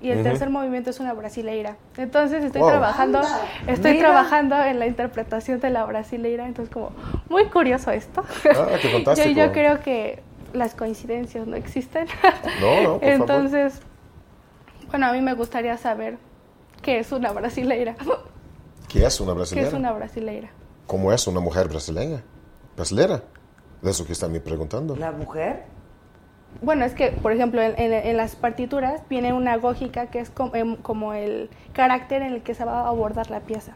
[0.00, 1.76] Y el tercer movimiento es una brasileira.
[1.96, 2.70] Entonces estoy Wow.
[2.70, 3.20] trabajando,
[3.66, 4.10] estoy Mira.
[4.10, 6.46] trabajando en la interpretación de la brasileira.
[6.46, 6.92] Entonces como
[7.28, 8.22] muy curioso esto.
[8.54, 9.28] Ah, qué fantástico.
[9.36, 12.06] yo, yo creo que las coincidencias no existen.
[12.60, 13.02] No, no, por favor.
[13.02, 13.80] Entonces,
[14.88, 16.16] bueno, a mí me gustaría saber
[16.80, 17.96] qué es una brasileira.
[18.88, 19.66] ¿Qué es una ¿Qué brasileña?
[19.68, 20.48] es una brasileira?
[20.86, 22.22] ¿Cómo es una mujer brasileña?
[22.76, 23.22] ¿Brasilera?
[23.82, 24.96] De eso que están me preguntando.
[24.96, 25.64] ¿La mujer?
[26.62, 30.30] Bueno, es que, por ejemplo, en, en- en las partituras viene una gógica que es
[30.30, 33.72] com- em, como el carácter en el que se va a abordar la pieza.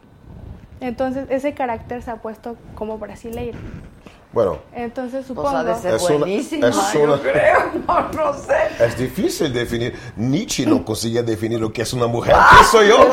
[0.81, 3.59] Entonces, ese carácter se ha puesto como brasileiro.
[4.33, 5.75] Bueno, Entonces, Pues supongo...
[5.77, 7.59] ser Es una- buenísima, es yo una- creo.
[7.87, 8.57] No, no sé.
[8.81, 9.95] es difícil definir.
[10.17, 12.35] Nietzsche no conseguía definir lo que es una mujer.
[12.35, 12.97] ¿Qué soy yo?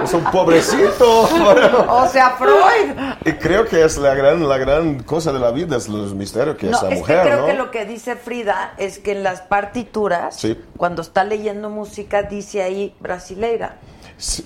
[0.04, 1.28] es un pobrecito.
[1.88, 2.96] O sea, Freud.
[3.24, 6.56] Y creo que es la gran, la gran cosa de la vida, es los misterios
[6.56, 7.46] que No, es la es mujer, que creo ¿no?
[7.46, 10.58] que lo que dice Frida es que en las partituras, Sí.
[10.76, 13.76] cuando está leyendo música, dice ahí brasileira.
[14.16, 14.44] Sí,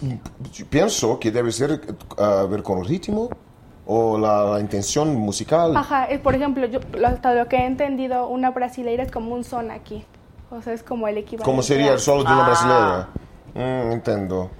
[0.70, 1.80] pienso que debe ser
[2.18, 3.28] a ver con el ritmo
[3.86, 5.76] o la, la intención musical.
[5.76, 9.70] Ajá, por ejemplo, yo hasta lo que he entendido, una brasileira es como un son
[9.70, 10.04] aquí.
[10.50, 11.44] O sea, es como el equivalente.
[11.44, 12.46] ¿Cómo sería el solo de una Ah.
[12.46, 13.08] brasileña?
[13.54, 14.50] Mm, entiendo.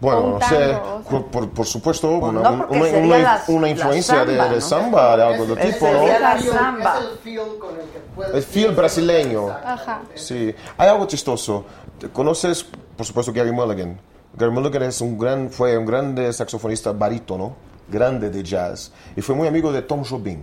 [0.00, 0.82] Bueno, o sea.
[1.10, 4.48] por, por- por supuesto, una, no, una- sería una- las- una la influencia de, samba,
[4.48, 4.60] de ¿no?
[4.62, 6.18] samba, de algo de tipo, sería ¿no?
[6.20, 6.98] la feel- samba.
[6.98, 8.34] Es el feel con el que puedes...
[8.34, 9.48] El feel brasileño.
[9.50, 10.00] Ajá.
[10.14, 11.64] Sí, hay algo chistoso.
[11.98, 12.64] ¿Te ¿Conoces,
[12.96, 14.00] por supuesto, Gary Mulligan?
[14.38, 17.54] Gary Mulligan es un gran, fue un grande saxofonista barítono,
[17.90, 20.40] grande de jazz, y fue muy amigo de Tom Jobim,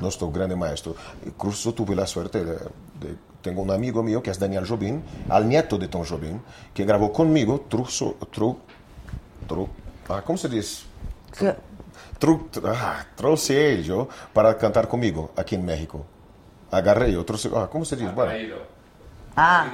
[0.00, 0.94] nuestro grande maestro.
[1.24, 5.48] Incluso tuve la suerte de, de- tengo un amigo mío que es Daniel Jobim, al
[5.48, 6.40] nieto de Tom Jobim,
[6.74, 8.58] que grabó conmigo Truso, tru,
[9.48, 9.68] tru,
[10.08, 10.84] ah, ¿cómo se dice?
[12.18, 16.04] Tru, tru- ah, trouxe ele yo para cantar conmigo aquí en México.
[16.70, 18.10] Agarré yo, trouxe, ah, ¿cómo se dice?
[18.12, 18.56] Bueno,
[19.36, 19.66] Ah,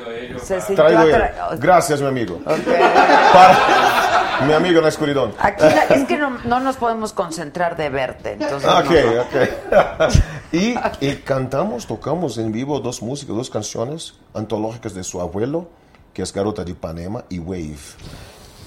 [0.42, 2.38] se para- sintió atra- Gracias, mi amigo.
[2.44, 3.58] Para-
[4.46, 5.32] mi amigo en la escuridón.
[5.40, 8.32] Aquí la- es que no, no nos podemos concentrar de verte.
[8.32, 9.22] Entonces Ok, no.
[9.22, 10.12] ok.
[10.53, 15.68] Y, y cantamos, tocamos en vivo dos músicas, dos canciones antológicas de su abuelo,
[16.12, 17.76] que es Garota de Ipanema y Wave.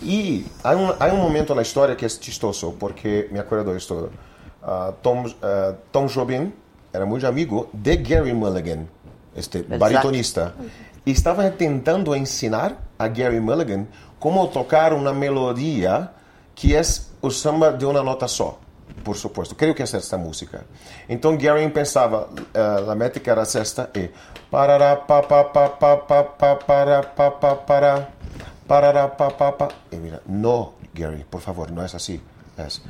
[0.04, 3.72] Y hay un, hay un momento en la historia que es chistoso, porque me acuerdo
[3.72, 4.10] de esto.
[4.62, 6.52] Ah, Tom, ah, Tom Jobim
[6.94, 8.88] era muy amigo de Gary Mulligan,
[9.36, 9.80] este Exacto.
[9.80, 10.54] baritonista.
[11.06, 13.88] Y estaba intentando enseñar a Gary Mulligan
[14.20, 16.14] cómo tocar una melodía
[16.54, 18.60] que es o samba de una nota só,
[19.04, 19.56] por supuesto.
[19.58, 20.62] Creo que es esta música.
[21.08, 24.10] Entonces Gary pensaba, eh, la métrica era esta, y
[24.52, 28.10] parará, pa, pa, pa, pa, pa, pa, para, pa, pa, para,
[28.68, 29.68] parará, pa, pa, pa.
[29.91, 32.22] Y mira, no, Gary, por favor, no es así.
[32.58, 32.82] Es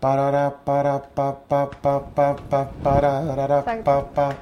[0.00, 4.36] parará, para, pa, pa, pa, pa, pa, parará, pa, pa.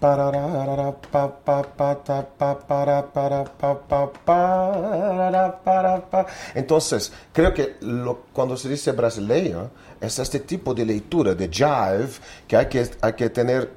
[0.00, 6.26] Parará, pa, pa, pa, ta, pa, para, para, pa, pa, parará, para, pa.
[6.54, 9.70] Entonces, creo que lo- cuando se dice brasileño,
[10.02, 12.08] es este tipo de lectura, de jive,
[12.48, 13.70] que hay que, hay que tener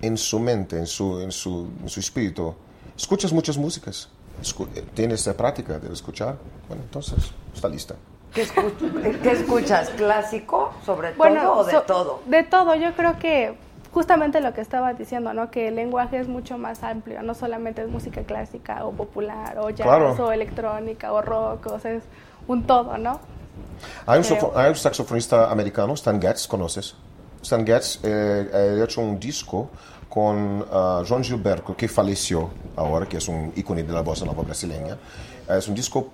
[0.00, 2.54] en su mente, en su, en su, en su espíritu.
[2.96, 4.08] Escuchas muchas músicas,
[4.42, 6.36] Escu- eh, tienes esa práctica de escuchar,
[6.68, 7.94] bueno, entonces está lista.
[8.32, 9.90] ¿Qué, escuch- qué escuchas?
[9.90, 12.22] ¿Clásico sobre Bueno, todo o de so- todo?
[12.26, 13.54] De todo, yo creo que
[13.92, 15.50] justamente lo que estaba diciendo, ¿no?
[15.50, 19.68] Que el lenguaje es mucho más amplio, no solamente es música clásica o popular o
[19.70, 20.12] jazz Claro.
[20.18, 22.04] o electrónica o rock, o sea, es
[22.48, 23.20] un todo, ¿no?
[24.06, 26.94] Hay un, sofo- hay un saxofonista americano, Stan Getz, ¿conoces?
[27.42, 29.68] Stan Getz eh, ha hecho un disco
[30.08, 34.42] con ah, João Gilberto, que falleció ahora, que es un ícono de la bossa nova
[34.42, 34.96] brasileña.
[35.48, 36.08] Es un disco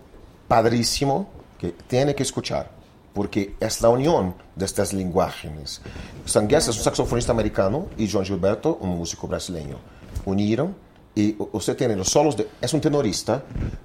[0.46, 2.70] padrísimo que tiene que escuchar,
[3.12, 5.80] porque es la unión de estas lenguajes.
[6.24, 9.76] Stan Getz es un saxofonista americano y João Gilberto, un músico brasileño.
[10.24, 10.74] Unieron
[11.14, 12.48] y usted tiene los solos de...
[12.60, 13.42] Es un tenorista,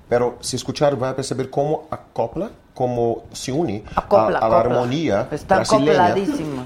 [0.07, 4.37] pero si escuchar va a percibir cómo acopla, cómo se une a- Acopla, a, la
[4.39, 4.59] acopla.
[4.59, 6.05] armonía Está brasileña.
[6.07, 6.63] acopladísimo.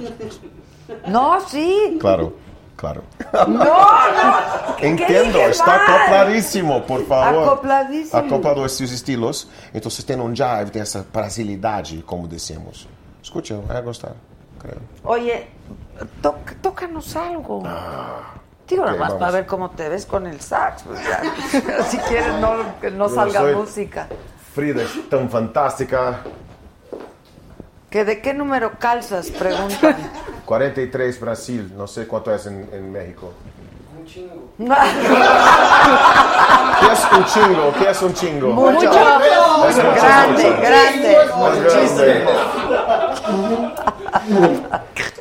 [1.07, 1.97] No, sí.
[1.99, 2.33] Claro,
[2.75, 3.03] claro.
[3.33, 3.65] No, no.
[4.77, 5.81] ¿Qué- qué Entiendo, está mal?
[5.81, 7.43] acopladísimo, por favor.
[7.43, 8.19] Acopladísimo.
[8.19, 9.49] Acoplado a esses estilos.
[9.73, 12.87] Entonces tem um jive, tem essa brasilidade, como decimos.
[13.21, 14.13] Escucha, vai gostar,
[14.59, 14.79] creo.
[15.03, 15.47] Oye,
[16.21, 17.63] to- tócanos algo.
[18.67, 19.19] Digo, ok, nada más vamos.
[19.19, 20.83] para ver cómo te ves con el sax.
[20.83, 21.83] pues ya.
[21.89, 24.07] si quieres, no, que no Yo salga soy- música.
[24.57, 26.21] Frida es tan fantástica.
[27.91, 29.29] ¿Que ¿De qué número calzas?
[29.29, 29.95] Preguntan.
[30.45, 33.33] 43 Brasil, no sé cuánto es en, en México.
[34.07, 34.49] chingo.
[36.79, 37.71] ¿Qué es un chingo?
[37.77, 38.47] ¿Qué es un chingo?
[38.49, 38.91] Mucho.
[39.69, 40.61] Es mucho, Grande, mucho.
[40.61, 41.17] grande.
[41.35, 42.31] Muchísimo.
[44.25, 44.67] Muchísimo.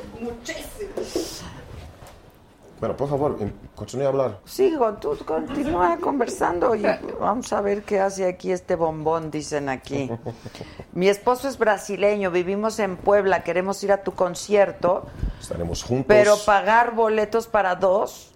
[2.78, 3.38] Bueno, por favor,
[3.74, 4.38] continúe a hablar.
[4.44, 6.84] Sigo, tú continúa conversando y
[7.18, 10.10] vamos a ver qué hace aquí este bombón, dicen aquí.
[10.92, 15.06] Mi esposo es brasileño, vivimos en Puebla, queremos ir a tu concierto,
[15.40, 16.04] Estaremos juntos.
[16.08, 18.32] pero pagar boletos para dos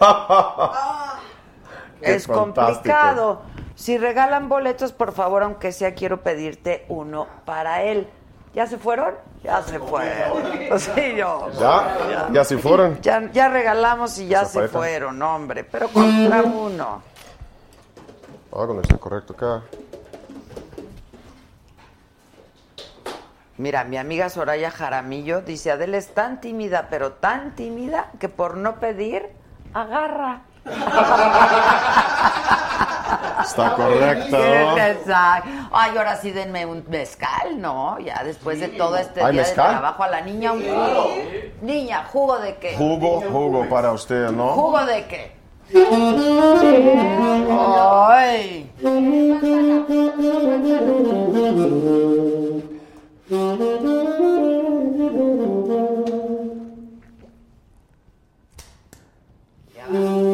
[2.00, 2.34] es fantástico.
[2.34, 3.42] complicado.
[3.76, 8.08] Si regalan boletos, por favor, aunque sea, quiero pedirte uno para él.
[8.56, 9.14] ¿Ya se fueron?
[9.44, 10.78] Ya se fueron.
[10.78, 11.50] Sí, yo.
[11.60, 12.30] ¿Ya?
[12.32, 12.98] ¿Ya se fueron?
[13.02, 15.62] Ya, ya regalamos y ya se fueron, hombre.
[15.62, 17.02] Pero compra uno.
[18.50, 19.62] Algo no está correcto acá.
[23.58, 28.56] Mira, mi amiga Soraya Jaramillo dice, Adela es tan tímida, pero tan tímida, que por
[28.56, 29.32] no pedir,
[29.74, 30.40] agarra.
[33.42, 34.36] Está correcto.
[34.76, 35.48] Exacto.
[35.72, 37.98] Ay, ahora sí denme un mezcal, ¿no?
[38.00, 39.66] Ya después de todo este ¿Hay día mezcal?
[39.66, 41.10] de trabajo, a la niña un jugo.
[41.62, 42.74] Niña, ¿jugo de qué?
[42.76, 44.48] Jugo, jugo para usted, ¿no?
[44.48, 45.36] ¿Jugo de qué?
[48.08, 48.70] Ay.
[59.88, 60.25] Bravísimo.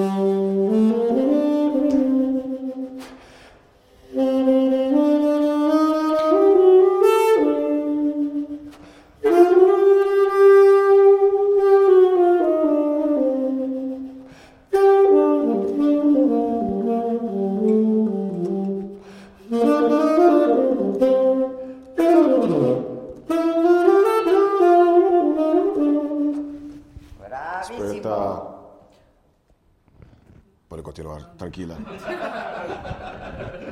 [31.53, 31.77] Tranquila.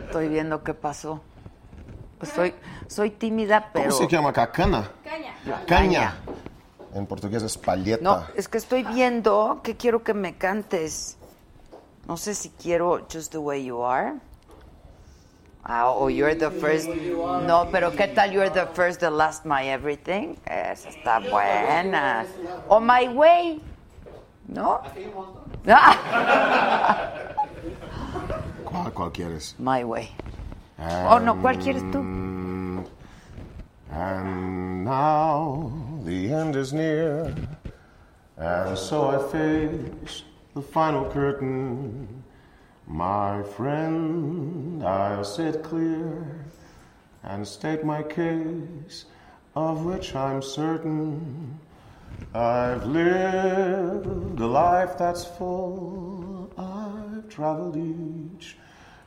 [0.05, 1.21] Estoy viendo qué pasó.
[2.23, 2.55] Soy,
[2.87, 3.91] soy tímida, pero...
[3.91, 4.53] ¿Cómo se llama acá?
[4.53, 4.91] Cana.
[5.03, 5.65] Caña.
[5.67, 6.15] Caña.
[6.95, 8.03] En portugués es palheta.
[8.03, 11.17] No, es que estoy viendo que quiero que me cantes.
[12.07, 14.15] No sé si quiero Just the Way You Are.
[15.63, 16.89] Ah, o You're the First.
[16.89, 20.35] No, pero ¿qué tal You're the First, the Last, My Everything?
[20.45, 22.27] Esa está buena.
[22.69, 23.63] O My Way.
[24.49, 24.81] ¿No?
[25.69, 27.13] Ah.
[29.01, 29.55] ¿Cuál, quieres?
[29.59, 30.11] My Way.
[31.09, 32.01] Oh, no, ¿cuál quieres tú?
[33.91, 35.73] And now
[36.05, 37.35] the end is near,
[38.37, 40.25] and so I face
[40.55, 42.23] the final curtain.
[42.87, 46.45] My friend, I'll sit clear
[47.23, 49.07] and state my case,
[49.57, 51.59] of which I'm certain.
[52.35, 56.53] I've lived a life that's full.
[56.59, 58.57] I've traveled each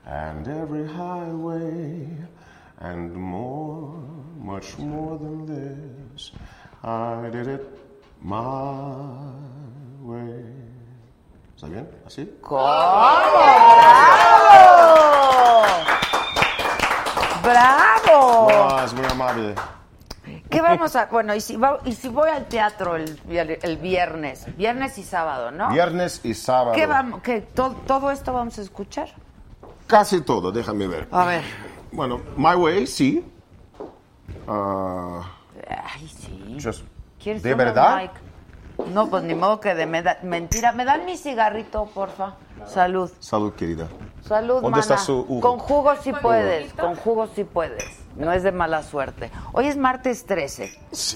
[0.06, 2.08] and every highway,
[2.80, 3.96] and more,
[4.40, 6.32] much more than this.
[6.84, 7.62] I did it
[8.22, 9.32] my
[10.02, 10.44] way.
[11.56, 11.88] ¿Está bien?
[12.06, 12.30] ¿Así?
[12.42, 12.62] ¿Cómo?
[14.64, 14.74] ¡Bravo!
[17.44, 18.48] ¡Bravo!
[18.50, 19.56] No, es muy amable.
[20.50, 21.06] ¿Qué vamos a...?
[21.08, 23.20] Bueno, y si, va- y si voy al teatro el,
[23.62, 25.70] el viernes, viernes y sábado, ¿no?
[25.70, 26.74] Viernes y sábado.
[26.74, 29.10] ¿Qué vamos, qué, to- todo esto vamos a escuchar?
[29.88, 31.08] Casi todo, déjame ver.
[31.12, 31.44] A ver.
[31.92, 33.24] Bueno, My Way, sí.
[34.48, 35.22] Ah,
[35.68, 36.58] Ay, sí.
[36.62, 36.84] just-
[37.22, 38.12] ¿Quieres ¿De verdad?
[38.88, 40.72] No, pues ni modo que de meda- mentira.
[40.74, 42.34] ¿Me dan mi cigarrito, porfa?
[42.66, 43.10] Salud.
[43.20, 43.88] Salud, querida.
[44.28, 44.82] Salud, ¿Dónde mana.
[44.82, 45.40] está su?
[45.42, 47.84] Con jugo sí puedes, con jugo sí puedes.
[48.16, 49.32] No es de mala suerte.
[49.54, 50.72] Hoy es martes 13.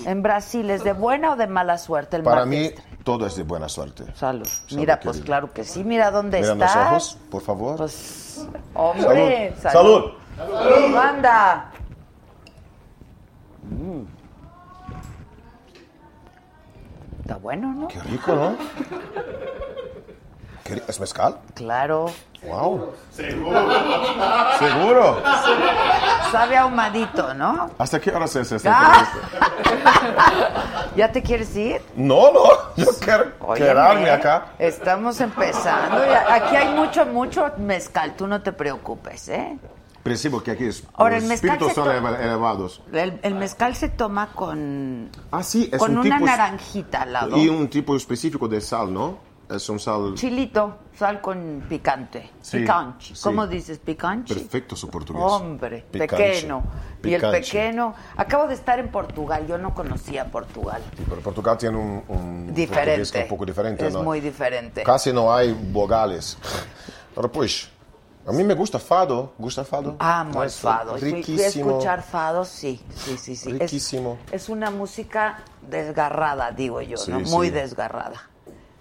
[0.06, 2.76] En Brasil, ¿es de buena o de mala suerte el Para martes?
[2.76, 4.04] mí, todo es de buena suerte.
[4.16, 4.46] Salud.
[4.72, 5.82] Mira, pues claro que sí.
[5.82, 6.88] Mira dónde Mira los estás.
[6.92, 7.78] ojos, por favor.
[7.78, 10.12] Pues, hombre, Salud.
[10.38, 10.96] salud.
[10.98, 11.72] Anda.
[13.64, 14.02] Mm.
[17.22, 17.88] Está bueno, ¿no?
[17.88, 18.58] Qué rico, ¿no?
[20.66, 21.38] ¿Qué ri- ¿Es mezcal?
[21.54, 22.08] Claro.
[22.44, 22.94] Wow.
[23.12, 23.68] Seguro.
[24.60, 25.22] Seguro.
[26.32, 27.70] Sabe ahumadito, ¿no?
[27.78, 29.08] ¿Hasta qué hora es esta Ah.
[29.16, 30.92] entrevista?
[30.96, 31.82] ¿Ya te quieres ir?
[31.96, 32.44] No, no.
[32.76, 34.48] Yo quiero Óyeme, quedarme acá.
[34.60, 35.98] Estamos empezando.
[36.30, 38.16] Aquí hay mucho, mucho mezcal.
[38.16, 39.58] Tú no te preocupes, ¿eh?
[40.04, 42.82] Principio que aquí es, Ahora, el mezcal espíritus se son elevados.
[42.94, 46.26] El, el mezcal se toma con, Ah, sí, es con un una tipo...
[46.28, 47.38] naranjita al lado.
[47.38, 49.26] Y un tipo específico de sal, ¿no?
[49.50, 52.30] es un sal Chilito, sal con picante.
[52.42, 52.66] Sí,
[53.00, 53.14] sí.
[53.22, 54.34] ¿Cómo dices picante?
[54.34, 55.24] perfecto su portugués.
[55.24, 56.64] Hombre, pequeño.
[57.04, 57.94] Y el pequeño.
[58.16, 60.82] Acabo de estar en Portugal, yo no conocía Portugal.
[61.08, 63.22] Pero Portugal tiene un, un Diferente.
[63.24, 63.88] un poco diferente.
[63.88, 64.04] Es ¿no?
[64.04, 64.84] muy diferente.
[64.84, 66.38] Casi no hay vogales.
[67.14, 67.70] Pero pues,
[68.26, 69.34] a mí me gusta fado.
[69.38, 69.96] ¿Gusta fado?
[70.00, 70.98] Amo el Es fado.
[70.98, 71.70] Riquísimo.
[71.72, 73.52] escuchar fado, sí, sí, sí, sí.
[73.52, 74.18] Es- Riquísimo.
[74.32, 77.20] Es, una música desgarrada, digo yo, Sí, ¿no?
[77.22, 77.54] Muy sí.
[77.54, 78.30] desgarrada.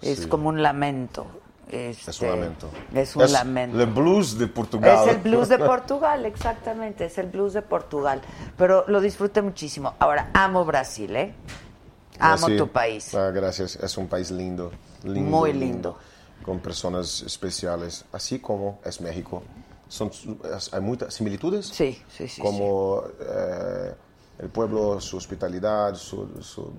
[0.01, 0.27] Es Sí.
[0.27, 1.27] como un lamento.
[1.69, 2.69] Este, Es un lamento.
[2.93, 3.79] Es un lamento.
[3.81, 4.99] El blues de Portugal.
[5.09, 8.21] Es el blues de Portugal, exactamente, es el blues de Portugal.
[8.57, 9.93] Pero lo disfruté muchísimo.
[9.99, 11.33] Ahora, amo Brasil, ¿eh?
[12.19, 13.13] Amo Ah, tu país.
[13.13, 13.75] Ah, gracias.
[13.75, 14.71] Es un país lindo.
[15.03, 15.97] lindo Muy lindo.
[16.43, 18.05] Con personas especiales.
[18.11, 19.43] Así como es México.
[19.89, 20.09] Son,
[20.71, 21.65] hay muchas similitudes.
[21.67, 22.41] Sí, sí, sí.
[22.41, 23.93] como eh,
[24.39, 26.73] el pueblo, su hospitalidad, su, su-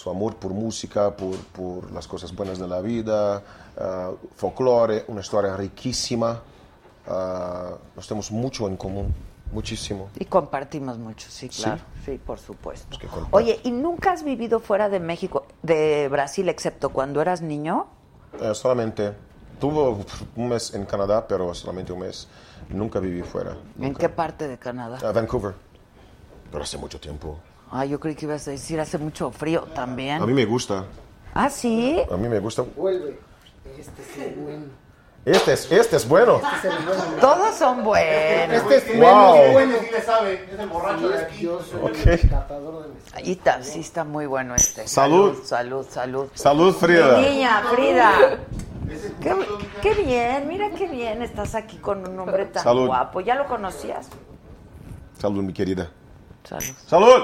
[0.00, 3.42] su amor por música, por, por las cosas buenas de la vida,
[3.76, 6.40] eh, folclore, una historia riquísima.
[7.06, 9.14] Eh, nos tenemos mucho en común,
[9.52, 10.08] muchísimo.
[10.18, 11.62] Y compartimos mucho, sí, Sí.
[11.64, 11.82] claro.
[12.06, 12.96] Sí, por supuesto.
[13.30, 17.86] Oye, ¿y nunca has vivido fuera de México, de Brasil, excepto cuando eras niño?
[18.40, 19.12] Eh, solamente
[19.60, 20.02] tuve
[20.36, 22.26] un mes en Canadá, pero solamente un mes.
[22.70, 23.54] Nunca viví fuera.
[23.78, 24.96] ¿En qué parte de Canadá?
[25.06, 25.54] A Vancouver.
[26.50, 27.38] Pero hace mucho tiempo.
[27.70, 30.20] Ah, yo creí que ibas a decir hace mucho frío también.
[30.22, 30.84] A mí me gusta.
[31.34, 32.00] Ah, sí.
[32.10, 32.62] A mí me gusta.
[32.76, 33.18] Vuelve.
[33.78, 34.64] Este es el bueno.
[35.24, 36.40] Este es, este es bueno.
[36.54, 37.02] Este es el bueno.
[37.20, 38.56] Todos son buenos.
[38.56, 39.34] Este es Wow.
[39.36, 40.48] menos bueno, sí le sabe.
[40.52, 41.42] Es el borracho de aquí.
[41.44, 43.22] Yo soy el catador de mezcal.
[43.22, 44.88] Ahí está, sí está muy bueno este.
[44.88, 45.38] Salud.
[45.44, 46.28] Salud, salud.
[46.34, 47.18] Salud, Frida.
[47.18, 48.12] Mi niña, Frida.
[49.20, 49.36] Qué,
[49.82, 52.86] qué bien, mira qué bien estás aquí con un hombre tan Salud.
[52.86, 53.20] guapo.
[53.20, 54.08] ¿Ya lo conocías?
[55.20, 55.88] Salud, mi querida.
[56.42, 56.64] Salud.
[56.86, 57.22] ¡Salud!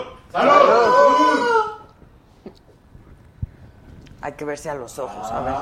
[4.22, 5.54] Hay que verse a los ojos, a ver.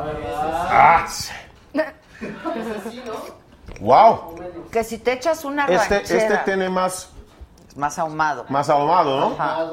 [0.70, 1.32] Ah, sí.
[3.80, 4.36] ¡Wow!
[4.70, 7.10] Que si te echas una Este, ranchera, este tiene más,
[7.76, 8.46] más ahumado.
[8.48, 9.26] más ahumado, ¿no?
[9.34, 9.66] Ajá.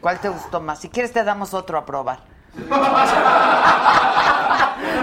[0.00, 0.80] ¿Cuál te gustó más?
[0.80, 2.18] Si quieres te damos otro a probar.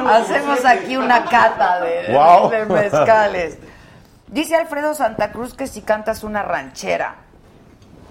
[0.10, 2.50] Hacemos aquí una cata de, Wow.
[2.50, 3.58] de mezcales.
[4.28, 7.16] Dice Alfredo Santa Cruz que si cantas una ranchera.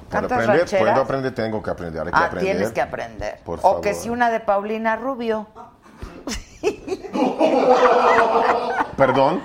[0.08, 0.88] Para ¿Cantas aprender, rancheras?
[0.88, 2.02] puedo aprender, tengo que aprender.
[2.02, 2.54] Hay que Ah, aprender.
[2.56, 3.40] tienes que aprender.
[3.44, 4.02] Por o que favor.
[4.02, 5.46] si una de Paulina Rubio.
[8.96, 9.40] Perdón.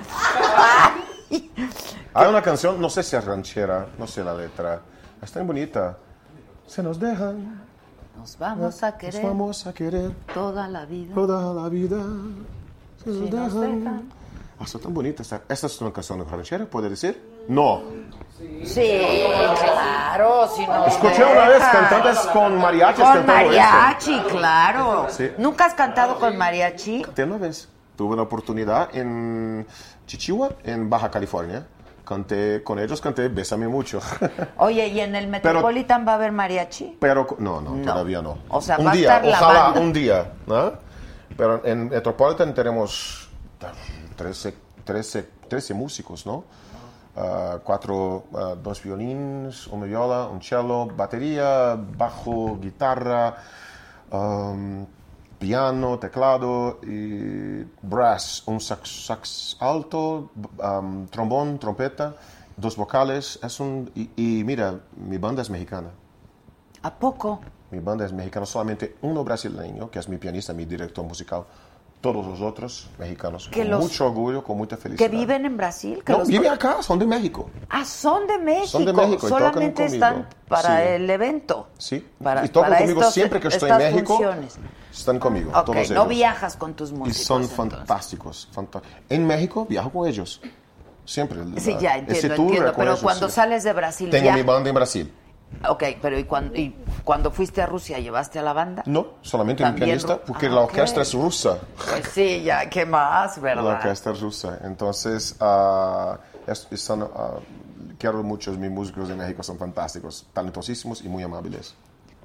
[2.14, 4.81] Hay una canción, no sé si es ranchera, no sé la letra.
[5.22, 5.98] Es tan bonita.
[6.68, 7.61] Se nos dejan,
[8.18, 11.14] Nos vamos a nos querer vamos a querer toda la vida.
[11.14, 11.98] toda la vida.
[13.03, 13.80] Se nos Si nos dejan.
[13.84, 14.10] dejan.
[14.60, 15.23] Ah, está tan bonita.
[15.23, 17.22] Esta, ¿Esta es una canción ranchera, puede decir?
[17.48, 17.81] No.
[18.65, 19.02] Sí,
[19.61, 25.07] claro, si nos Escuché una vez cantantes con mariachis Con mariachi, claro.
[25.10, 25.32] Sí.
[25.38, 27.06] ¿Nunca has cantado con mariachi?
[27.15, 27.70] De una vez.
[27.98, 29.68] Tuve la oportunidad en
[30.07, 31.68] Chichihua, en Baja California.
[32.06, 33.99] Canté con ellos, canté Bésame mucho.
[34.57, 36.98] Oye, ¿y en el Metropolitan va a haber mariachi?
[36.99, 37.86] Pero no, no, No.
[37.91, 38.40] todavía no.
[38.49, 39.80] O sea, un va a día, estar la ojalá banda.
[39.80, 40.74] un día, ¿no?
[41.38, 43.30] Pero en Metropolitan tenemos
[44.18, 44.53] 13,
[44.84, 46.44] 13, 13 músicos, ¿no?
[47.15, 53.35] Ah, cuatro, ah, dos violines, una viola, un cello, batería, bajo, guitarra,
[54.11, 54.84] um,
[55.38, 62.15] piano, teclado y brass, un sax, sax alto, um, trombón, trompeta,
[62.57, 63.38] dos vocales.
[63.44, 65.91] Es un, y, y mira, mi banda es mexicana.
[66.81, 67.41] ¿A poco?
[67.69, 71.45] Mi banda es mexicana, solamente uno brasileño, que es mi pianista, mi director musical.
[72.03, 73.47] Todos los otros mexicanos.
[73.47, 75.09] Que con los- mucho orgullo, con mucha felicidad.
[75.09, 76.03] ¿Que viven en Brasil?
[76.05, 77.49] ¿Que No, los- viven acá, son de México.
[77.69, 78.67] Ah, son de México.
[78.67, 80.88] Son de México y Solamente están para Sí.
[80.89, 81.69] el evento.
[81.77, 82.05] Sí.
[82.21, 84.17] Para, y tocan para conmigo estos- siempre que estoy en México.
[84.17, 84.55] funciones.
[84.91, 85.51] Están conmigo.
[85.51, 86.07] Ok, todos no ellos.
[86.09, 87.25] viajas con tus Y músicos.
[87.25, 87.77] son entonces.
[87.77, 88.49] fantásticos.
[89.07, 90.41] en México viajo con ellos.
[91.05, 91.39] Siempre.
[91.57, 92.73] Sí, ya ese entiendo, entiendo.
[92.75, 93.35] Pero ellos, cuando sí.
[93.35, 95.13] sales de Brasil, Tengo mi banda en Brasil.
[95.69, 98.84] Ok, pero ¿y cuando, ¿y cuando fuiste a Rusia llevaste a la banda?
[98.85, 101.57] No, solamente También pianista, porque Ah, la orquesta es rusa.
[101.89, 103.65] Pues sí, ya, ¿qué más, La verdad?
[103.77, 104.59] orquesta es rusa.
[104.63, 106.17] Entonces, ah,
[106.47, 107.35] es- están, ah,
[107.97, 111.75] quiero muchos mis músicos de México, son fantásticos, talentosísimos y muy amables.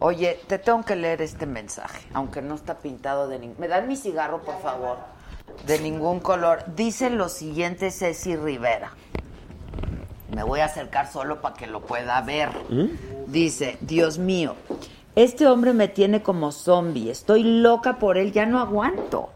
[0.00, 3.56] Oye, te tengo que leer este mensaje, aunque no está pintado de ningún...
[3.58, 4.96] ¿Me dan mi cigarro, por favor?
[5.66, 6.62] De ningún color.
[6.76, 8.92] Dice lo siguiente Ceci Rivera.
[10.34, 12.50] Me voy a acercar solo para que lo pueda ver.
[13.26, 14.54] Dice, Dios mío,
[15.16, 17.10] este hombre me tiene como zombie.
[17.10, 19.30] Estoy loca por él, ya no aguanto.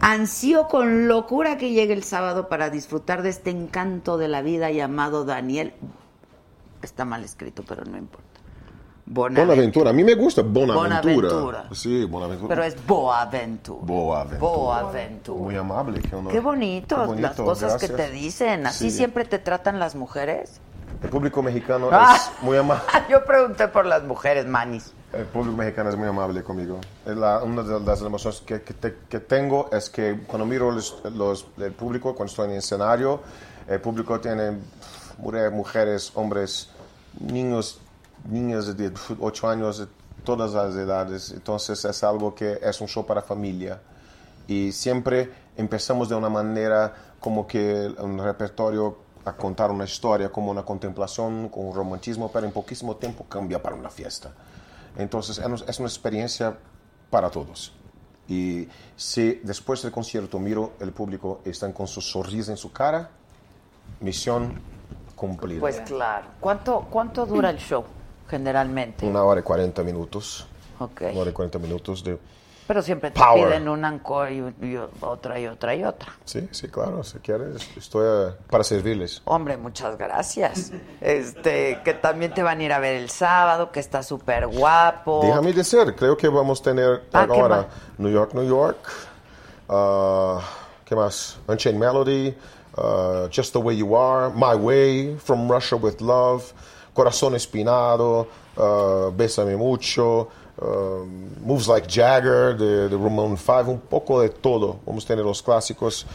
[0.00, 4.70] Ansío con locura que llegue el sábado para disfrutar de este encanto de la vida
[4.70, 5.72] llamado Daniel.
[6.82, 8.29] Está mal escrito, pero no importa.
[9.12, 9.46] Bonaventura.
[9.46, 9.90] Bonaventura.
[9.90, 11.28] A mí me gusta Bonaventura.
[11.28, 11.64] Bonaventura.
[11.72, 12.48] Sí, Bonaventura.
[12.48, 13.80] Pero es Boaventura.
[13.84, 14.38] Boaventura.
[14.40, 15.40] Boaventura.
[15.42, 16.00] Muy amable.
[16.00, 16.32] Qué, honor.
[16.32, 18.08] Qué bonito, Qué bonito, las cosas que gracias.
[18.10, 18.66] te dicen.
[18.68, 18.96] ¿Así Sí.
[18.98, 20.60] siempre te tratan las mujeres?
[21.02, 22.14] El público mexicano Ah.
[22.16, 22.82] es muy amable.
[23.10, 24.92] Yo pregunté por las mujeres, manis.
[25.12, 26.78] El público mexicano es muy amable conmigo.
[27.04, 31.02] La- una de las emociones que, que te- que tengo es que cuando miro los,
[31.16, 33.20] los- el público, cuando estoy en el escenario,
[33.66, 34.56] el público tiene
[35.50, 36.70] mujeres hombres,
[37.18, 37.80] niños,
[38.28, 39.86] niñas de 8 años, de
[40.24, 41.30] todas las edades.
[41.32, 43.80] Entonces es algo que es un show para familia.
[44.46, 50.50] Y siempre empezamos de una manera como que un repertorio a contar una historia, como
[50.50, 54.32] una contemplación, con un romantismo, pero en poquísimo tiempo cambia para una fiesta.
[54.96, 56.56] Entonces es una- experiencia
[57.10, 57.72] para todos.
[58.28, 63.10] Y si después del concierto miro el público están con su sonrisa en su cara,
[64.00, 64.60] misión
[65.14, 65.60] cumplida.
[65.60, 66.26] Pues claro.
[66.40, 67.84] ¿Cuánto, cuánto dura el show,
[68.30, 69.06] generalmente?
[69.06, 70.46] Una hora y 40 minutos.
[70.78, 71.02] Ok.
[71.10, 72.18] Una hora y 40 minutos de...
[72.66, 73.48] Pero siempre te Power.
[73.48, 76.12] piden un encore y, y otra y otra y otra.
[76.24, 79.22] Sí, sí, claro, si quieres, estoy eh, para servirles.
[79.24, 80.70] Hombre, muchas gracias.
[81.00, 85.20] Este, que también te van a ir a ver el sábado, que está súper guapo.
[85.24, 87.68] Déjame decir, creo que vamos a tener Ah, ¿qué ahora?
[87.98, 88.78] New York, New York.
[89.68, 90.40] ah,
[90.84, 91.38] ¿Qué más?
[91.48, 92.36] Unchained Melody.
[92.76, 94.30] ah, Just the Way You Are.
[94.32, 95.16] My Way.
[95.18, 96.52] From Russia with Love.
[96.94, 98.26] Corazón Espinado.
[98.56, 100.28] ah, Bésame Mucho.
[100.60, 101.04] ah,
[101.42, 103.62] Moves Like Jagger de, de Ramon 5.
[103.70, 104.80] Un poco de todo.
[104.86, 106.06] Vamos a tener los clásicos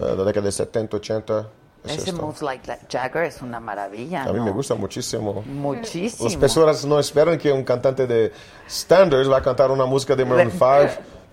[0.00, 1.48] ah, de la década de 70, 80.
[1.84, 2.12] Es Ese.
[2.12, 4.24] Moves Like Jagger es una maravilla.
[4.24, 4.44] A mí ¿no?
[4.46, 5.42] me gusta muchísimo.
[5.46, 6.28] Muchísimo.
[6.28, 8.32] Las personas no esperan que un cantante de
[8.68, 10.64] standards va a cantar una música de Maroon 5,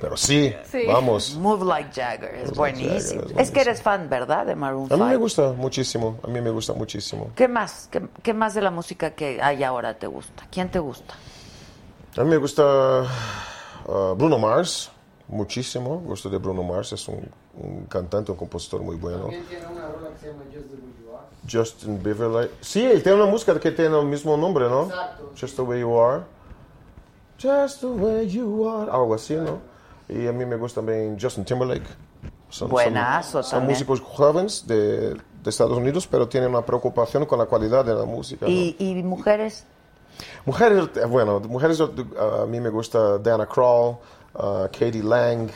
[0.06, 0.84] pero sí, Sí.
[0.86, 1.34] vamos.
[1.36, 3.22] Move Like Jagger, es buenísimo.
[3.23, 4.45] Jagger, es es que eres fan, ¿verdad?
[4.45, 5.06] De Maroon A mí 5.
[5.07, 7.32] me gusta muchísimo, a mí me gusta muchísimo.
[7.36, 7.90] ¿Qué más?
[7.90, 10.45] ¿Qué, qué más de la música que hay ahora te gusta?
[10.52, 11.15] ¿Quién te gusta?
[12.18, 14.91] A mí me gusta ah, Bruno Mars,
[15.27, 15.98] muchísimo.
[16.02, 17.27] Gusto de Bruno Mars, es un,
[17.57, 19.22] un cantante, un compositor muy bueno.
[19.22, 21.26] También tiene una rola que se llama Just the Way You Are.
[21.52, 24.84] Justin Bieber, sí, él tiene una música que tiene el mismo nombre, ¿no?
[24.84, 25.32] Exacto.
[25.41, 26.22] Just the way you are.
[27.41, 28.91] Just the way you are.
[28.91, 29.73] Algo así, ¿no?
[30.07, 31.88] Y a mí me gusta también Justin Timberlake.
[32.49, 37.48] Son, Buenazo son, músicos jóvenes de, de Estados Unidos, pero tienen una preocupación con la
[37.48, 38.45] calidad de la música.
[38.45, 38.52] ¿no?
[38.52, 39.65] ¿Y, y mujeres?
[40.45, 41.91] Mujeres, eh, bueno, mujeres, uh,
[42.44, 43.98] a mí me gusta Diana Krall,
[44.36, 45.49] uh, Katie Lang,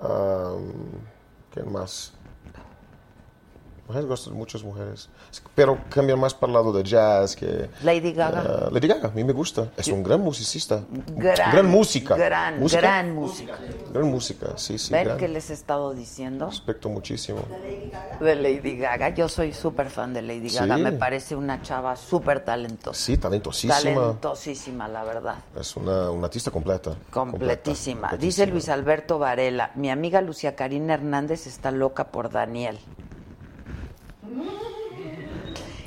[0.00, 0.72] um,
[1.52, 2.12] ¿quién más?
[3.88, 5.08] Mujeres, gustan muchas mujeres.
[5.54, 7.70] Pero cambian más para el lado de jazz que...
[7.82, 8.66] Lady Gaga.
[8.68, 9.70] uh, Lady Gaga, a mí me gusta.
[9.78, 10.84] Es un gran musicista.
[11.16, 12.14] Gran, música.
[12.14, 12.82] Gran, ¿Música?
[12.82, 13.58] gran música.
[13.90, 14.92] Gran música, sí, sí.
[14.92, 15.16] ¿Ven gran.
[15.16, 16.50] qué les he estado diciendo?
[16.50, 17.40] Respeto muchísimo.
[18.20, 19.08] De Lady Gaga.
[19.14, 20.76] Yo soy súper fan de Lady Gaga.
[20.76, 20.82] Sí.
[20.82, 23.00] Me parece una chava súper talentosa.
[23.00, 23.80] Sí, talentosísima.
[24.02, 25.36] Talentosísima, la verdad.
[25.58, 26.94] Es una, una artista completa.
[27.10, 28.10] Completísima.
[28.10, 32.78] Completa, Dice Luis Alberto Varela, mi amiga Lucia Karina Hernández está loca por Daniel.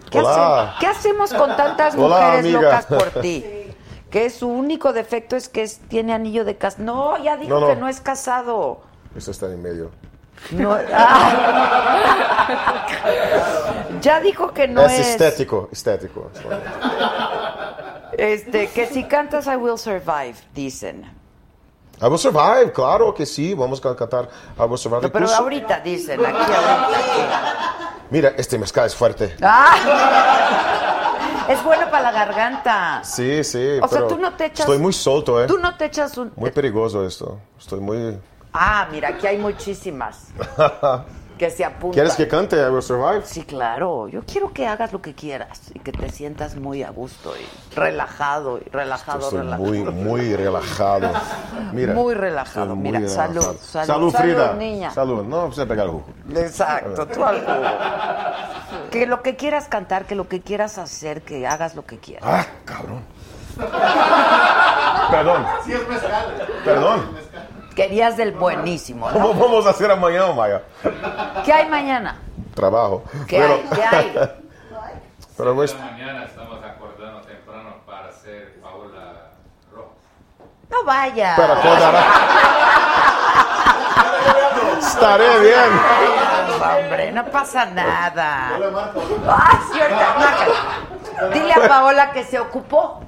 [0.09, 0.63] ¿Qué, Hola.
[0.71, 3.45] hace- qué hacemos con tantas mujeres locas por ti?
[4.09, 6.83] Que su único defecto es que es- tiene anillo de casado.
[6.83, 7.67] No, ya dijo No, no.
[7.67, 8.81] que no es casado.
[9.15, 9.91] Eso está en medio.
[10.51, 12.87] No- Ah.
[14.01, 15.07] ya dijo que no es, es.
[15.11, 16.29] estético, estético.
[18.17, 21.09] Este, que si cantas I Will Survive, dicen.
[22.01, 25.01] I will survive, claro que sí, vamos a cantar I will survive.
[25.03, 27.93] No, pero Incluso- ahorita dicen, aquí ahorita.
[28.09, 29.35] Mira, este mezcal es fuerte.
[29.41, 30.67] ¡Ah!
[31.49, 33.01] Es bueno para la garganta.
[33.03, 35.47] Sí, sí, O sea, tú no te echas- Estoy muy solto, ¿eh?
[35.47, 36.31] Tú no te echas un...
[36.37, 37.39] Muy peligroso esto.
[37.59, 38.17] Estoy muy...
[38.53, 40.27] Ah, mira, aquí hay muchísimas
[41.41, 41.93] que se apuntan.
[41.93, 43.23] ¿Quieres que cante I will survive?
[43.25, 44.07] Sí, claro.
[44.07, 47.75] Yo quiero que hagas lo que quieras y que te sientas muy a gusto y
[47.75, 49.63] relajado y relajado, Estoy relajado.
[49.63, 51.09] muy, muy relajado.
[51.73, 51.95] Mira.
[51.95, 52.75] Muy relajado.
[52.75, 53.57] muy Mira, salud, relajado.
[53.57, 54.53] salud, Salud, salud, Frida.
[54.53, 54.91] niña.
[54.91, 55.23] Salud.
[55.25, 56.05] No, pues pegar el jugo.
[56.35, 58.89] Exacto, tú al jugo.
[58.91, 62.23] Que lo que quieras cantar, que lo que quieras hacer, que hagas lo que quieras.
[62.23, 63.01] Ah, cabrón.
[65.11, 65.45] Perdón.
[65.65, 66.47] Sí, es mezcal.
[66.63, 67.30] Perdón.
[67.75, 69.13] Querías del buenísimo, ¿no?
[69.13, 70.61] ¿Cómo vamos a hacer mañana, Maya?
[71.45, 72.17] ¿Qué hay mañana?
[72.53, 73.03] Trabajo.
[73.27, 73.69] ¿Qué Pero- hay?
[73.73, 74.13] ¿Qué hay?
[75.37, 79.31] Pero pues, mañana estamos acordando temprano para hacer Paola
[79.73, 79.89] Rojas.
[80.69, 81.33] No vaya.
[81.35, 82.03] Pero acordará.
[84.79, 85.79] Estaré bien.
[86.63, 88.49] Ay, hombre, no pasa nada.
[88.55, 88.61] Ay,
[89.95, 90.45] marca.
[91.33, 93.01] Dile a Paola que se ocupó.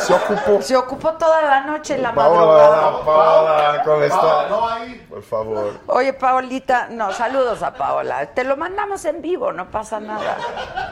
[0.00, 0.62] Se ocupó.
[0.62, 3.04] Se ocupó toda la noche en la Paola, madrugada.
[3.04, 4.48] Paola, ¿cómo está?
[4.48, 4.60] No.
[5.08, 5.72] Por favor.
[5.86, 8.26] Oye, Paolita, no, saludos a Paola.
[8.26, 10.36] Te lo mandamos en vivo, no pasa nada.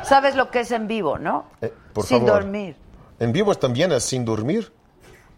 [0.03, 1.47] ¿Sabes lo que es en vivo, no?
[1.61, 2.43] Eh, por Sin favor.
[2.43, 2.77] dormir.
[3.19, 4.73] En vivo también es sin dormir.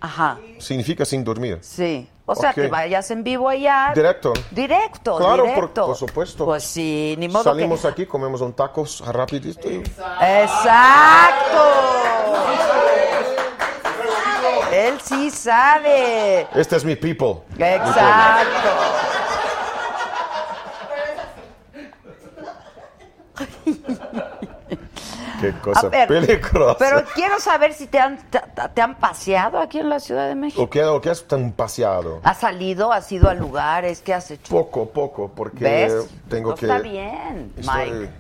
[0.01, 1.59] Ajá, Significa sin dormir.
[1.63, 2.09] sí.
[2.27, 2.55] O sea, Ok.
[2.55, 3.91] que vayas en vivo allá.
[3.93, 4.33] Directo.
[4.53, 5.87] Directo, Claro, por, directo.
[5.87, 6.45] por supuesto.
[6.45, 7.89] Pues sí, ni modo Salimos que...
[7.89, 9.69] aquí, comemos un tacos rapidito.
[9.69, 9.83] y-
[10.21, 11.65] ¡Exacto!
[14.73, 16.47] Él sí sabe.
[16.55, 17.41] Este es mi people.
[17.57, 17.91] mi pueblo.
[25.41, 26.77] Qué cosa A ver, peligrosa.
[26.79, 28.41] Pero quiero saber si te han, te,
[28.75, 30.63] te han paseado aquí en la Ciudad de México.
[30.63, 32.21] ¿O qué, o qué es tan paseado?
[32.25, 32.93] ¿Has salido?
[32.93, 34.01] ¿Has ido a lugares?
[34.03, 34.55] ¿Qué has hecho?
[34.55, 36.09] Poco, poco, porque ¿Ves?
[36.29, 36.67] tengo No que...
[36.67, 38.11] Está bien, estoy- Mike.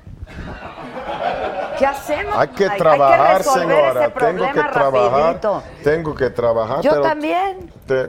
[1.78, 2.36] ¿Qué hacemos?
[2.36, 4.04] Hay que trabajar, Hay que señora.
[4.06, 5.22] ese Tengo que trabajar.
[5.22, 5.62] rapidito.
[5.82, 6.80] Tengo que trabajar.
[6.82, 8.08] Yo pero también, te-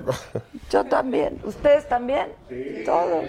[0.70, 1.40] yo también.
[1.44, 2.28] ¿Ustedes también?
[2.86, 3.26] Todos.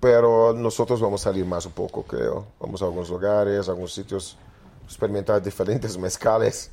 [0.00, 2.46] pero nosotros vamos a salir más un poco, creo.
[2.60, 4.36] Vamos a algunos lugares, algunos sitios,
[4.84, 6.70] experimentar diferentes mezcales.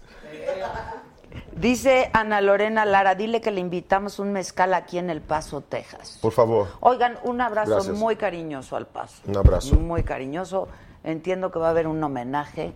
[1.55, 6.17] Dice Ana Lorena Lara, dile que le invitamos un mezcal aquí en El Paso, Texas.
[6.21, 7.97] Por favor, Oigan, un abrazo Gracias.
[7.97, 9.21] muy cariñoso al Paso.
[9.27, 9.75] un abrazo.
[9.75, 10.67] Muy cariñoso.
[11.03, 12.73] Entiendo que va a haber un homenaje.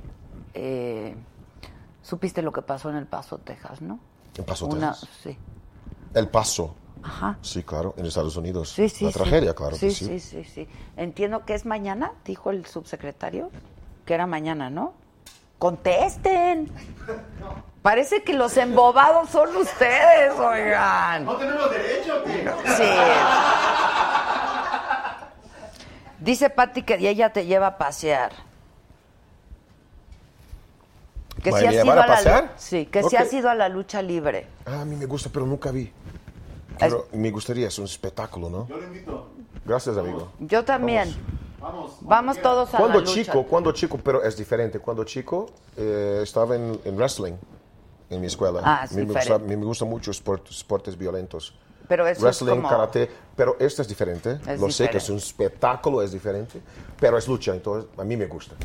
[0.54, 1.16] Eh,
[2.02, 4.00] Supiste lo que pasó en El Paso, Texas, ¿no?
[4.38, 5.10] En Paso, Una, Texas.
[5.24, 5.38] sí.
[6.14, 6.76] El Paso.
[7.02, 7.38] Ajá.
[7.42, 8.70] Sí, claro, en Estados Unidos.
[8.70, 9.18] Sí, sí, La sí.
[9.18, 10.06] tragedia, claro sí, que sí.
[10.06, 10.68] Sí, sí, sí.
[10.98, 13.50] Entiendo que es mañana, dijo el subsecretario,
[14.06, 14.94] que era mañana, ¿no?
[15.60, 16.72] Contesten.
[17.82, 21.26] Parece que los embobados son ustedes, oigan.
[21.26, 22.24] ¿No tenemos derecho?
[22.24, 22.54] tío?
[22.76, 22.84] Sí.
[26.20, 28.32] Dice Patti que ella te lleva a pasear.
[31.44, 32.54] Que ¿Va si a has ido a a la pasear?
[32.58, 34.48] Sí, que si has ido a la lucha libre.
[34.66, 35.92] Ah, a mí me gusta, pero nunca vi.
[36.80, 38.68] Pero me gustaría, es un espectáculo, ¿no?
[38.68, 39.30] Yo lo invito.
[39.64, 40.32] Gracias, amigo.
[40.40, 41.10] Yo también.
[41.10, 41.45] Vamos.
[42.02, 43.14] Vamos todos a Cuando la lucha.
[43.24, 44.80] chico, cuando chico, pero es diferente.
[44.80, 47.34] Cuando chico eh, estaba en, en wrestling
[48.10, 48.62] en mi escuela.
[48.64, 49.34] Ah, es a mí me, diferente.
[49.34, 51.56] gusta, mí me gusta mucho sport- deportes violentos.
[51.88, 54.40] Pero eso es wrestling, como- karate, pero esto es diferente.
[54.48, 55.12] Es Lo sé que es diferente.
[55.12, 56.62] un espectáculo, es diferente,
[57.00, 58.56] pero es lucha, entonces a mí me gusta.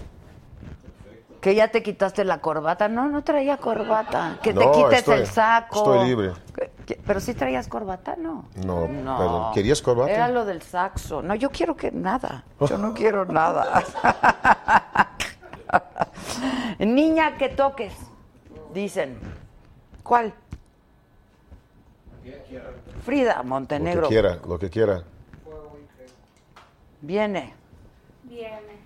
[1.40, 2.88] Que ya te quitaste la corbata.
[2.88, 4.38] No, no traía corbata.
[4.42, 5.78] Que te No, quites estoy- el saco.
[5.78, 6.32] estoy libre.
[6.54, 8.44] Que- que- pero sí traías corbata, ¿no?
[8.64, 9.52] No, perdón.
[9.54, 10.12] ¿Querías corbata?
[10.12, 11.22] Era lo del saxo.
[11.22, 12.44] No, yo quiero que nada.
[12.60, 13.82] Yo no quiero nada.
[16.78, 17.94] Niña que toques,
[18.74, 19.18] dicen.
[20.02, 20.32] ¿Cuál?
[23.04, 24.02] Frida Lo Montenegro.
[24.02, 25.02] que quiera, lo que quiera.
[27.00, 27.54] Viene.
[28.24, 28.80] Viene.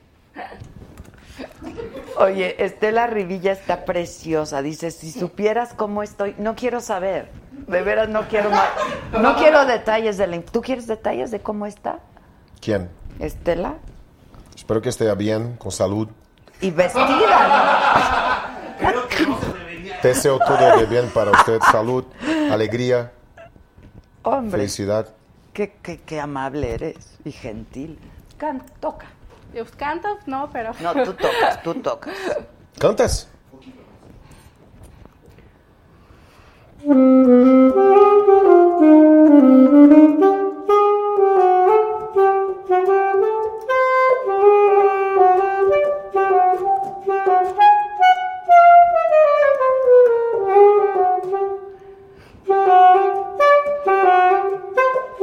[2.18, 4.62] Oye, Estela Rivilla está preciosa.
[4.62, 7.30] Dice, si supieras cómo estoy, no quiero saber.
[7.66, 8.68] De veras no quiero más.
[9.20, 10.40] No quiero detalles de la...
[10.42, 11.98] ¿Tú quieres detalles de cómo está
[12.60, 12.88] ¿Quién?
[13.18, 13.74] Estela?
[14.54, 16.08] Espero que esté bien, con salud.
[16.60, 18.50] Y vestida.
[20.02, 21.60] Deseo todo de bien para usted.
[21.70, 22.04] Salud,
[22.50, 23.12] alegría.
[24.22, 25.08] Hombre, felicidad.
[25.52, 27.98] qué, qué, qué amable eres y gentil.
[28.38, 29.08] Can, toca.
[29.54, 30.72] Yo canto, no, pero...
[30.80, 32.14] No, tú tocas, tú tocas.
[32.78, 33.28] ¿Cantas?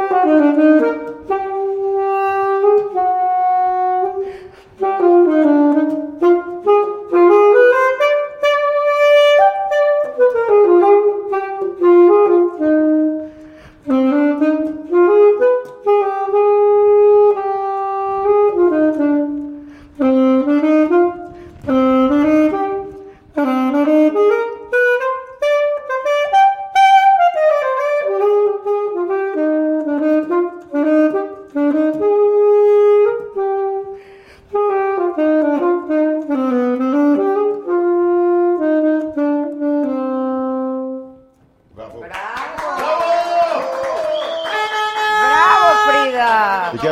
[0.01, 0.90] ¡Bravo,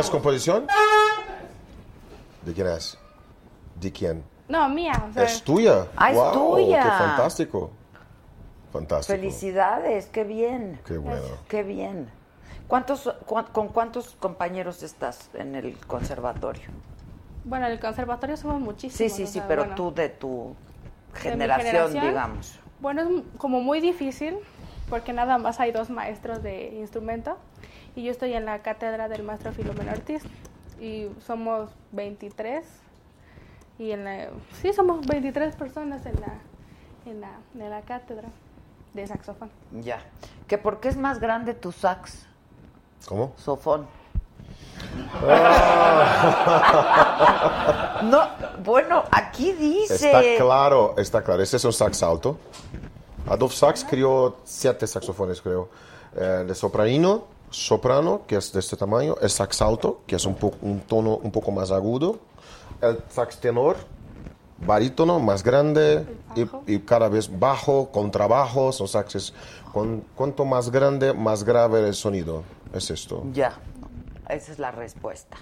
[0.00, 0.66] quién es composición?
[2.42, 2.98] ¿De quién es?
[3.80, 4.24] ¿De quién?
[4.48, 4.92] No, mía.
[5.10, 5.86] O sea, ¿Es tuya?
[5.96, 6.82] Ah, es tuya.
[6.82, 7.70] ¡Qué fantástico!
[8.72, 9.18] Fantástico.
[9.18, 10.80] Felicidades, qué bien.
[10.86, 11.22] Qué bueno.
[11.48, 12.08] Qué bien.
[12.68, 13.12] ¿Cuántos,
[13.52, 16.68] ¿Con cuántos compañeros estás en el conservatorio?
[17.44, 19.12] Bueno, en el conservatorio somos Sí, muchísimos.
[19.12, 20.54] sí, sí, sea, pero bueno, tú de tu
[21.14, 22.60] de generación, digamos.
[22.80, 23.08] Bueno, es
[23.38, 24.36] como muy difícil
[24.88, 27.38] porque nada más hay dos maestros de instrumento
[27.96, 30.22] y yo estoy en la cátedra del maestro Filomeno Ortiz
[30.80, 32.64] y somos 23
[33.78, 34.28] y en la,
[34.60, 36.34] sí somos 23 personas en la
[37.06, 38.28] en la, en la cátedra
[38.94, 39.50] de saxofón.
[39.72, 40.02] Ya.
[40.46, 42.26] ¿Que por qué es más grande tu sax?
[43.06, 43.32] ¿Cómo?
[43.36, 43.86] Sofón.
[48.02, 48.28] No,
[48.64, 49.94] bueno, aquí dice.
[49.94, 51.42] Está claro, está claro.
[51.42, 52.38] Este es un sax alto.
[53.28, 55.68] Adolf Sax crió siete saxofones, creo.
[56.16, 59.16] Eh, de sopranino, soprano, que es de este tamaño.
[59.20, 62.18] El sax alto, que es un, po- un tono un poco más agudo.
[62.80, 63.76] El sax tenor,
[64.64, 66.06] barítono, más grande.
[66.36, 68.72] Y, y cada vez bajo, contrabajo.
[68.72, 69.32] Son saxes.
[69.72, 72.42] Cuan- cuanto más grande, más grave el sonido.
[72.72, 73.24] Es esto.
[73.32, 73.54] Ya,
[74.28, 75.36] esa es la respuesta.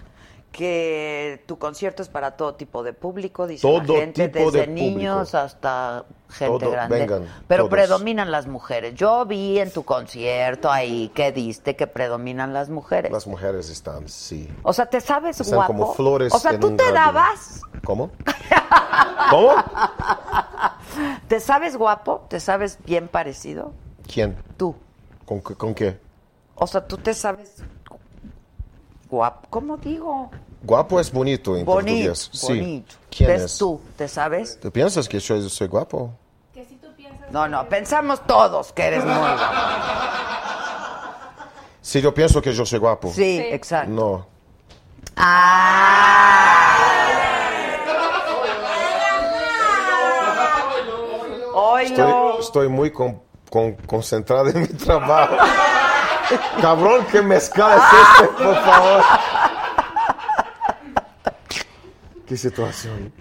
[0.52, 4.66] Que tu concierto es para todo tipo de público, dice la Todo gente, tipo desde
[4.66, 5.38] de niños público.
[5.38, 6.98] hasta gente Todo, grande.
[6.98, 7.70] vengan, Pero todos.
[7.70, 8.94] predominan las mujeres.
[8.94, 13.12] Yo vi en tu concierto ahí que diste que predominan las mujeres.
[13.12, 14.48] Las mujeres están, sí.
[14.62, 15.72] O sea, ¿te sabes Están guapo?
[15.74, 17.60] como flores o sea, ¿tú te dabas?
[17.84, 18.10] ¿Cómo?
[19.30, 19.52] ¿Cómo?
[21.28, 22.26] ¿Te sabes guapo?
[22.28, 23.72] ¿Te sabes bien parecido?
[24.12, 24.36] ¿Quién?
[24.56, 24.74] Tú.
[25.24, 25.98] ¿Con, con qué?
[26.54, 27.62] O sea, ¿tú te sabes
[29.10, 29.46] guapo?
[29.50, 30.30] ¿Cómo digo?
[30.62, 32.30] Guapo es bonito en Bonito, portugués.
[32.32, 32.46] Sí.
[32.58, 32.94] bonito.
[33.10, 33.58] ¿Quién ¿Ves es?
[33.58, 33.80] tú?
[33.96, 34.58] ¿Te sabes?
[34.60, 36.10] ¿Tú piensas que yo soy guapo?
[37.30, 39.42] No, no, pensamos todos que eres muy guapo.
[41.80, 43.10] Si yo pienso que yo soy guapo.
[43.14, 43.90] Sí, exacto.
[43.90, 44.26] No.
[51.82, 52.40] Estoy, Oilo.
[52.40, 53.20] estoy muy con-
[53.50, 55.36] con- concentrado en mi trabajo.
[56.60, 57.82] Cabrón, ¿qué mezcla es
[58.22, 59.02] este, por favor?
[62.26, 63.12] ¿Qué situación?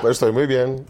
[0.00, 0.84] Pero estoy muy bien.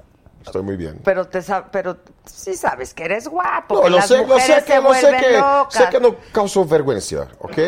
[0.44, 1.00] Estoy muy bien.
[1.04, 1.40] Pero te
[1.70, 3.76] pero sí sabes que eres guapo.
[3.76, 5.72] No, que lo las sé, lo sé que, lo sé que, locas.
[5.72, 7.58] sé que no causó vergüenza, ¿ok?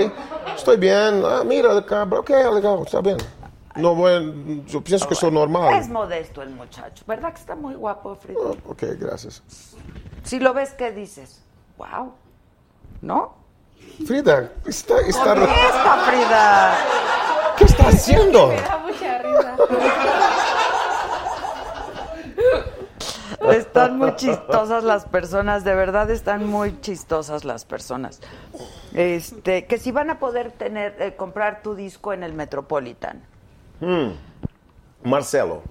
[0.54, 3.16] Estoy bien, ah, mira, cabrón, ok, legal, está bien.
[3.76, 5.74] No voy, yo pienso que soy normal.
[5.74, 8.40] Es modesto el muchacho, ¿verdad que está muy guapo, Frida?
[8.66, 9.42] Ok, gracias.
[10.22, 11.42] Si lo ves, ¿qué dices?
[11.78, 12.12] Wow.
[13.06, 13.36] ¿No?
[14.04, 16.76] Frida, está, está, Esta Frida.
[17.56, 18.48] ¿qué está haciendo?
[18.48, 19.56] Me da mucha risa.
[23.52, 28.20] Están muy chistosas las personas, de verdad están muy chistosas las personas.
[28.92, 33.22] Este, que si van a poder tener eh, comprar tu disco en el Metropolitan.
[33.80, 34.10] Hmm.
[35.04, 35.62] Marcelo,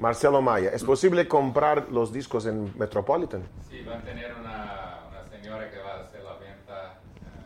[0.00, 3.42] Marcelo Maya, ¿es posible comprar los discos en Metropolitan?
[3.70, 4.98] Sí, van a tener una
[5.30, 6.94] señora que va a hacer la venta.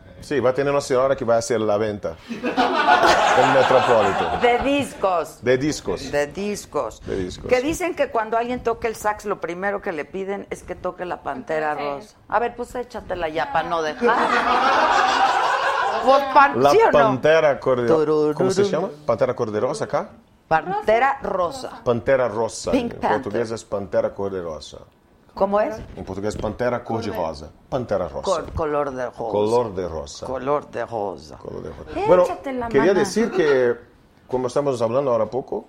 [0.07, 4.41] eh, Sí, va a tener una señora que va a hacer la venta en Metropolitan.
[4.41, 5.39] De discos.
[5.43, 6.11] De discos.
[6.11, 7.01] De discos.
[7.05, 7.47] De discos.
[7.49, 10.75] Que dicen que cuando alguien toque el sax, lo primero que le piden es que
[10.75, 12.15] toque la pantera rosa.
[12.29, 14.15] A ver, pues échatela ya para no dejar.
[16.55, 18.89] La pantera cordero- ¿Cómo se llama?
[19.05, 20.09] ¿Pantera corderosa acá?
[20.47, 21.81] Pantera rosa.
[21.83, 22.71] Pantera rosa.
[22.71, 23.21] Pink en Panther.
[23.21, 24.79] portugués es pantera cor-de-rosa.
[25.33, 25.75] ¿Cómo es?
[25.95, 27.49] En portugués pantera cor-de-rosa.
[27.69, 28.23] Pantera rosa.
[28.23, 29.31] Col- color de rosa.
[29.31, 30.25] Color de rosa.
[30.27, 31.37] Color de rosa.
[31.37, 32.07] Color de rosa.
[32.07, 32.23] Bueno,
[32.69, 32.99] quería mana.
[32.99, 33.75] decir que,
[34.27, 35.65] como estamos hablando ahora poco,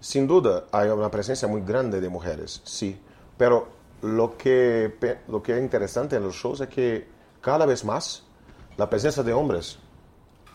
[0.00, 2.98] sin duda hay una presencia muy grande de mujeres, sí.
[3.36, 3.68] Pero
[4.00, 7.06] lo que, lo que es interesante en los shows es que
[7.40, 8.24] cada vez más
[8.78, 9.78] la presencia de hombres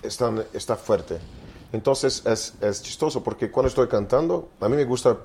[0.02, 1.20] están, está fuerte.
[1.72, 5.18] Entonces es, es chistoso porque cuando estoy cantando, a mí me gusta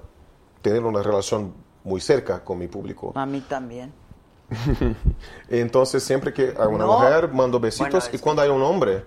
[0.61, 1.55] tener una relación
[1.85, 3.13] muy cerca con mi público.
[3.15, 3.93] A mí también.
[5.49, 6.99] Entonces, siempre que hay una No.
[6.99, 7.91] mujer, mando besitos.
[8.05, 9.05] Bueno, y cuando hay un hombre,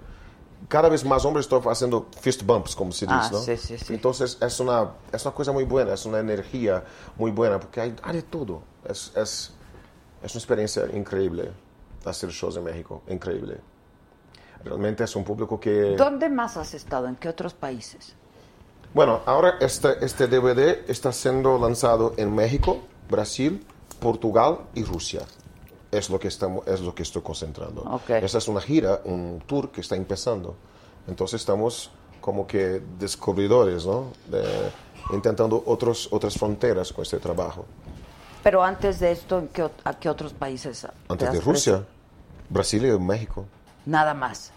[0.68, 3.38] cada vez más hombres están haciendo fist bumps, como se dice, Ah, ¿no?
[3.40, 3.94] sí, sí, sí.
[3.94, 6.84] Entonces, es una, es una cosa muy buena, es una energía
[7.18, 8.62] muy buena, porque hay, hay de todo.
[8.88, 9.54] Es, es,
[10.24, 11.52] es una experiencia increíble
[12.06, 13.60] hacer shows en México, increíble.
[14.64, 15.96] Realmente es un público que...
[15.96, 17.08] ¿Dónde más has estado?
[17.08, 18.16] ¿En qué otros países?
[18.96, 23.62] Bueno, ahora este, este DVD está siendo lanzado en México, Brasil,
[24.00, 25.20] Portugal y Rusia.
[25.92, 27.82] Es lo que, estamos, es lo que estoy concentrando.
[27.82, 28.12] Ok.
[28.12, 30.56] Esta es una gira, un tour que está empezando.
[31.10, 31.92] Entonces estamos
[32.22, 34.14] como que descubridores, ¿no?
[34.32, 34.72] De-
[35.12, 37.66] intentando otros, otras fronteras con este trabajo.
[38.44, 40.80] Pero antes de esto, ¿en qué ¿a qué otros países?
[40.84, 41.84] te Antes de Rusia,
[42.50, 43.44] Brasil y México.
[43.86, 44.54] Nada más.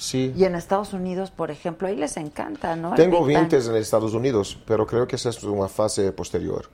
[0.00, 0.32] Sí.
[0.34, 2.94] Y en Estados Unidos, por ejemplo, ahí les encanta, ¿no?
[2.94, 6.70] Tengo vintes en Estados Unidos, pero creo que esa es una fase posterior,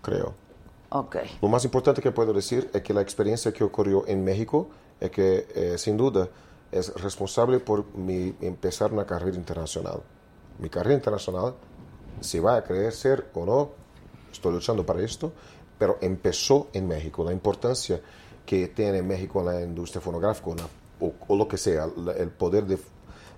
[0.00, 0.32] creo.
[0.88, 1.16] Ok.
[1.42, 5.10] Lo más importante que puedo decir es que la experiencia que ocurrió en México es
[5.10, 6.30] que, eh, sin duda,
[6.72, 10.00] es responsable por mi empezar una carrera internacional.
[10.58, 11.54] Mi carrera internacional,
[12.22, 13.70] si va a crecer o no,
[14.32, 15.32] estoy luchando para esto,
[15.78, 17.24] pero empezó en México.
[17.24, 18.00] La importancia
[18.46, 21.86] que tiene México en la industria fonográfica la- o, o lo que sea,
[22.18, 22.78] el poder de,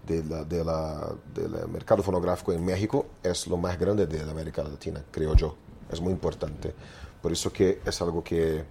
[0.07, 4.33] de la- de la- del mercado fonográfico en México es lo más grande de la
[4.33, 5.57] América Latina, creo yo.
[5.91, 6.75] Es muy importante.
[7.21, 8.65] Por eso que es algo que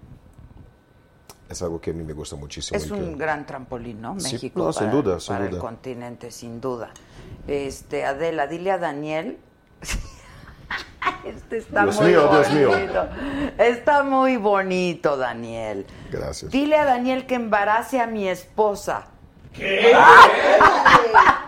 [1.50, 2.78] es algo que a mí me gusta muchísimo.
[2.78, 4.18] Es y que- un gran trampolín, ¿no?
[4.20, 5.60] Sí, México no, sin para, duda, sin para el duda.
[5.62, 6.92] continente, sin duda.
[7.48, 9.38] Este, Adela, dile a Daniel.
[11.26, 12.70] Este está Dios muy mío, Dios mío.
[12.70, 13.08] bonito.
[13.58, 15.86] Está muy bonito, Daniel.
[16.12, 16.52] Gracias.
[16.52, 19.04] Dile a Daniel que embarace a mi esposa.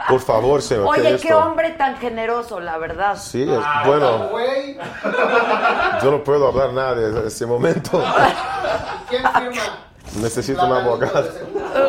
[0.10, 0.88] Por favor, señor.
[0.88, 1.40] Oye, ¿qué qué esto?
[1.40, 3.16] hombre tan generoso, la verdad.
[3.18, 4.28] Sí, es bueno.
[4.30, 4.78] Güey,
[6.04, 8.04] Yo no puedo hablar nada de ese momento.
[9.10, 9.78] ¿quién firma?
[10.22, 11.30] Necesito un abogado.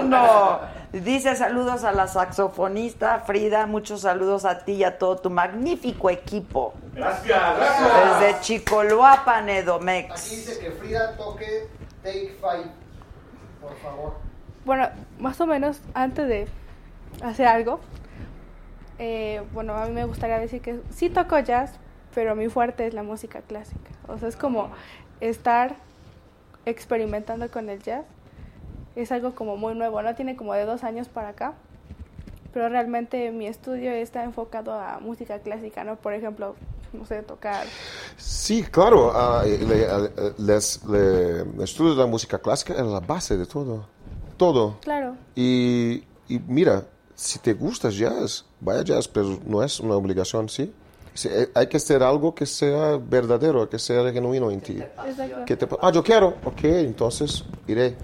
[0.05, 0.61] No.
[1.01, 6.09] Dice saludos a la saxofonista Frida, muchos saludos a ti y a todo tu magnífico
[6.09, 6.73] equipo.
[6.95, 7.27] Gracias,
[7.57, 8.21] gracias.
[8.21, 10.31] Desde Chicoloapan, Aquí Edomex.
[10.31, 11.67] dice que Frida toque
[12.05, 12.71] Take Five.
[13.61, 14.15] Por favor.
[14.65, 14.89] Bueno,
[15.19, 16.47] más o menos antes de
[17.25, 17.81] hacer algo,
[19.01, 21.73] eh, bueno, a mí me gustaría decir que sí toco jazz,
[22.15, 23.91] pero mi fuerte es la música clásica.
[24.07, 24.71] O sea, es como
[25.21, 25.75] estar
[26.67, 28.05] experimentando con el jazz.
[28.97, 30.15] Es algo como muy nuevo, ¿no?
[30.15, 31.55] Tiene como de dos años para acá.
[32.53, 35.97] Pero realmente mi estudio está enfocado a música clásica, ¿no?
[35.97, 36.55] Por ejemplo,
[36.93, 37.67] no sé, tocar
[38.17, 39.11] Sí, claro.
[39.13, 43.87] ah, el estudio de la música clásica es la base de todo.
[44.37, 44.77] Todo.
[44.83, 45.17] Claro.
[45.35, 46.85] Y, y mira,
[47.15, 50.73] si te gusta jazz, vaya jazz, pero no es una obligación, ¿sí?
[51.25, 54.79] Eh, hay que hacer algo que sea verdadero, que sea genuino en ti.
[55.07, 55.45] Exacto.
[55.47, 57.97] Que te- ah, yo quiero, ok, entonces iré.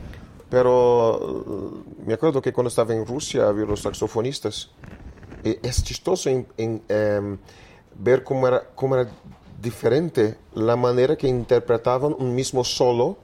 [0.51, 4.71] Pero eh, me acuerdo que cuando estaba en Rusia había los saxofonistas.
[5.45, 7.39] Y es chistoso en, en, em,
[7.99, 9.09] ver cómo era, cómo era
[9.63, 13.17] diferente la manera que interpretaban un mismo solo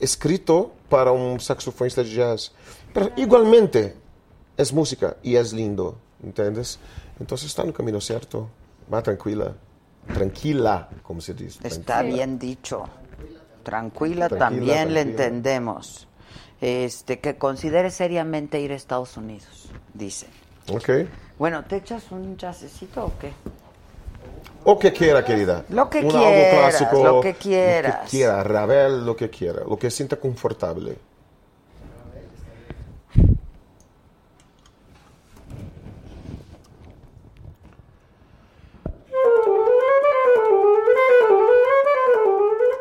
[0.00, 2.52] escrito para un saxofonista de jazz.
[2.92, 3.96] Pero igualmente
[4.56, 6.78] es música y es lindo, ¿entiendes?
[7.18, 8.48] Entonces está en el camino cierto.
[8.92, 9.54] Va tranquila.
[10.12, 11.58] Tranquila, como se dice.
[11.66, 12.16] Está tranquila.
[12.16, 12.84] bien dicho.
[13.62, 15.24] Tranquila, Tranquila, también le tranquila.
[15.26, 16.07] entendemos.
[16.60, 20.26] Este, que considere seriamente ir a Estados Unidos, dice.
[20.72, 20.90] Ok.
[21.38, 23.32] Bueno, ¿te echas un jazzecito o qué?
[24.64, 25.64] O que quiera, querida.
[25.68, 27.04] Lo que Un quieras, algo clásico.
[27.04, 27.94] lo que quieras.
[27.96, 29.62] Lo que quiera, Ravel, lo que quiera.
[29.64, 30.98] Lo que sienta confortable.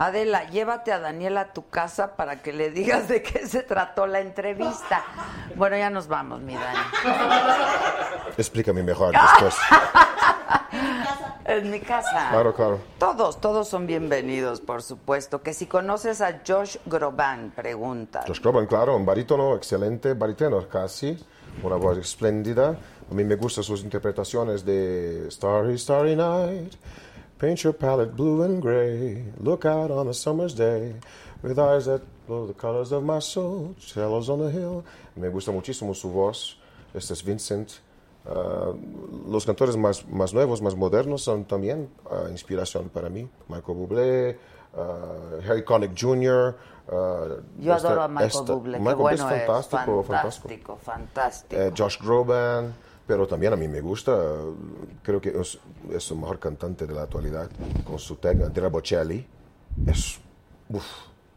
[0.00, 4.06] Adela, llévate a Daniel a tu casa para que le digas de qué se trató
[4.06, 5.04] la entrevista.
[5.56, 6.78] Bueno, ya nos vamos, mi Dani.
[8.38, 9.56] Explícame mejor después.
[11.44, 12.28] En mi casa.
[12.30, 12.80] Claro, claro.
[12.96, 15.42] Todos, todos son bienvenidos, por supuesto.
[15.42, 18.24] Que si conoces a Josh Groban, pregunta.
[18.26, 21.22] Josh Groban, claro, un barítono excelente, barítono casi,
[21.62, 22.74] una voz espléndida.
[23.10, 26.72] A mí me gustan sus interpretaciones de Starry, Starry Night,
[27.40, 30.94] Paint your palette blue and gray, look out on a summer's day,
[31.42, 34.84] with eyes that blow the colors of my soul, shallows on the hill.
[35.16, 36.56] Me gusta muchísimo su voz.
[36.94, 37.78] Este es Vincent.
[38.28, 38.72] Ah,
[39.26, 43.26] los cantores más, más nuevos, más modernos son también ah, inspiración para mí.
[43.48, 44.38] Michael Bublé,
[44.76, 46.56] ah, Harry Connick Jr.
[47.58, 49.46] Yo esta- adoro a Michael esta- Bublé, qué Michael bueno es es.
[49.46, 50.48] fantástico, fantástico.
[50.48, 51.62] Fantástico, fantástico.
[51.62, 52.74] Eh, Josh Groban,
[53.10, 54.16] pero también a mí me gusta,
[55.02, 55.58] creo que es,
[55.92, 57.50] es el mejor cantante de la actualidad
[57.84, 59.26] con su técnica, Andrea Bocelli.
[59.84, 60.20] Es
[60.68, 60.84] uf,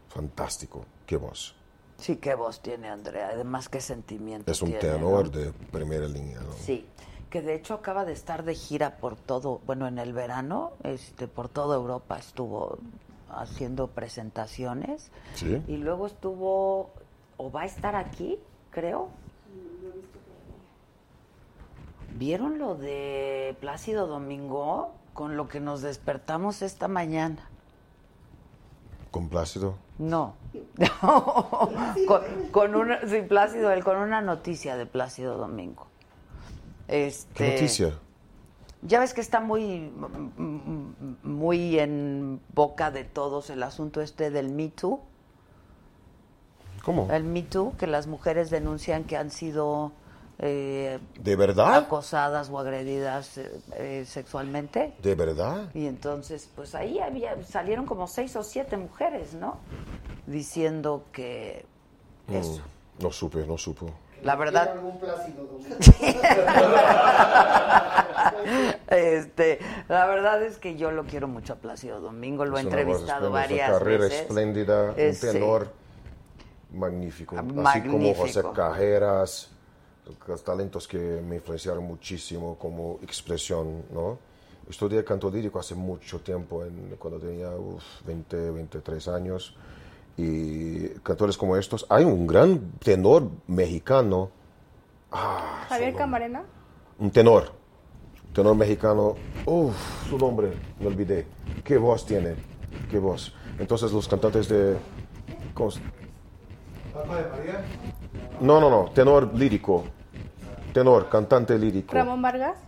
[0.08, 1.56] fantástico, qué voz.
[1.98, 3.30] Sí, qué voz tiene Andrea.
[3.34, 5.30] Además, qué sentimiento Es un tiene, tenor ¿no?
[5.30, 6.38] de primera línea.
[6.42, 6.52] ¿no?
[6.64, 6.86] Sí,
[7.28, 11.26] que de hecho acaba de estar de gira por todo, bueno, en el verano, este,
[11.26, 12.78] por toda Europa estuvo
[13.30, 15.60] haciendo presentaciones Sí.
[15.66, 16.92] y luego estuvo,
[17.36, 18.38] o va a estar aquí,
[18.70, 19.08] creo.
[22.14, 24.92] ¿Vieron lo de Plácido Domingo?
[25.12, 27.48] Con lo que nos despertamos esta mañana.
[29.10, 29.74] Con Plácido.
[29.98, 30.34] No.
[32.06, 32.22] con,
[32.52, 35.86] con una, sí, Plácido, él, con una noticia de Plácido Domingo.
[36.86, 37.98] Este, ¿Qué noticia?
[38.82, 39.90] Ya ves que está muy,
[41.22, 45.00] muy en boca de todos el asunto este del Me Too.
[46.84, 47.10] ¿Cómo?
[47.10, 49.92] El Me Too, que las mujeres denuncian que han sido
[50.38, 51.74] eh, ¿De verdad?
[51.76, 54.94] acosadas o agredidas eh, eh, sexualmente.
[55.02, 55.68] ¿De verdad?
[55.74, 59.58] Y entonces, pues ahí había, salieron como seis o siete mujeres, ¿no?
[60.26, 61.64] Diciendo que
[62.28, 62.62] eso.
[62.98, 63.90] Mm, no supe, no supo.
[64.22, 64.74] La verdad.
[68.88, 69.58] Este,
[69.88, 73.68] la verdad es que yo lo quiero mucho a Plácido Domingo, lo he entrevistado varias
[73.70, 74.20] Una carrera veces.
[74.22, 75.34] espléndida, Es, un sí.
[75.38, 75.72] tenor
[76.72, 77.36] magnífico.
[77.36, 78.14] Así como Magnífico.
[78.14, 79.50] José Carreras, los
[80.44, 84.18] talentos que me influenciaron muchísimo como expresión, ¿no?
[84.68, 89.54] Estudié canto lírico hace mucho tiempo, en- cuando tenía uf, 20, 23 años.
[90.16, 91.84] Y cantores como estos.
[91.88, 94.30] Hay un gran tenor mexicano,
[95.68, 96.44] Javier Camarena.
[96.98, 97.52] un tenor,
[98.32, 99.16] tenor mexicano.
[99.44, 99.74] Uf,
[100.08, 101.26] su nombre, me olvidé.
[101.64, 102.36] ¿Qué voz tiene?
[102.90, 103.34] ¿Qué voz?
[103.58, 104.76] Entonces los cantantes de...
[105.52, 105.80] ¿cómo se-
[106.94, 107.64] Alma de María.
[108.40, 109.84] No, no, no, tenor lírico.
[110.74, 111.94] Tenor, cantante lírico.
[111.94, 112.58] Ramón Vargas.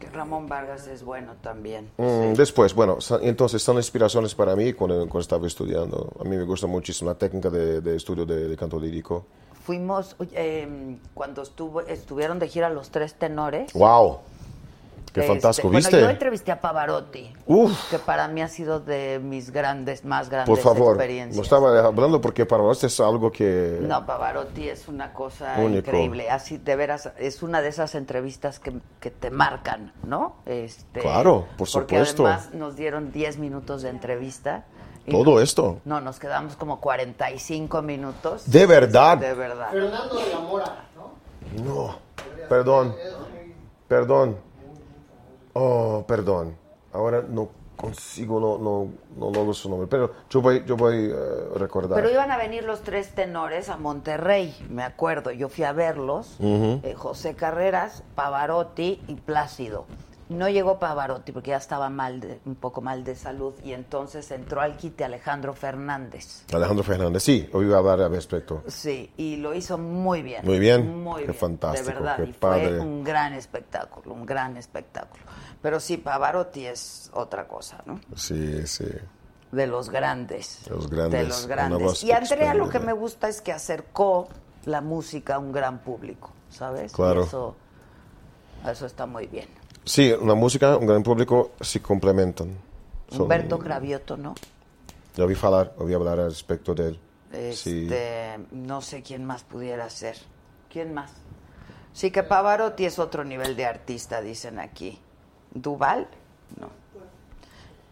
[0.00, 1.90] Que Ramón Vargas es bueno también.
[1.98, 6.10] Mm, Después, bueno, entonces son inspiraciones para mí cuando, cuando estaba estudiando.
[6.18, 9.24] A mí me gusta muchísimo la técnica de, de estudio de, de canto lírico.
[9.64, 13.72] Fuimos, eh, cuando estuvo, estuvieron de gira los tres tenores.
[13.74, 14.18] ¡Wow!
[15.12, 15.68] ¡Qué Este, fantástico!
[15.68, 16.00] bueno, ¿Viste?
[16.00, 17.90] yo entrevisté a Pavarotti, Uf.
[17.90, 21.36] que para mí ha sido de mis grandes, más grandes Por favor, experiencias.
[21.36, 23.78] no estaba hablando porque para vos es algo que...
[23.82, 25.78] No, Pavarotti es una cosa Único.
[25.90, 26.30] increíble.
[26.30, 30.36] Así, de veras, es una de esas entrevistas que, que te marcan, ¿no?
[30.46, 32.26] Este, Claro, por porque supuesto.
[32.26, 34.64] además nos dieron 10 minutos de entrevista.
[35.04, 35.80] y Todo no- esto.
[35.84, 38.50] No, nos quedamos como 45 minutos.
[38.50, 39.18] ¿De verdad?
[39.18, 39.70] De verdad.
[39.72, 41.64] Fernando de la Mora, ¿no?
[41.64, 41.98] No,
[42.48, 42.94] perdón,
[43.88, 44.36] perdón.
[45.54, 46.56] Oh, perdón.
[46.92, 51.58] Ahora no consigo, no, no, no logro su nombre, pero yo voy, yo voy a
[51.58, 51.96] recordar.
[51.96, 55.32] Pero iban a venir los tres tenores a Monterrey, me acuerdo.
[55.32, 59.86] Yo fui a verlos, eh, José Carreras, Pavarotti y Plácido.
[60.32, 64.30] No llegó Pavarotti porque ya estaba mal, de- un poco mal de salud y entonces
[64.30, 66.44] entró al quite Alejandro Fernández.
[66.52, 68.62] Alejandro Fernández, sí, hoy iba a hablar al respecto.
[68.66, 70.44] Sí, y lo hizo muy bien.
[70.44, 72.80] Muy bien, Muy qué bien, fantástico, De verdad, qué y fue padre.
[72.80, 75.22] un gran espectáculo, un gran espectáculo.
[75.60, 78.00] Pero sí, Pavarotti es otra cosa, ¿no?
[78.16, 78.86] Sí, sí.
[79.52, 80.60] De los grandes.
[80.64, 82.02] De los grandes, De los grandes.
[82.04, 84.28] Y Andrea lo que me gusta es que acercó
[84.64, 86.92] la música a un gran público, ¿sabes?
[86.92, 87.24] Y Claro.
[87.24, 87.56] Eso,
[88.66, 89.48] eso está muy bien.
[89.84, 92.56] Sí, una música, un gran público se complementan.
[93.10, 94.34] Son- Humberto Cravioto, ¿no?
[95.16, 96.98] Ya vi hablar, oí hablar al respecto de él.
[97.54, 97.84] Sí.
[97.88, 100.16] Este, no sé quién más pudiera ser.
[100.70, 101.10] ¿Quién más?
[101.92, 104.98] Sí que Pavarotti es otro nivel de artista, dicen aquí.
[105.52, 106.08] ¿Duval?
[106.58, 106.68] No.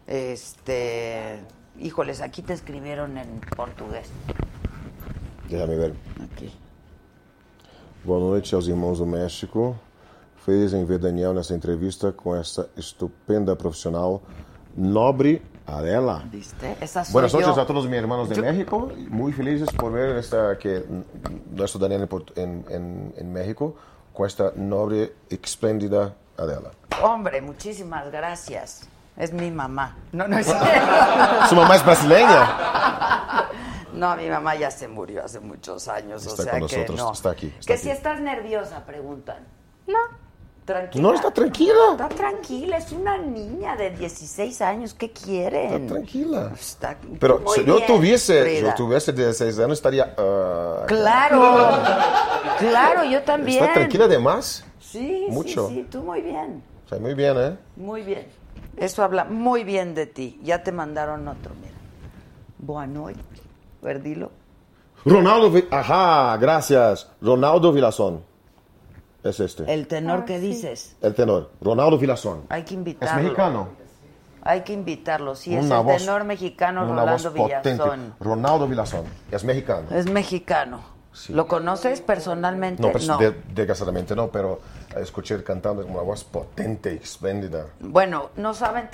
[0.07, 1.39] Este,
[1.79, 4.07] híjoles, aquí te escribieron en portugués.
[5.49, 5.93] Déjame ver.
[6.33, 6.51] Aqui.
[8.03, 9.75] Boa noite aos irmãos do México.
[10.45, 14.21] Feliz em ver Daniel nessa entrevista com essa estupenda profissional,
[14.75, 16.23] nobre Adela.
[16.25, 16.75] ¿Viste?
[16.81, 17.61] Esa soy Buenas noches yo.
[17.61, 18.91] a todos mis hermanos de Yo- México.
[19.09, 20.83] Muy felices por ver esta, que
[21.51, 23.75] nuestro Daniel en México
[24.13, 26.71] con esta noble, espléndida Adela.
[27.03, 28.87] Hombre, muchísimas gracias.
[29.17, 29.95] Es mi mamá.
[30.11, 30.47] No, no es
[31.49, 33.47] Su mamá es brasileña.
[33.93, 36.97] No, mi mamá ya se murió hace muchos años, o Está sea con que nosotros,
[36.99, 37.11] no.
[37.11, 37.83] está aquí, está que aquí.
[37.83, 39.45] si estás nerviosa, preguntan.
[39.85, 39.99] No.
[40.65, 41.01] Tranquila.
[41.01, 41.73] No, está tranquila.
[41.91, 45.73] Está tranquila, es una niña de 16 años, ¿qué quieren?
[45.73, 46.51] Está tranquila.
[46.53, 48.69] Está Pero si yo tuviese, Frida.
[48.69, 50.13] yo tuviese 16 años, estaría...
[50.17, 51.79] ah, Claro,
[52.59, 53.63] claro, yo también.
[53.63, 54.63] ¿Está tranquila de más?
[54.79, 55.67] Sí, Mucho.
[55.69, 57.57] sí, sí, tú muy bien, O sea, muy bien, ¿eh?
[57.75, 58.27] muy bien.
[58.77, 60.39] Eso habla muy bien de ti.
[60.43, 61.73] Ya te mandaron otro, mira.
[62.59, 63.19] Boa noite,
[63.81, 64.31] Verdilo.
[65.05, 67.09] Ronaldo, ajá, gracias.
[67.21, 68.23] Ronaldo Vilazón.
[69.23, 69.71] Es este.
[69.71, 70.47] El tenor Ah, que sí.
[70.47, 71.51] dices, El tenor.
[71.61, 72.43] Ronaldo Vilazón.
[72.49, 73.21] hay que Es invitarlo.
[73.23, 73.67] mexicano.
[74.43, 75.35] Hay que invitarlo.
[75.35, 77.71] Sí, es el voz- tenor mexicano una voz Rolando potente.
[77.73, 78.15] Villazón.
[78.19, 79.03] Ronaldo Vilazón.
[79.31, 79.87] Es mexicano.
[79.91, 80.79] Es mexicano.
[81.29, 82.81] ¿Lo conoces personalmente?
[82.81, 84.59] No, pues, de- desgraciadamente no, pero
[84.97, 87.67] escuché cantando una voz potente, espléndida.
[87.79, 88.89] Bueno, no saben,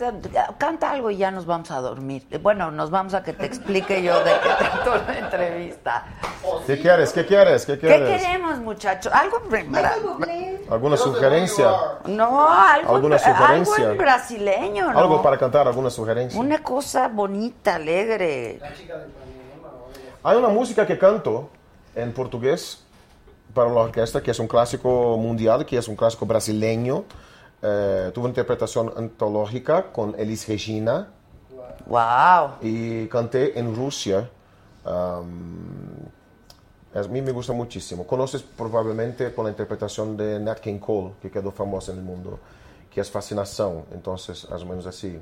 [0.58, 2.26] canta algo y ya nos vamos a dormir.
[2.42, 6.06] Bueno, nos vamos a que te explique yo de qué trató la entrevista.
[6.66, 7.12] ¿Qué quieres?
[7.14, 7.66] ¿Qué quieres?
[7.66, 8.22] ¿Qué ¿Qué quieres?
[8.22, 9.12] queremos, muchachos?
[9.14, 11.72] Algo bra- ¿Alguna sugerencia?
[12.06, 13.92] No, algo, ¿Alguna algo sugerencia?
[13.92, 15.00] en brasileño, ¿no?
[15.00, 15.68] ¿Algo para cantar?
[15.68, 16.40] ¿Alguna sugerencia?
[16.40, 18.60] Una cosa bonita, alegre.
[20.24, 21.50] Hay una música que canto
[21.96, 22.84] en portugués
[23.58, 27.06] para la orquesta, que es un clásico mundial, que es un clásico brasileño.
[27.64, 31.08] Eh, tuvo una interpretación antológica con Elis Regina.
[31.88, 32.58] Wow.
[32.62, 34.30] Y canté en Rusia.
[34.86, 36.06] Um,
[36.94, 38.06] a mí me gusta muchísimo.
[38.06, 42.38] Conoces probablemente con la interpretación de Nat King Cole, que quedó famosa en el mundo,
[42.92, 43.86] que es Fascinação.
[43.92, 45.20] Entonces, más o menos así.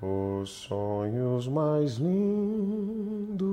[0.00, 3.50] Os sonhos mais lindos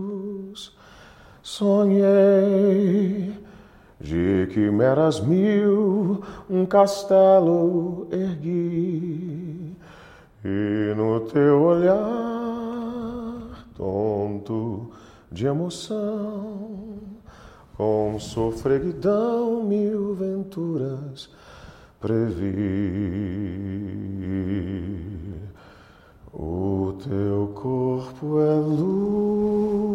[1.48, 3.34] sonhei
[4.02, 9.74] de quimeras mil um castelo ergui
[10.44, 11.95] e no teu olhar
[13.78, 14.91] tonto
[15.32, 16.98] de emoção
[17.78, 21.30] com sofreguidão mil venturas
[22.02, 22.57] previ
[26.34, 29.88] o teu corpo é luz,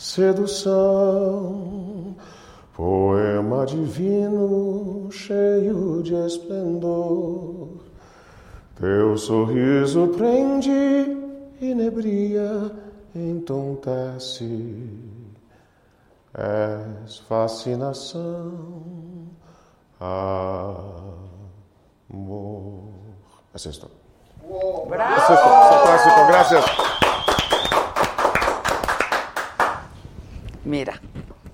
[0.00, 1.76] sedução,
[2.74, 7.68] poema divino cheio de esplendor.
[8.76, 10.70] Teu sorriso prende,
[11.60, 12.72] inebria,
[13.14, 14.88] entontece.
[16.32, 18.52] És fascinação,
[22.08, 22.88] amor.
[23.54, 23.90] Es esto.
[24.88, 25.14] ¡Bravo!
[25.14, 25.30] Es
[26.52, 27.09] esto,
[30.64, 31.00] Mira,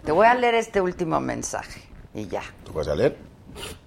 [0.05, 1.83] te voy a leer este último mensaje
[2.15, 2.43] y ya.
[2.65, 3.17] ¿Tú vas a leer?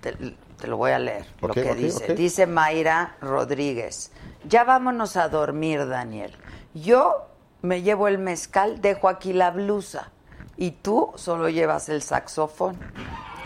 [0.02, 1.26] Te, te lo voy a leer.
[1.42, 2.16] Lo que dice.
[2.16, 4.12] Dice Mayra Rodríguez.
[4.48, 6.36] Ya vámonos a dormir, Daniel.
[6.74, 7.28] Yo
[7.62, 10.12] me llevo el mezcal, dejo aquí la blusa.
[10.58, 12.78] Y tú solo llevas el saxofón.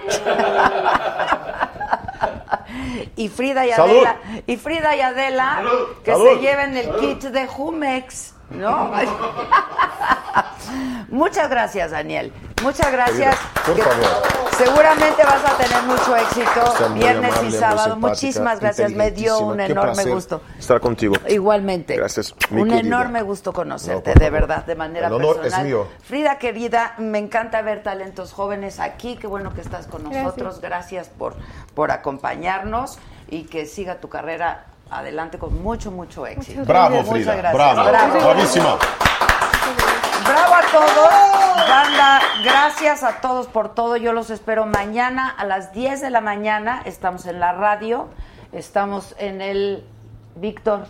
[3.16, 3.98] y Frida y Salud.
[3.98, 4.18] Adela,
[4.48, 5.64] y Frida y Adela
[6.04, 6.28] que Salud.
[6.28, 8.92] se lleven el kit de Jumex, ¿no?
[11.10, 12.32] Muchas gracias, Daniel.
[12.64, 13.36] Muchas gracias.
[13.66, 14.06] Por Que- favor.
[14.58, 17.96] Seguramente vas a tener mucho éxito viernes amable, y sábado.
[17.98, 18.92] Muchísimas gracias.
[18.92, 19.58] Me dio un.
[19.58, 20.42] Qué enorme gusto.
[20.60, 21.16] Estar contigo.
[21.28, 21.96] Igualmente.
[21.96, 22.88] Gracias, mi Un querida.
[22.88, 25.60] enorme gusto conocerte, No, de verdad, de manera El honor personal.
[25.62, 25.88] es mío.
[26.04, 29.18] Frida, querida, me encanta ver talentos jóvenes aquí.
[29.18, 30.24] Qué bueno que estás con Gracias.
[30.24, 30.62] nosotros.
[30.62, 31.36] Gracias por,
[31.74, 33.00] por acompañarnos
[33.30, 34.66] y que siga tu carrera
[35.00, 36.60] adelante con mucho, mucho éxito.
[36.60, 37.36] Muchas Bravo, Muchas Frida.
[37.36, 37.54] gracias.
[37.54, 37.90] Bravo.
[37.90, 38.20] Bravo.
[38.20, 38.78] Bravísima.
[40.26, 43.98] Bravo a todos, banda, gracias a todos por todo.
[43.98, 46.82] Yo los espero mañana a las 10 de la mañana.
[46.86, 48.08] Estamos en la radio,
[48.54, 49.86] estamos en el
[50.36, 50.88] Víctor,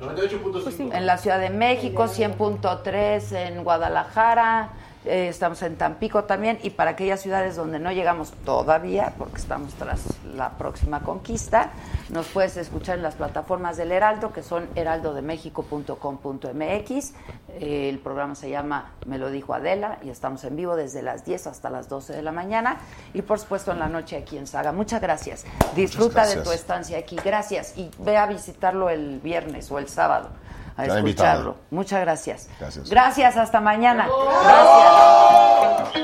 [0.00, 0.94] 98.5.
[0.94, 4.70] en la Ciudad de México, 100.3 en Guadalajara,
[5.04, 9.74] eh, estamos en Tampico también y para aquellas ciudades donde no llegamos todavía, porque estamos
[9.74, 10.00] tras
[10.36, 11.72] la próxima conquista,
[12.10, 17.12] nos puedes escuchar en las plataformas del Heraldo, que son heraldodemexico.com.mx.
[17.54, 21.24] Eh, el programa se llama Me lo dijo Adela y estamos en vivo desde las
[21.24, 22.76] 10 hasta las 12 de la mañana
[23.12, 24.70] y por supuesto en la noche aquí en Saga.
[24.72, 25.44] Muchas gracias.
[25.74, 26.44] Disfruta de gracias.
[26.44, 27.16] tu estancia aquí.
[27.24, 30.30] Gracias y ve a visitarlo el viernes o el sábado
[30.88, 31.56] escucharlo.
[31.70, 32.48] Muchas gracias.
[32.58, 32.88] Gracias.
[32.90, 34.08] Gracias, hasta mañana.
[34.44, 36.02] Gracias.